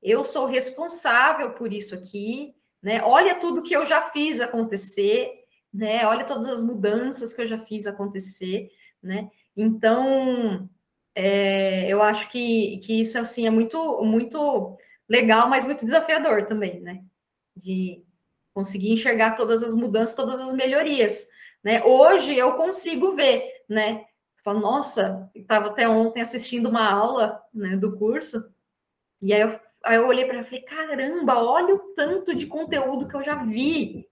Eu 0.01 0.25
sou 0.25 0.45
responsável 0.45 1.51
por 1.53 1.71
isso 1.71 1.95
aqui, 1.95 2.53
né? 2.81 3.01
Olha 3.03 3.39
tudo 3.39 3.63
que 3.63 3.73
eu 3.73 3.85
já 3.85 4.09
fiz 4.09 4.41
acontecer 4.41 5.42
né? 5.73 6.05
Olha 6.05 6.25
todas 6.25 6.47
as 6.47 6.61
mudanças 6.61 7.33
que 7.33 7.41
eu 7.41 7.47
já 7.47 7.57
fiz 7.65 7.87
acontecer, 7.87 8.69
né? 9.01 9.29
Então, 9.55 10.69
é, 11.15 11.87
eu 11.87 12.01
acho 12.01 12.29
que, 12.29 12.79
que 12.79 13.01
isso 13.01 13.17
assim 13.17 13.47
é 13.47 13.49
muito 13.49 14.01
muito 14.03 14.77
legal, 15.09 15.49
mas 15.49 15.65
muito 15.65 15.85
desafiador 15.85 16.45
também, 16.47 16.79
né? 16.81 17.03
De 17.55 18.03
conseguir 18.53 18.91
enxergar 18.91 19.35
todas 19.35 19.63
as 19.63 19.75
mudanças, 19.75 20.15
todas 20.15 20.39
as 20.39 20.53
melhorias, 20.53 21.27
né? 21.63 21.83
Hoje 21.83 22.35
eu 22.37 22.53
consigo 22.53 23.15
ver, 23.15 23.43
né? 23.69 24.05
Falo, 24.43 24.59
nossa, 24.59 25.29
estava 25.33 25.67
até 25.69 25.87
ontem 25.87 26.21
assistindo 26.21 26.69
uma 26.69 26.89
aula 26.91 27.41
né, 27.53 27.77
do 27.77 27.97
curso, 27.97 28.37
e 29.21 29.33
aí 29.33 29.41
eu, 29.41 29.59
aí 29.85 29.95
eu 29.95 30.05
olhei 30.05 30.25
para 30.25 30.35
ela 30.35 30.43
e 30.43 30.45
falei, 30.45 30.61
caramba, 30.63 31.41
olha 31.41 31.75
o 31.75 31.79
tanto 31.95 32.35
de 32.35 32.45
conteúdo 32.45 33.07
que 33.07 33.15
eu 33.15 33.23
já 33.23 33.35
vi, 33.35 34.05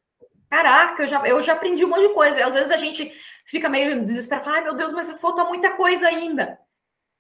caraca, 0.52 1.04
eu 1.04 1.08
já, 1.08 1.26
eu 1.26 1.42
já 1.42 1.54
aprendi 1.54 1.86
um 1.86 1.88
monte 1.88 2.10
de 2.10 2.14
coisa. 2.14 2.46
Às 2.46 2.54
vezes 2.54 2.72
a 2.72 2.78
gente 2.78 3.10
fica 3.46 3.70
meio 3.70 4.04
desesperado, 4.04 4.50
ai 4.50 4.62
meu 4.62 4.76
Deus, 4.76 4.92
mas 4.92 5.10
falta 5.22 5.46
muita 5.46 5.72
coisa 5.72 6.08
ainda. 6.08 6.60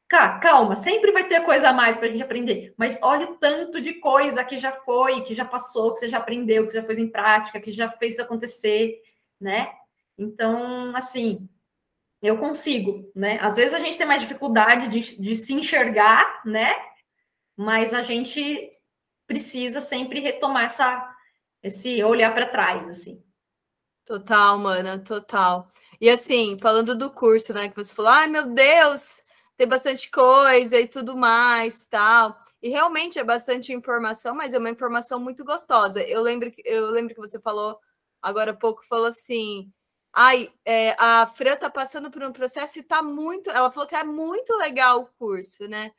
Cá, 0.10 0.38
calma, 0.40 0.76
sempre 0.76 1.14
vai 1.14 1.26
ter 1.30 1.40
coisa 1.46 1.70
a 1.70 1.74
mais 1.74 1.96
para 1.96 2.08
a 2.08 2.12
gente 2.12 2.22
aprender, 2.22 2.74
mas 2.76 3.00
olha 3.02 3.32
o 3.32 3.38
tanto 3.38 3.80
de 3.80 3.94
coisa 3.94 4.44
que 4.44 4.60
já 4.60 4.74
foi, 4.74 5.22
que 5.22 5.34
já 5.34 5.46
passou, 5.46 5.94
que 5.94 6.02
você 6.02 6.10
já 6.10 6.18
aprendeu, 6.18 6.66
que 6.66 6.74
você 6.74 6.82
já 6.82 6.86
fez 6.86 6.98
em 6.98 7.08
prática, 7.08 7.62
que 7.62 7.72
já 7.72 7.90
fez 7.92 8.20
acontecer, 8.20 9.02
né? 9.40 9.72
Então, 10.18 10.94
assim, 10.94 11.48
eu 12.22 12.38
consigo, 12.38 13.10
né? 13.16 13.40
Às 13.42 13.56
vezes 13.56 13.74
a 13.74 13.80
gente 13.80 13.98
tem 13.98 14.06
mais 14.06 14.22
dificuldade 14.22 14.90
de, 14.90 15.22
de 15.22 15.36
se 15.38 15.54
enxergar, 15.54 16.42
né? 16.46 16.76
Mas 17.56 17.94
a 17.94 18.02
gente 18.02 18.70
precisa 19.26 19.80
sempre 19.80 20.20
retomar 20.20 20.66
essa, 20.66 21.16
esse 21.64 22.04
olhar 22.04 22.34
para 22.34 22.48
trás, 22.48 22.88
assim. 22.90 23.24
Total, 24.06 24.58
mana, 24.58 25.00
total. 25.00 25.72
E 26.00 26.10
assim, 26.10 26.58
falando 26.60 26.98
do 26.98 27.12
curso, 27.12 27.54
né, 27.54 27.70
que 27.70 27.76
você 27.76 27.94
falou, 27.94 28.12
ai 28.12 28.28
meu 28.28 28.48
Deus, 28.48 29.22
tem 29.56 29.68
bastante 29.68 30.10
coisa 30.10 30.80
e 30.80 30.88
tudo 30.88 31.16
mais, 31.16 31.86
tal. 31.86 32.36
E 32.62 32.70
realmente 32.70 33.20
é 33.20 33.24
bastante 33.24 33.72
informação, 33.74 34.36
mas 34.36 34.54
é 34.54 34.58
uma 34.58 34.70
informação 34.70 35.20
muito 35.20 35.44
gostosa. 35.46 36.02
Eu 36.04 36.22
lembro, 36.22 36.52
eu 36.66 36.90
lembro 36.92 37.14
que 37.14 37.22
você 37.22 37.40
falou 37.40 37.80
agora 38.22 38.52
há 38.52 38.56
pouco, 38.56 38.86
falou 38.86 39.08
assim, 39.08 39.72
ai, 40.14 40.50
é, 40.66 40.96
a 41.00 41.26
Fran 41.28 41.56
tá 41.58 41.70
passando 41.70 42.12
por 42.12 42.24
um 42.24 42.32
processo 42.32 42.80
e 42.80 42.84
tá 42.84 43.02
muito, 43.02 43.50
ela 43.50 43.72
falou 43.72 43.88
que 43.88 43.96
é 43.96 44.04
muito 44.04 44.56
legal 44.58 45.02
o 45.02 45.08
curso, 45.18 45.68
né? 45.68 45.92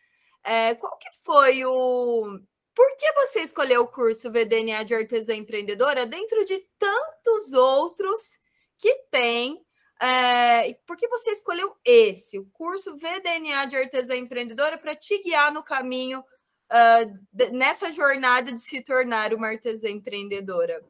É, 0.44 0.74
qual 0.74 0.98
que 0.98 1.08
foi 1.24 1.64
o, 1.64 2.38
por 2.74 2.96
que 2.96 3.12
você 3.12 3.40
escolheu 3.40 3.82
o 3.82 3.88
curso 3.88 4.30
VDNA 4.30 4.84
de 4.84 4.94
Artesã 4.94 5.34
Empreendedora 5.34 6.06
dentro 6.06 6.44
de 6.44 6.58
tantos 6.78 7.52
outros 7.52 8.38
que 8.78 8.94
tem? 9.10 9.64
É, 10.00 10.74
por 10.86 10.96
que 10.96 11.06
você 11.06 11.30
escolheu 11.30 11.76
esse, 11.84 12.38
o 12.38 12.46
curso 12.52 12.96
VDNA 12.96 13.66
de 13.66 13.76
Artesã 13.76 14.16
Empreendedora, 14.16 14.76
para 14.76 14.96
te 14.96 15.22
guiar 15.22 15.52
no 15.52 15.62
caminho 15.62 16.20
uh, 16.20 17.52
nessa 17.52 17.92
jornada 17.92 18.50
de 18.50 18.60
se 18.60 18.82
tornar 18.82 19.32
uma 19.32 19.48
artesã 19.48 19.88
empreendedora? 19.88 20.82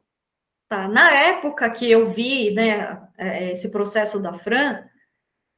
Tá, 0.67 0.87
na 0.87 1.11
época 1.11 1.69
que 1.69 1.91
eu 1.91 2.07
vi 2.07 2.51
né, 2.55 3.07
é, 3.17 3.51
esse 3.51 3.71
processo 3.71 4.19
da 4.19 4.39
Fran, 4.39 4.83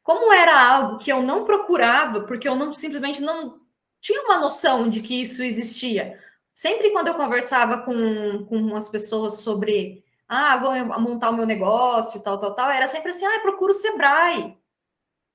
como 0.03 0.33
era 0.33 0.71
algo 0.71 0.97
que 0.97 1.11
eu 1.11 1.21
não 1.21 1.45
procurava, 1.45 2.21
porque 2.21 2.49
eu 2.49 2.55
não 2.55 2.73
simplesmente 2.73 3.21
não 3.21 3.64
tinha 4.05 4.21
uma 4.21 4.37
noção 4.37 4.87
de 4.87 5.01
que 5.01 5.19
isso 5.19 5.43
existia. 5.43 6.21
Sempre 6.53 6.91
quando 6.91 7.07
eu 7.07 7.15
conversava 7.15 7.79
com, 7.79 8.45
com 8.45 8.75
as 8.75 8.87
pessoas 8.87 9.39
sobre, 9.39 10.05
ah, 10.27 10.57
vou 10.57 10.99
montar 10.99 11.31
o 11.31 11.33
meu 11.35 11.47
negócio, 11.47 12.21
tal, 12.21 12.39
tal, 12.39 12.53
tal, 12.53 12.69
era 12.69 12.85
sempre 12.85 13.09
assim, 13.09 13.25
ah, 13.25 13.39
procura 13.39 13.71
o 13.71 13.73
Sebrae, 13.73 14.55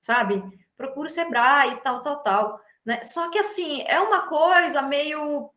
sabe? 0.01 0.41
Procura 0.77 1.09
o 1.09 1.11
Sebrae, 1.11 1.81
tal, 1.83 2.01
tal, 2.01 2.23
tal. 2.23 2.61
Né? 2.87 3.03
Só 3.03 3.29
que, 3.29 3.41
assim, 3.41 3.83
é 3.89 3.99
uma 3.99 4.29
coisa 4.29 4.83
meio 4.83 5.51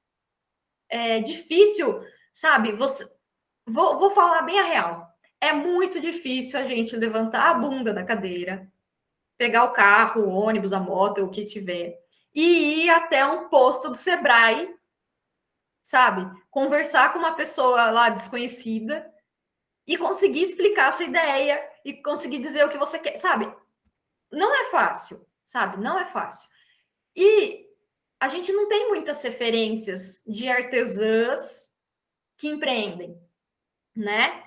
é, 0.89 1.19
difícil, 1.19 2.03
sabe? 2.33 2.71
Você, 2.71 3.05
vou, 3.63 3.99
vou 3.99 4.09
falar 4.09 4.41
bem 4.41 4.59
a 4.59 4.63
real. 4.63 5.07
É 5.39 5.53
muito 5.53 5.99
difícil 5.99 6.59
a 6.59 6.63
gente 6.63 6.95
levantar 6.95 7.51
a 7.51 7.53
bunda 7.53 7.93
da 7.93 8.03
cadeira, 8.03 8.67
pegar 9.37 9.65
o 9.65 9.71
carro, 9.73 10.23
o 10.23 10.33
ônibus, 10.33 10.73
a 10.73 10.79
moto, 10.79 11.23
o 11.23 11.29
que 11.29 11.45
tiver, 11.45 12.02
e 12.33 12.83
ir 12.83 12.89
até 12.89 13.25
um 13.25 13.47
posto 13.49 13.89
do 13.89 13.95
Sebrae, 13.95 14.75
sabe? 15.81 16.25
Conversar 16.49 17.13
com 17.13 17.19
uma 17.19 17.35
pessoa 17.35 17.91
lá 17.91 18.09
desconhecida 18.09 19.11
e 19.85 19.97
conseguir 19.97 20.41
explicar 20.41 20.87
a 20.87 20.91
sua 20.91 21.05
ideia 21.05 21.61
e 21.83 21.93
conseguir 21.93 22.39
dizer 22.39 22.65
o 22.65 22.69
que 22.69 22.77
você 22.77 22.97
quer, 22.97 23.17
sabe? 23.17 23.53
Não 24.31 24.55
é 24.55 24.71
fácil, 24.71 25.25
sabe? 25.45 25.77
Não 25.77 25.99
é 25.99 26.05
fácil. 26.05 26.49
E 27.15 27.67
a 28.19 28.27
gente 28.27 28.51
não 28.51 28.67
tem 28.67 28.87
muitas 28.87 29.21
referências 29.21 30.23
de 30.25 30.47
artesãs 30.47 31.69
que 32.37 32.47
empreendem, 32.47 33.21
né? 33.95 34.43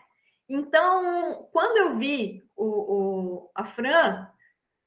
Então, 0.48 1.48
quando 1.52 1.76
eu 1.76 1.96
vi 1.96 2.48
o, 2.56 2.64
o 2.64 3.50
a 3.54 3.64
Fran, 3.64 4.28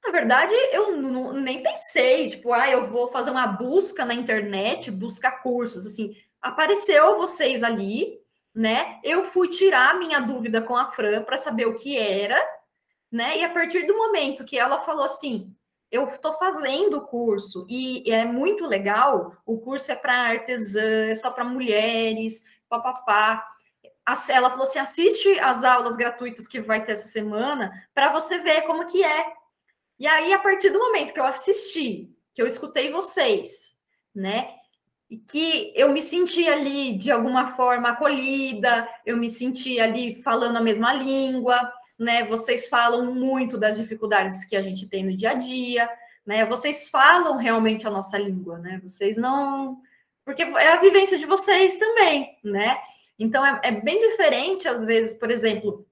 na 0.04 0.12
verdade, 0.12 0.54
eu 0.72 0.96
não, 0.96 1.34
nem 1.34 1.62
pensei, 1.62 2.30
tipo, 2.30 2.54
ah, 2.54 2.70
eu 2.70 2.86
vou 2.86 3.12
fazer 3.12 3.32
uma 3.32 3.48
busca 3.48 4.06
na 4.06 4.14
internet, 4.14 4.90
buscar 4.90 5.44
cursos, 5.44 5.86
assim, 5.86 6.16
apareceu 6.42 7.18
vocês 7.18 7.64
ali, 7.64 8.20
né? 8.54 9.00
Eu 9.04 9.26
fui 9.26 9.50
tirar 9.50 10.00
minha 10.00 10.20
dúvida 10.20 10.62
com 10.62 10.76
a 10.76 10.92
Fran 10.92 11.24
para 11.24 11.38
saber 11.38 11.68
o 11.68 11.76
que 11.76 11.98
era, 11.98 12.40
né? 13.12 13.40
E 13.40 13.44
a 13.44 13.50
partir 13.50 13.86
do 13.86 13.98
momento 13.98 14.46
que 14.46 14.58
ela 14.58 14.80
falou 14.80 15.04
assim, 15.04 15.54
eu 15.92 16.08
estou 16.08 16.34
fazendo 16.34 16.98
o 16.98 17.08
curso 17.08 17.66
e 17.70 18.10
é 18.12 18.24
muito 18.24 18.66
legal, 18.66 19.36
o 19.46 19.60
curso 19.60 19.92
é 19.92 19.96
para 19.96 20.14
artesã, 20.14 21.08
é 21.08 21.16
só 21.16 21.32
para 21.32 21.44
mulheres, 21.44 22.44
papapá. 22.68 23.46
Ela 24.30 24.50
falou 24.50 24.64
assim: 24.64 24.80
assiste 24.80 25.40
as 25.40 25.64
aulas 25.64 25.96
gratuitas 25.96 26.48
que 26.48 26.60
vai 26.60 26.84
ter 26.84 26.94
essa 26.94 27.08
semana 27.08 27.72
para 27.94 28.12
você 28.12 28.40
ver 28.40 28.64
como 28.64 28.88
que 28.88 29.04
é. 29.04 29.34
E 30.00 30.08
aí, 30.08 30.32
a 30.32 30.40
partir 30.40 30.70
do 30.70 30.80
momento 30.80 31.14
que 31.14 31.20
eu 31.20 31.26
assisti, 31.26 32.10
que 32.34 32.42
eu 32.42 32.48
escutei 32.48 32.90
vocês, 32.90 33.76
né? 34.16 34.50
E 35.10 35.18
que 35.18 35.74
eu 35.76 35.92
me 35.92 36.02
senti 36.02 36.48
ali 36.48 36.98
de 36.98 37.12
alguma 37.12 37.52
forma 37.52 37.90
acolhida, 37.90 38.88
eu 39.06 39.18
me 39.18 39.28
senti 39.28 39.80
ali 39.80 40.22
falando 40.22 40.56
a 40.56 40.62
mesma 40.62 40.94
língua, 40.94 41.72
né? 41.98 42.24
Vocês 42.26 42.70
falam 42.70 43.14
muito 43.14 43.58
das 43.58 43.78
dificuldades 43.78 44.46
que 44.46 44.56
a 44.56 44.62
gente 44.62 44.88
tem 44.88 45.04
no 45.04 45.18
dia 45.18 45.32
a 45.32 45.34
dia, 45.34 45.90
né? 46.26 46.46
Vocês 46.46 46.88
falam 46.88 47.36
realmente 47.36 47.86
a 47.86 47.90
nossa 47.90 48.18
língua, 48.18 48.58
né? 48.60 48.80
Vocês 48.82 49.18
não. 49.18 49.82
Porque 50.24 50.44
é 50.44 50.70
a 50.70 50.80
vivência 50.80 51.18
de 51.18 51.26
vocês 51.26 51.76
também, 51.76 52.38
né? 52.42 52.78
Então 53.18 53.46
é, 53.46 53.60
é 53.64 53.72
bem 53.72 54.00
diferente, 54.00 54.66
às 54.66 54.86
vezes, 54.86 55.16
por 55.16 55.30
exemplo, 55.30 55.86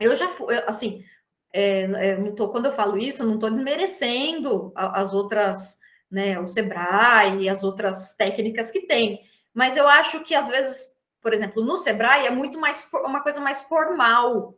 eu 0.00 0.16
já 0.16 0.28
fui, 0.28 0.54
assim, 0.66 1.04
é, 1.52 1.82
é, 1.82 2.16
não 2.16 2.34
tô, 2.34 2.48
quando 2.48 2.66
eu 2.66 2.74
falo 2.74 2.96
isso, 2.96 3.22
eu 3.22 3.26
não 3.26 3.34
estou 3.34 3.50
desmerecendo 3.50 4.72
as 4.74 5.12
outras, 5.12 5.78
né, 6.10 6.38
o 6.40 6.48
Sebrae 6.48 7.42
e 7.42 7.48
as 7.48 7.62
outras 7.62 8.14
técnicas 8.14 8.70
que 8.70 8.82
tem. 8.86 9.20
Mas 9.52 9.76
eu 9.76 9.86
acho 9.86 10.22
que 10.24 10.34
às 10.34 10.48
vezes, 10.48 10.88
por 11.20 11.32
exemplo, 11.34 11.62
no 11.62 11.76
Sebrae 11.76 12.26
é 12.26 12.30
muito 12.30 12.58
mais 12.58 12.88
uma 12.92 13.20
coisa 13.20 13.40
mais 13.40 13.60
formal, 13.62 14.56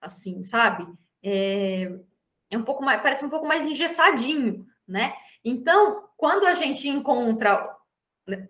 assim, 0.00 0.44
sabe? 0.44 0.86
É, 1.22 1.90
é 2.50 2.56
um 2.56 2.62
pouco 2.62 2.84
mais, 2.84 3.02
parece 3.02 3.24
um 3.24 3.30
pouco 3.30 3.46
mais 3.46 3.64
engessadinho, 3.64 4.64
né? 4.86 5.12
Então, 5.44 6.08
quando 6.16 6.46
a 6.46 6.54
gente 6.54 6.88
encontra 6.88 7.76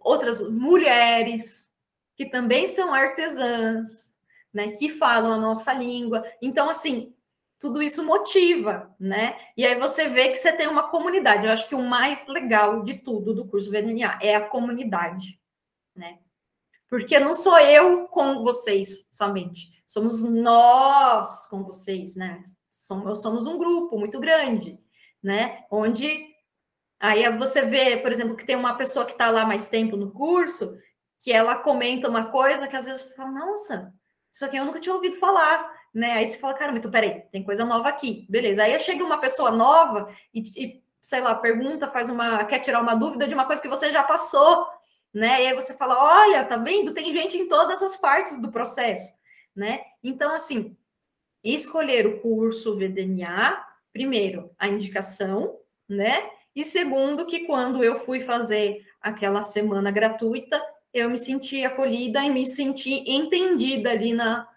outras 0.00 0.40
mulheres 0.50 1.66
que 2.16 2.26
também 2.26 2.66
são 2.66 2.92
artesãs, 2.92 4.12
né, 4.52 4.72
que 4.72 4.90
falam 4.90 5.32
a 5.32 5.38
nossa 5.38 5.72
língua, 5.72 6.24
então 6.42 6.68
assim, 6.68 7.14
tudo 7.58 7.82
isso 7.82 8.04
motiva, 8.04 8.94
né? 8.98 9.36
E 9.56 9.66
aí 9.66 9.78
você 9.78 10.08
vê 10.08 10.30
que 10.30 10.36
você 10.36 10.52
tem 10.52 10.68
uma 10.68 10.88
comunidade. 10.90 11.46
Eu 11.46 11.52
acho 11.52 11.68
que 11.68 11.74
o 11.74 11.82
mais 11.82 12.26
legal 12.26 12.82
de 12.82 12.94
tudo 12.94 13.34
do 13.34 13.46
curso 13.46 13.70
VDNA 13.70 14.18
é 14.22 14.36
a 14.36 14.48
comunidade, 14.48 15.40
né? 15.94 16.18
Porque 16.88 17.18
não 17.18 17.34
sou 17.34 17.58
eu 17.58 18.06
com 18.06 18.42
vocês 18.42 19.06
somente, 19.10 19.68
somos 19.86 20.24
nós 20.24 21.46
com 21.48 21.62
vocês, 21.64 22.16
né? 22.16 22.42
Somos, 22.70 23.20
somos 23.20 23.46
um 23.46 23.58
grupo 23.58 23.98
muito 23.98 24.18
grande, 24.20 24.78
né? 25.22 25.64
Onde 25.70 26.26
aí 27.00 27.30
você 27.36 27.62
vê, 27.62 27.96
por 27.96 28.12
exemplo, 28.12 28.36
que 28.36 28.46
tem 28.46 28.56
uma 28.56 28.76
pessoa 28.76 29.04
que 29.04 29.12
está 29.12 29.30
lá 29.30 29.44
mais 29.44 29.68
tempo 29.68 29.96
no 29.96 30.12
curso, 30.12 30.78
que 31.20 31.32
ela 31.32 31.56
comenta 31.56 32.08
uma 32.08 32.30
coisa 32.30 32.68
que 32.68 32.76
às 32.76 32.86
vezes 32.86 33.02
fala, 33.14 33.32
nossa, 33.32 33.92
isso 34.32 34.44
aqui 34.44 34.56
eu 34.56 34.64
nunca 34.64 34.80
tinha 34.80 34.94
ouvido 34.94 35.16
falar 35.16 35.77
né? 35.94 36.12
Aí 36.12 36.26
você 36.26 36.38
fala, 36.38 36.54
cara, 36.54 36.76
então 36.76 36.90
peraí, 36.90 37.22
tem 37.32 37.42
coisa 37.42 37.64
nova 37.64 37.88
aqui, 37.88 38.26
beleza. 38.28 38.62
Aí 38.62 38.78
chega 38.80 39.04
uma 39.04 39.18
pessoa 39.18 39.50
nova 39.50 40.12
e, 40.32 40.40
e, 40.56 40.82
sei 41.00 41.20
lá, 41.20 41.34
pergunta, 41.34 41.90
faz 41.90 42.08
uma, 42.10 42.44
quer 42.44 42.60
tirar 42.60 42.80
uma 42.80 42.94
dúvida 42.94 43.26
de 43.26 43.34
uma 43.34 43.44
coisa 43.44 43.62
que 43.62 43.68
você 43.68 43.90
já 43.92 44.02
passou, 44.02 44.66
né? 45.12 45.42
E 45.42 45.46
aí 45.48 45.54
você 45.54 45.76
fala, 45.76 45.98
olha, 45.98 46.44
tá 46.44 46.56
vendo? 46.56 46.92
Tem 46.92 47.12
gente 47.12 47.36
em 47.36 47.48
todas 47.48 47.82
as 47.82 47.96
partes 47.96 48.40
do 48.40 48.50
processo, 48.50 49.14
né? 49.54 49.80
Então, 50.02 50.34
assim, 50.34 50.76
escolher 51.42 52.06
o 52.06 52.20
curso 52.20 52.76
VDNA, 52.76 53.64
primeiro, 53.92 54.50
a 54.58 54.68
indicação, 54.68 55.58
né? 55.88 56.30
E 56.54 56.64
segundo, 56.64 57.26
que 57.26 57.46
quando 57.46 57.82
eu 57.82 58.00
fui 58.00 58.20
fazer 58.20 58.84
aquela 59.00 59.42
semana 59.42 59.90
gratuita, 59.90 60.60
eu 60.92 61.08
me 61.08 61.18
senti 61.18 61.64
acolhida 61.64 62.22
e 62.22 62.30
me 62.30 62.44
senti 62.44 63.04
entendida 63.10 63.90
ali 63.90 64.12
na, 64.12 64.48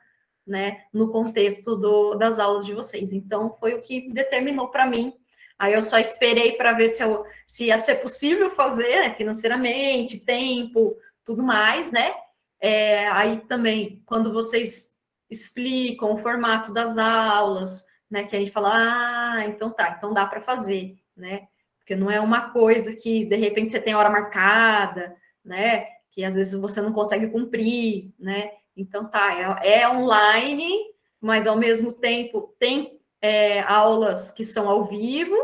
né, 0.45 0.83
no 0.93 1.11
contexto 1.11 1.75
do, 1.75 2.15
das 2.15 2.39
aulas 2.39 2.65
de 2.65 2.73
vocês. 2.73 3.13
Então, 3.13 3.55
foi 3.59 3.73
o 3.73 3.81
que 3.81 4.11
determinou 4.11 4.69
para 4.69 4.85
mim. 4.85 5.13
Aí 5.57 5.73
eu 5.73 5.83
só 5.83 5.99
esperei 5.99 6.53
para 6.53 6.73
ver 6.73 6.87
se, 6.87 7.03
eu, 7.03 7.23
se 7.45 7.65
ia 7.65 7.77
ser 7.77 7.95
possível 7.95 8.49
fazer, 8.55 8.99
né, 8.99 9.13
financeiramente, 9.13 10.19
tempo, 10.19 10.97
tudo 11.23 11.43
mais, 11.43 11.91
né? 11.91 12.13
É, 12.59 13.07
aí 13.09 13.41
também, 13.47 14.01
quando 14.05 14.33
vocês 14.33 14.91
explicam 15.29 16.13
o 16.13 16.17
formato 16.17 16.73
das 16.73 16.97
aulas, 16.97 17.85
né, 18.09 18.23
que 18.23 18.35
a 18.35 18.39
gente 18.39 18.51
fala, 18.51 18.71
ah, 18.73 19.45
então 19.45 19.71
tá, 19.71 19.95
então 19.97 20.13
dá 20.13 20.25
para 20.25 20.41
fazer, 20.41 20.97
né? 21.15 21.47
Porque 21.77 21.95
não 21.95 22.11
é 22.11 22.19
uma 22.19 22.49
coisa 22.49 22.95
que 22.95 23.25
de 23.25 23.35
repente 23.35 23.71
você 23.71 23.79
tem 23.79 23.95
hora 23.95 24.09
marcada, 24.09 25.15
né? 25.43 25.85
Que 26.11 26.23
às 26.23 26.35
vezes 26.35 26.59
você 26.59 26.81
não 26.81 26.91
consegue 26.91 27.27
cumprir, 27.27 28.13
né? 28.19 28.51
Então, 28.82 29.09
tá, 29.09 29.59
é, 29.63 29.82
é 29.82 29.89
online, 29.89 30.73
mas 31.19 31.45
ao 31.45 31.57
mesmo 31.57 31.93
tempo 31.93 32.55
tem 32.59 32.99
é, 33.21 33.61
aulas 33.61 34.32
que 34.32 34.43
são 34.43 34.69
ao 34.69 34.86
vivo, 34.86 35.36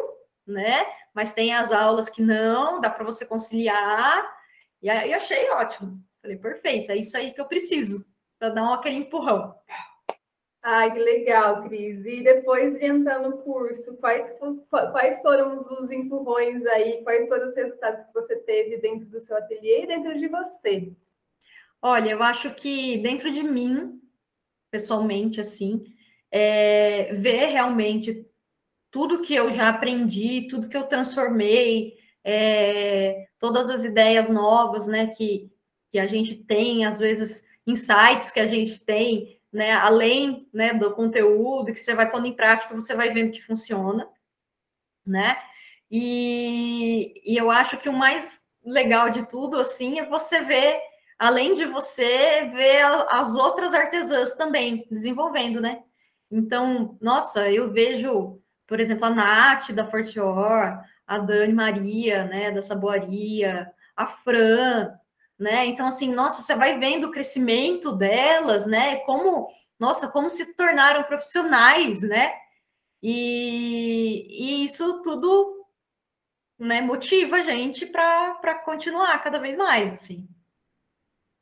né? 0.46 0.86
Mas 1.14 1.34
tem 1.34 1.54
as 1.54 1.72
aulas 1.72 2.10
que 2.10 2.22
não, 2.22 2.82
dá 2.82 2.90
para 2.90 3.06
você 3.06 3.26
conciliar. 3.26 4.28
E 4.82 4.90
aí 4.90 5.12
eu 5.12 5.18
achei 5.18 5.50
ótimo. 5.52 6.00
Falei, 6.22 6.38
perfeito, 6.38 6.92
é 6.92 6.98
isso 6.98 7.16
aí 7.16 7.32
que 7.32 7.40
eu 7.40 7.46
preciso 7.46 8.06
para 8.40 8.50
dar 8.50 8.64
um, 8.64 8.74
aquele 8.74 8.98
empurrão. 8.98 9.56
Ai, 10.62 10.92
que 10.92 11.00
legal, 11.00 11.64
Cris. 11.64 12.06
E 12.06 12.24
depois 12.24 12.78
de 12.78 12.86
entrar 12.86 13.20
no 13.20 13.38
curso, 13.38 13.96
quais, 13.98 14.30
quais 14.92 15.22
foram 15.22 15.66
os 15.82 15.90
empurrões 15.92 16.66
aí? 16.66 17.04
Quais 17.04 17.28
foram 17.30 17.50
os 17.50 17.56
resultados 17.56 18.06
que 18.06 18.14
você 18.14 18.36
teve 18.38 18.78
dentro 18.78 19.06
do 19.08 19.22
seu 19.22 19.38
ateliê 19.38 19.84
e 19.84 19.88
dentro 19.88 20.18
de 20.18 20.28
você? 20.28 20.94
Olha, 21.82 22.10
eu 22.12 22.24
acho 22.24 22.54
que 22.56 22.98
dentro 22.98 23.32
de 23.32 23.44
mim, 23.44 24.02
pessoalmente, 24.72 25.40
assim, 25.40 25.84
é, 26.32 27.14
ver 27.16 27.48
realmente 27.48 28.26
tudo 28.92 29.22
que 29.22 29.36
eu 29.36 29.52
já 29.52 29.70
aprendi, 29.70 30.48
tudo 30.50 30.70
que 30.70 30.78
eu 30.78 30.88
transformei, 30.88 31.98
é, 32.24 33.28
todas 33.40 33.70
as 33.70 33.84
ideias 33.84 34.30
novas, 34.30 34.88
né, 34.88 35.08
que, 35.08 35.52
que 35.92 36.00
a 36.00 36.08
gente 36.08 36.36
tem, 36.36 36.86
às 36.86 36.98
vezes, 36.98 37.46
insights 37.66 38.32
que 38.32 38.40
a 38.40 38.48
gente 38.48 38.84
tem, 38.84 39.40
né, 39.52 39.72
além, 39.74 40.50
né, 40.54 40.74
do 40.74 40.94
conteúdo 40.94 41.72
que 41.72 41.80
você 41.80 41.94
vai 41.94 42.10
pondo 42.10 42.28
em 42.28 42.36
prática, 42.36 42.74
você 42.74 42.96
vai 42.96 43.14
vendo 43.14 43.32
que 43.32 43.46
funciona, 43.46 44.10
né, 45.06 45.38
e, 45.90 47.22
e 47.26 47.38
eu 47.38 47.50
acho 47.50 47.78
que 47.78 47.88
o 47.88 47.94
mais 47.94 48.42
legal 48.66 49.10
de 49.10 49.28
tudo, 49.28 49.58
assim, 49.58 50.00
é 50.00 50.06
você 50.06 50.42
ver 50.42 50.82
além 51.18 51.54
de 51.56 51.66
você 51.66 52.50
ver 52.54 52.84
as 53.10 53.36
outras 53.36 53.74
artesãs 53.74 54.36
também 54.36 54.88
desenvolvendo, 54.92 55.60
né? 55.60 55.84
Então, 56.30 56.98
nossa, 57.02 57.50
eu 57.50 57.72
vejo, 57.72 58.42
por 58.68 58.80
exemplo, 58.80 59.06
a 59.06 59.10
Nath 59.10 59.72
da 59.72 59.88
Fortior, 59.88 60.80
a 61.06 61.18
Dani 61.20 61.54
Maria, 61.54 62.26
né, 62.26 62.52
da 62.52 62.62
Saboaria, 62.62 63.72
a 63.96 64.06
Fran, 64.08 64.94
né? 65.40 65.66
Então, 65.66 65.88
assim, 65.88 66.14
nossa, 66.14 66.42
você 66.42 66.56
vai 66.56 66.78
vendo 66.78 67.08
o 67.08 67.12
crescimento 67.12 67.92
delas, 67.94 68.66
né? 68.66 68.98
Como, 68.98 69.48
nossa, 69.80 70.08
como 70.10 70.30
se 70.30 70.54
tornaram 70.56 71.04
profissionais, 71.04 72.02
né? 72.02 72.34
E, 73.02 74.28
e 74.30 74.64
isso 74.64 75.02
tudo, 75.04 75.66
né, 76.60 76.82
motiva 76.82 77.38
a 77.38 77.44
gente 77.44 77.86
para 77.86 78.56
continuar 78.66 79.24
cada 79.24 79.40
vez 79.40 79.58
mais, 79.58 79.94
assim. 79.94 80.28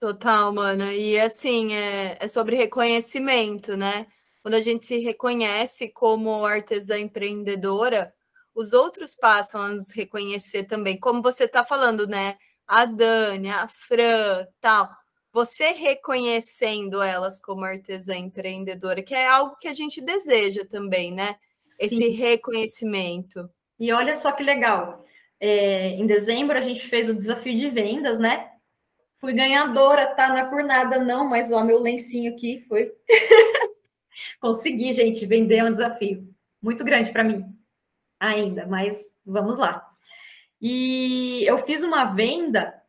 Total, 0.06 0.54
mano. 0.54 0.92
E 0.92 1.20
assim, 1.20 1.74
é, 1.74 2.16
é 2.20 2.28
sobre 2.28 2.56
reconhecimento, 2.56 3.76
né? 3.76 4.06
Quando 4.44 4.54
a 4.54 4.62
gente 4.62 4.86
se 4.86 5.00
reconhece 5.00 5.90
como 5.90 6.46
artesã 6.46 7.00
empreendedora, 7.00 8.14
os 8.54 8.72
outros 8.72 9.16
passam 9.16 9.62
a 9.62 9.70
nos 9.70 9.90
reconhecer 9.90 10.66
também. 10.66 11.00
Como 11.00 11.24
você 11.24 11.46
está 11.46 11.66
falando, 11.66 12.06
né? 12.06 12.38
A 12.68 12.86
Dani, 12.86 13.50
a 13.50 13.68
Fran, 13.68 14.46
tal. 14.62 14.88
Você 15.34 15.72
reconhecendo 15.72 17.02
elas 17.02 17.40
como 17.42 17.66
artesã 17.66 18.16
empreendedora, 18.16 19.02
que 19.02 19.16
é 19.16 19.26
algo 19.26 19.56
que 19.56 19.68
a 19.68 19.74
gente 19.74 20.02
deseja 20.02 20.64
também, 20.70 21.12
né? 21.12 21.36
Sim. 21.72 21.84
Esse 21.84 22.10
reconhecimento. 22.10 23.50
E 23.80 23.92
olha 23.92 24.14
só 24.14 24.32
que 24.32 24.44
legal. 24.44 25.04
É, 25.40 25.96
em 25.96 26.06
dezembro 26.06 26.56
a 26.56 26.62
gente 26.62 26.88
fez 26.88 27.10
o 27.10 27.14
desafio 27.16 27.58
de 27.58 27.72
vendas, 27.72 28.20
né? 28.20 28.52
Fui 29.26 29.34
ganhadora, 29.34 30.14
tá? 30.14 30.30
Na 30.30 30.46
cornada, 30.46 31.00
não, 31.00 31.28
mas 31.28 31.52
ó, 31.52 31.64
meu 31.64 31.80
lencinho 31.80 32.32
aqui 32.32 32.64
foi. 32.68 32.94
Consegui, 34.40 34.94
gente, 34.94 35.26
vender 35.26 35.56
é 35.56 35.64
um 35.64 35.72
desafio 35.72 36.32
muito 36.62 36.86
grande 36.86 37.10
para 37.10 37.24
mim 37.24 37.44
ainda, 38.20 38.68
mas 38.68 39.04
vamos 39.26 39.58
lá. 39.58 39.84
E 40.62 41.44
eu 41.44 41.58
fiz 41.66 41.82
uma 41.82 42.06
venda 42.06 42.80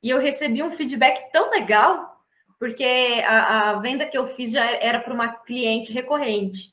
e 0.00 0.10
eu 0.10 0.20
recebi 0.20 0.62
um 0.62 0.70
feedback 0.70 1.32
tão 1.32 1.50
legal, 1.50 2.24
porque 2.56 3.20
a, 3.26 3.70
a 3.70 3.80
venda 3.80 4.06
que 4.06 4.16
eu 4.16 4.28
fiz 4.36 4.52
já 4.52 4.64
era 4.64 5.00
para 5.00 5.12
uma 5.12 5.38
cliente 5.38 5.92
recorrente. 5.92 6.72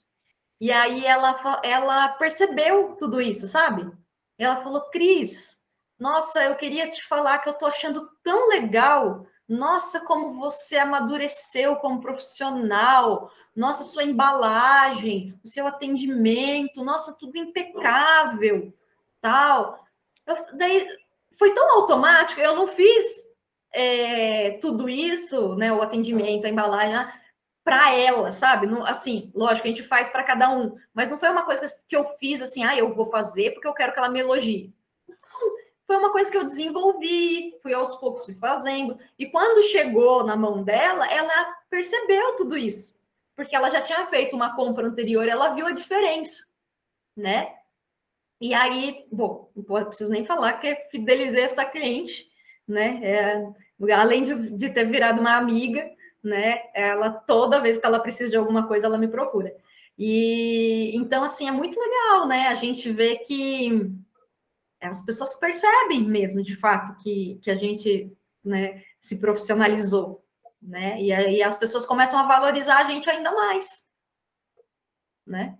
E 0.62 0.72
aí 0.72 1.04
ela, 1.04 1.60
ela 1.64 2.10
percebeu 2.10 2.96
tudo 2.98 3.20
isso, 3.20 3.48
sabe? 3.48 3.92
Ela 4.38 4.62
falou, 4.62 4.92
Cris, 4.92 5.55
nossa, 5.98 6.44
eu 6.44 6.56
queria 6.56 6.90
te 6.90 7.04
falar 7.08 7.40
que 7.40 7.50
eu 7.50 7.54
tô 7.54 7.66
achando 7.66 8.10
tão 8.24 8.50
legal. 8.50 9.26
Nossa, 9.48 10.02
como 10.06 10.40
você 10.40 10.78
amadureceu 10.78 11.78
como 11.78 12.02
profissional. 12.02 13.32
Nossa, 13.56 13.84
sua 13.84 14.04
embalagem, 14.04 15.40
o 15.44 15.48
seu 15.48 15.66
atendimento, 15.68 16.84
nossa, 16.84 17.16
tudo 17.18 17.38
impecável, 17.38 18.74
tal. 19.22 19.86
Eu, 20.26 20.36
daí 20.58 20.86
foi 21.40 21.54
tão 21.54 21.80
automático, 21.80 22.42
eu 22.42 22.56
não 22.56 22.68
fiz 22.68 23.06
é, 23.74 24.52
tudo 24.60 24.90
isso, 24.90 25.56
né, 25.56 25.72
o 25.72 25.82
atendimento, 25.82 26.46
a 26.46 26.50
embalagem, 26.50 26.94
né, 26.94 27.14
para 27.64 27.94
ela, 27.94 28.32
sabe? 28.32 28.68
Não, 28.68 28.86
assim, 28.86 29.32
lógico, 29.34 29.68
a 29.68 29.72
gente 29.72 29.84
faz 29.84 30.10
para 30.10 30.24
cada 30.24 30.50
um, 30.50 30.76
mas 30.94 31.10
não 31.10 31.18
foi 31.18 31.30
uma 31.30 31.44
coisa 31.46 31.74
que 31.88 31.96
eu 31.96 32.06
fiz 32.20 32.42
assim, 32.42 32.64
ah, 32.64 32.78
eu 32.78 32.94
vou 32.94 33.08
fazer 33.08 33.52
porque 33.52 33.68
eu 33.68 33.74
quero 33.74 33.94
que 33.94 34.00
ela 34.00 34.10
me 34.10 34.20
elogie 34.20 34.74
foi 35.86 35.98
uma 35.98 36.12
coisa 36.12 36.32
que 36.32 36.38
eu 36.38 36.44
desenvolvi, 36.44 37.54
fui 37.62 37.74
aos 37.74 37.96
poucos 37.96 38.26
fui 38.26 38.36
fazendo. 38.36 38.98
E 39.18 39.28
quando 39.28 39.64
chegou 39.64 40.24
na 40.24 40.36
mão 40.36 40.64
dela, 40.64 41.08
ela 41.12 41.56
percebeu 41.70 42.36
tudo 42.36 42.58
isso, 42.58 43.00
porque 43.36 43.56
ela 43.56 43.70
já 43.70 43.82
tinha 43.82 44.06
feito 44.08 44.36
uma 44.36 44.56
compra 44.56 44.88
anterior, 44.88 45.28
ela 45.28 45.54
viu 45.54 45.68
a 45.68 45.72
diferença, 45.72 46.44
né? 47.16 47.54
E 48.42 48.54
aí, 48.54 49.06
bom, 49.12 49.50
não 49.56 49.86
preciso 49.86 50.12
nem 50.12 50.26
falar 50.26 50.54
que 50.54 50.76
fidelizei 50.92 51.44
essa 51.44 51.64
cliente, 51.64 52.28
né? 52.68 53.00
É, 53.04 53.94
além 53.94 54.24
de, 54.24 54.52
de 54.58 54.70
ter 54.72 54.86
virado 54.86 55.22
uma 55.22 55.38
amiga, 55.38 55.90
né? 56.24 56.64
Ela 56.74 57.12
toda 57.12 57.62
vez 57.62 57.78
que 57.78 57.86
ela 57.86 58.00
precisa 58.00 58.32
de 58.32 58.38
alguma 58.38 58.68
coisa, 58.68 58.88
ela 58.88 58.98
me 58.98 59.08
procura. 59.08 59.56
E 59.98 60.92
então, 60.96 61.24
assim, 61.24 61.48
é 61.48 61.52
muito 61.52 61.80
legal, 61.80 62.28
né? 62.28 62.48
A 62.48 62.56
gente 62.56 62.92
vê 62.92 63.18
que 63.18 63.92
as 64.82 65.04
pessoas 65.04 65.36
percebem 65.36 66.04
mesmo, 66.04 66.44
de 66.44 66.56
fato, 66.56 66.96
que, 67.02 67.40
que 67.42 67.50
a 67.50 67.56
gente 67.56 68.16
né, 68.44 68.84
se 69.00 69.20
profissionalizou, 69.20 70.24
né? 70.62 71.02
E 71.02 71.12
aí 71.12 71.42
as 71.42 71.58
pessoas 71.58 71.86
começam 71.86 72.20
a 72.20 72.28
valorizar 72.28 72.78
a 72.78 72.92
gente 72.92 73.10
ainda 73.10 73.32
mais, 73.32 73.84
né? 75.26 75.58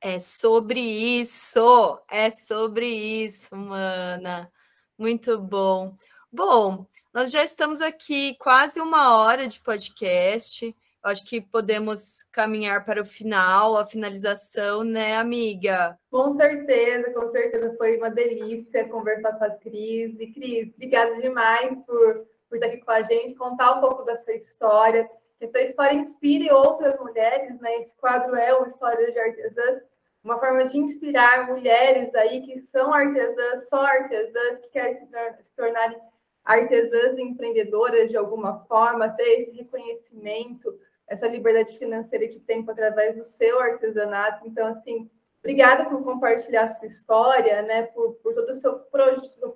É 0.00 0.18
sobre 0.18 0.80
isso, 0.80 2.00
é 2.10 2.30
sobre 2.30 2.86
isso, 2.86 3.54
mana. 3.54 4.50
Muito 4.98 5.38
bom. 5.38 5.96
Bom, 6.30 6.86
nós 7.12 7.30
já 7.30 7.44
estamos 7.44 7.80
aqui 7.80 8.34
quase 8.36 8.80
uma 8.80 9.16
hora 9.18 9.46
de 9.46 9.60
podcast. 9.60 10.74
Acho 11.02 11.24
que 11.24 11.40
podemos 11.40 12.22
caminhar 12.30 12.84
para 12.84 13.02
o 13.02 13.04
final, 13.04 13.76
a 13.76 13.84
finalização, 13.84 14.84
né, 14.84 15.16
amiga? 15.16 15.98
Com 16.08 16.36
certeza, 16.36 17.10
com 17.10 17.28
certeza. 17.32 17.74
Foi 17.76 17.96
uma 17.96 18.08
delícia 18.08 18.88
conversar 18.88 19.32
com 19.32 19.44
a 19.44 19.50
Cris. 19.50 20.14
E, 20.20 20.26
Cris, 20.28 20.72
obrigada 20.72 21.20
demais 21.20 21.76
por, 21.84 22.24
por 22.48 22.54
estar 22.54 22.68
aqui 22.68 22.78
com 22.78 22.90
a 22.92 23.02
gente, 23.02 23.34
contar 23.34 23.78
um 23.78 23.80
pouco 23.80 24.04
da 24.04 24.16
sua 24.22 24.34
história. 24.34 25.10
Que 25.40 25.46
essa 25.46 25.60
história 25.62 25.94
inspire 25.96 26.52
outras 26.52 26.96
mulheres, 27.00 27.60
né? 27.60 27.78
Esse 27.78 27.92
quadro 28.00 28.36
é 28.36 28.54
uma 28.54 28.68
história 28.68 29.10
de 29.10 29.18
artesãs, 29.18 29.82
uma 30.22 30.38
forma 30.38 30.66
de 30.66 30.78
inspirar 30.78 31.48
mulheres 31.48 32.14
aí 32.14 32.42
que 32.42 32.60
são 32.60 32.94
artesãs, 32.94 33.68
só 33.68 33.84
artesãs, 33.84 34.60
que 34.60 34.68
querem 34.68 35.00
se 35.00 35.44
tornarem 35.56 35.98
artesãs 36.44 37.18
empreendedoras 37.18 38.08
de 38.08 38.16
alguma 38.16 38.60
forma, 38.66 39.08
ter 39.08 39.40
esse 39.40 39.50
reconhecimento 39.50 40.78
essa 41.12 41.28
liberdade 41.28 41.76
financeira 41.76 42.26
de 42.26 42.40
tempo 42.40 42.70
através 42.70 43.14
do 43.14 43.22
seu 43.22 43.60
artesanato. 43.60 44.48
Então, 44.48 44.66
assim, 44.66 45.10
obrigada 45.40 45.84
por 45.84 46.02
compartilhar 46.02 46.64
a 46.64 46.68
sua 46.68 46.88
história, 46.88 47.60
né? 47.60 47.82
Por, 47.82 48.14
por 48.14 48.34
todo 48.34 48.48
o 48.48 48.54
seu, 48.54 48.80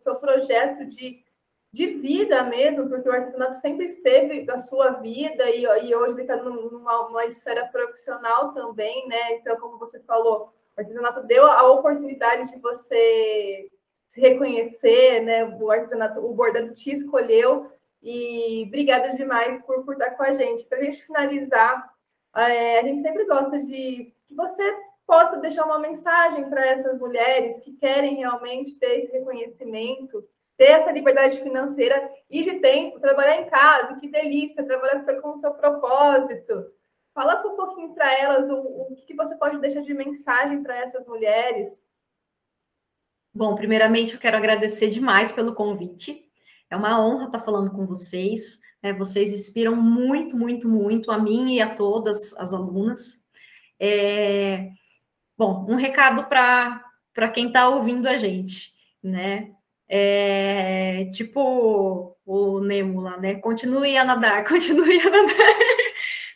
seu 0.03 0.15
projeto 0.17 0.85
de, 0.85 1.25
de 1.73 1.87
vida 1.87 2.43
mesmo, 2.43 2.91
porque 2.91 3.09
o 3.09 3.13
artesanato 3.13 3.59
sempre 3.59 3.87
esteve 3.87 4.45
na 4.45 4.59
sua 4.59 4.91
vida 4.91 5.49
e, 5.49 5.63
e 5.63 5.95
hoje 5.95 6.21
está 6.21 6.37
numa, 6.37 7.09
numa 7.09 7.25
esfera 7.25 7.67
profissional 7.69 8.53
também, 8.53 9.09
né? 9.09 9.37
Então, 9.37 9.57
como 9.57 9.79
você 9.79 9.99
falou, 10.01 10.53
o 10.77 10.81
artesanato 10.81 11.27
deu 11.27 11.47
a 11.47 11.67
oportunidade 11.73 12.53
de 12.53 12.61
você 12.61 13.71
se 14.09 14.21
reconhecer, 14.21 15.21
né? 15.21 15.43
O 15.59 15.71
artesanato, 15.71 16.21
o 16.21 16.35
bordado 16.35 16.75
te 16.75 16.91
escolheu 16.91 17.73
e 18.09 18.63
obrigada 18.69 19.17
demais 19.17 19.61
por, 19.65 19.93
estar 19.93 20.13
com 20.13 20.23
a 20.23 20.33
gente. 20.33 20.65
Para 20.67 20.79
a 20.79 20.83
gente 20.83 21.05
finalizar, 21.05 21.93
é, 22.37 22.79
a 22.79 22.83
gente 22.85 23.03
sempre 23.03 23.25
gosta 23.25 23.59
de 23.59 23.67
que 23.67 24.15
você 24.31 24.77
possa 25.05 25.39
deixar 25.39 25.65
uma 25.65 25.81
mensagem 25.81 26.49
para 26.49 26.65
essas 26.65 26.97
mulheres 27.01 27.65
que 27.65 27.73
querem 27.73 28.15
realmente 28.15 28.77
ter 28.77 29.01
esse 29.01 29.13
reconhecimento, 29.13 30.25
ter 30.57 30.67
essa 30.67 30.93
liberdade 30.93 31.41
financeira 31.43 32.09
e 32.31 32.43
de 32.43 32.61
tempo, 32.61 33.01
trabalhar 33.01 33.41
em 33.41 33.51
casa, 33.51 33.99
que 33.99 34.09
delícia, 34.09 34.65
trabalhar 34.65 35.05
com 35.21 35.31
o 35.31 35.39
seu 35.39 35.53
propósito. 35.55 36.65
Fala 37.13 37.45
um 37.45 37.57
pouquinho 37.57 37.93
para 37.93 38.13
elas 38.21 38.49
o, 38.49 38.55
o 38.57 38.97
que 39.05 39.15
você 39.15 39.35
pode 39.35 39.59
deixar 39.59 39.81
de 39.81 39.93
mensagem 39.93 40.63
para 40.63 40.77
essas 40.77 41.05
mulheres. 41.09 41.77
Bom, 43.35 43.57
primeiramente 43.57 44.15
eu 44.15 44.21
quero 44.21 44.37
agradecer 44.37 44.91
demais 44.91 45.33
pelo 45.33 45.55
convite. 45.55 46.26
É 46.71 46.77
uma 46.77 47.05
honra 47.05 47.27
estar 47.27 47.41
falando 47.41 47.71
com 47.71 47.87
vocês. 47.87 48.61
Né? 48.83 48.93
Vocês 48.93 49.33
inspiram 49.33 49.77
muito, 49.77 50.37
muito, 50.37 50.69
muito 50.69 51.11
a 51.11 51.19
mim 51.19 51.55
e 51.55 51.61
a 51.61 51.75
todas 51.75 52.37
as 52.39 52.53
alunas. 52.53 53.23
É... 53.79 54.71
Bom, 55.37 55.67
um 55.69 55.77
recado 55.77 56.25
para 56.29 57.29
quem 57.35 57.49
está 57.49 57.69
ouvindo 57.69 58.09
a 58.09 58.17
gente, 58.17 58.73
né? 59.03 59.53
É, 59.89 61.05
tipo 61.12 62.17
o 62.25 62.61
Nemo 62.61 63.01
lá, 63.01 63.17
né? 63.19 63.37
Continue 63.37 63.97
a 63.97 64.05
nadar, 64.05 64.45
continue 64.49 65.01
a 65.01 65.11
nadar, 65.11 65.57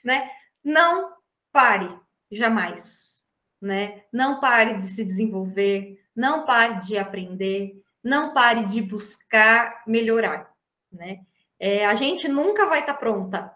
né? 0.05 0.31
Não 0.63 1.15
pare, 1.51 1.91
jamais, 2.31 3.25
né? 3.61 4.05
Não 4.13 4.39
pare 4.39 4.79
de 4.79 4.89
se 4.89 5.05
desenvolver, 5.05 5.99
não 6.15 6.45
pare 6.45 6.81
de 6.87 6.97
aprender, 6.97 7.83
não 8.03 8.33
pare 8.33 8.65
de 8.67 8.81
buscar 8.81 9.83
melhorar, 9.87 10.51
né? 10.91 11.21
É, 11.59 11.87
a 11.87 11.95
gente 11.95 12.27
nunca 12.27 12.67
vai 12.67 12.81
estar 12.81 12.95
tá 12.95 12.99
pronta, 12.99 13.53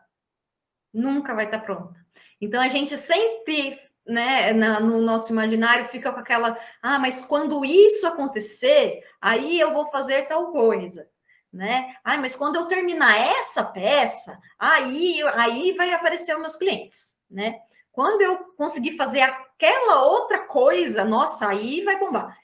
nunca 0.92 1.34
vai 1.34 1.46
estar 1.46 1.60
tá 1.60 1.64
pronta. 1.64 2.04
Então 2.40 2.60
a 2.60 2.68
gente 2.68 2.96
sempre, 2.96 3.78
né, 4.06 4.52
na, 4.52 4.78
no 4.78 5.00
nosso 5.00 5.32
imaginário 5.32 5.86
fica 5.86 6.12
com 6.12 6.20
aquela, 6.20 6.58
ah, 6.82 6.98
mas 6.98 7.24
quando 7.24 7.64
isso 7.64 8.06
acontecer, 8.06 9.02
aí 9.20 9.58
eu 9.58 9.72
vou 9.72 9.86
fazer 9.86 10.28
tal 10.28 10.52
coisa, 10.52 11.08
né? 11.50 11.94
Ah, 12.04 12.18
mas 12.18 12.36
quando 12.36 12.56
eu 12.56 12.66
terminar 12.66 13.18
essa 13.18 13.64
peça, 13.64 14.38
aí, 14.58 15.22
aí 15.34 15.72
vai 15.72 15.92
aparecer 15.92 16.34
os 16.34 16.40
meus 16.40 16.56
clientes, 16.56 17.16
né? 17.30 17.58
Quando 17.90 18.22
eu 18.22 18.36
conseguir 18.56 18.96
fazer 18.96 19.22
aquela 19.22 20.02
outra 20.02 20.40
coisa, 20.40 21.04
nossa, 21.04 21.48
aí 21.48 21.82
vai 21.84 21.98
bombar. 21.98 22.36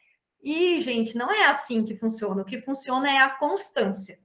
E, 0.42 0.80
gente, 0.80 1.16
não 1.16 1.30
é 1.30 1.46
assim 1.46 1.84
que 1.84 1.96
funciona. 1.96 2.42
O 2.42 2.44
que 2.44 2.60
funciona 2.62 3.10
é 3.10 3.18
a 3.18 3.30
constância, 3.30 4.18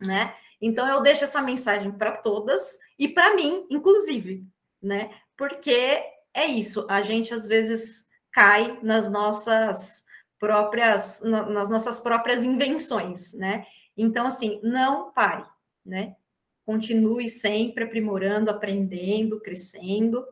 né? 0.00 0.34
Então, 0.60 0.88
eu 0.88 1.02
deixo 1.02 1.24
essa 1.24 1.42
mensagem 1.42 1.92
para 1.92 2.16
todas 2.16 2.78
e 2.98 3.08
para 3.08 3.34
mim, 3.34 3.66
inclusive, 3.70 4.46
né? 4.82 5.10
Porque 5.36 6.02
é 6.32 6.46
isso, 6.46 6.86
a 6.88 7.02
gente 7.02 7.32
às 7.34 7.46
vezes 7.46 8.06
cai 8.32 8.78
nas 8.82 9.10
nossas 9.10 10.04
próprias, 10.38 11.22
nas 11.22 11.70
nossas 11.70 12.00
próprias 12.00 12.44
invenções, 12.44 13.32
né? 13.34 13.66
Então, 13.96 14.26
assim, 14.26 14.60
não 14.62 15.12
pare, 15.12 15.44
né? 15.84 16.16
Continue 16.64 17.28
sempre 17.28 17.84
aprimorando, 17.84 18.50
aprendendo, 18.50 19.40
crescendo. 19.40 20.26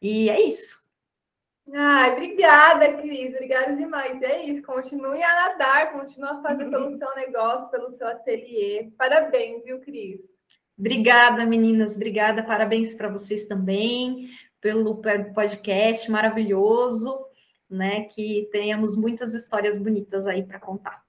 E 0.00 0.28
é 0.28 0.40
isso. 0.46 0.84
Ai, 1.74 2.12
obrigada, 2.12 2.92
Cris. 2.94 3.34
Obrigada 3.34 3.76
demais. 3.76 4.20
É 4.22 4.44
isso. 4.44 4.62
Continue 4.62 5.22
a 5.22 5.48
nadar, 5.48 5.92
continue 5.92 6.28
a 6.28 6.42
fazer 6.42 6.68
pelo 6.68 6.86
uhum. 6.86 6.98
seu 6.98 7.14
negócio, 7.14 7.70
pelo 7.70 7.90
seu 7.90 8.08
ateliê. 8.08 8.90
Parabéns, 8.98 9.64
viu, 9.64 9.80
Cris? 9.80 10.20
Obrigada, 10.78 11.46
meninas. 11.46 11.94
Obrigada. 11.94 12.42
Parabéns 12.42 12.94
para 12.94 13.08
vocês 13.08 13.46
também 13.46 14.28
pelo 14.60 15.02
podcast 15.34 16.10
maravilhoso, 16.10 17.18
né? 17.68 18.04
Que 18.04 18.48
tenhamos 18.52 18.96
muitas 18.96 19.34
histórias 19.34 19.78
bonitas 19.78 20.26
aí 20.26 20.42
para 20.42 20.60
contar. 20.60 21.02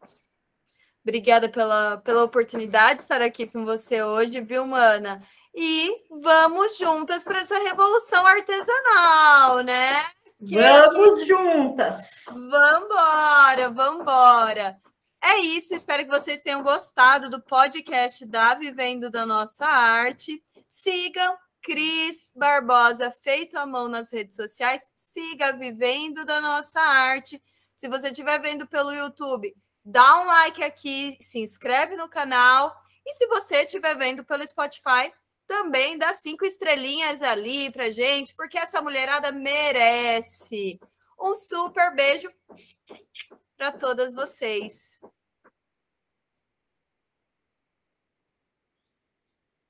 Obrigada 1.04 1.50
pela, 1.50 1.98
pela 1.98 2.24
oportunidade 2.24 2.96
de 2.96 3.02
estar 3.02 3.22
aqui 3.22 3.46
com 3.46 3.66
você 3.66 4.02
hoje, 4.02 4.40
viu, 4.42 4.66
Mana? 4.66 5.22
E 5.54 5.92
vamos 6.10 6.78
juntas 6.78 7.24
para 7.24 7.40
essa 7.40 7.58
revolução 7.60 8.26
artesanal, 8.26 9.62
né? 9.62 10.04
Que 10.46 10.58
vamos 10.58 11.20
que... 11.20 11.28
juntas! 11.28 12.26
Vambora, 12.28 13.70
vambora! 13.70 14.82
É 15.22 15.40
isso, 15.40 15.74
espero 15.74 16.04
que 16.04 16.10
vocês 16.10 16.42
tenham 16.42 16.62
gostado 16.62 17.30
do 17.30 17.42
podcast 17.42 18.26
da 18.26 18.54
Vivendo 18.54 19.10
da 19.10 19.26
Nossa 19.26 19.66
Arte. 19.66 20.44
Sigam 20.68 21.38
Cris 21.62 22.34
Barbosa, 22.36 23.10
feito 23.10 23.58
à 23.58 23.66
mão 23.66 23.88
nas 23.88 24.12
redes 24.12 24.36
sociais. 24.36 24.82
Siga 24.98 25.54
Vivendo 25.54 26.26
da 26.26 26.42
Nossa 26.42 26.82
Arte. 26.82 27.42
Se 27.74 27.88
você 27.88 28.10
estiver 28.10 28.38
vendo 28.42 28.68
pelo 28.68 28.92
YouTube, 28.92 29.56
dá 29.84 30.22
um 30.22 30.26
like 30.26 30.62
aqui, 30.62 31.16
se 31.22 31.40
inscreve 31.40 31.96
no 31.96 32.10
canal. 32.10 32.76
E 33.06 33.14
se 33.14 33.26
você 33.28 33.62
estiver 33.62 33.96
vendo 33.96 34.26
pelo 34.26 34.46
Spotify, 34.46 35.14
também 35.48 35.98
dá 35.98 36.14
cinco 36.14 36.46
estrelinhas 36.46 37.22
ali 37.22 37.72
pra 37.72 37.90
gente, 37.90 38.36
porque 38.36 38.58
essa 38.58 38.82
mulherada 38.82 39.32
merece. 39.32 40.80
Um 41.20 41.36
super 41.36 41.94
beijo 41.96 42.32
para 43.58 43.72
todas 43.72 44.14
vocês. 44.14 45.00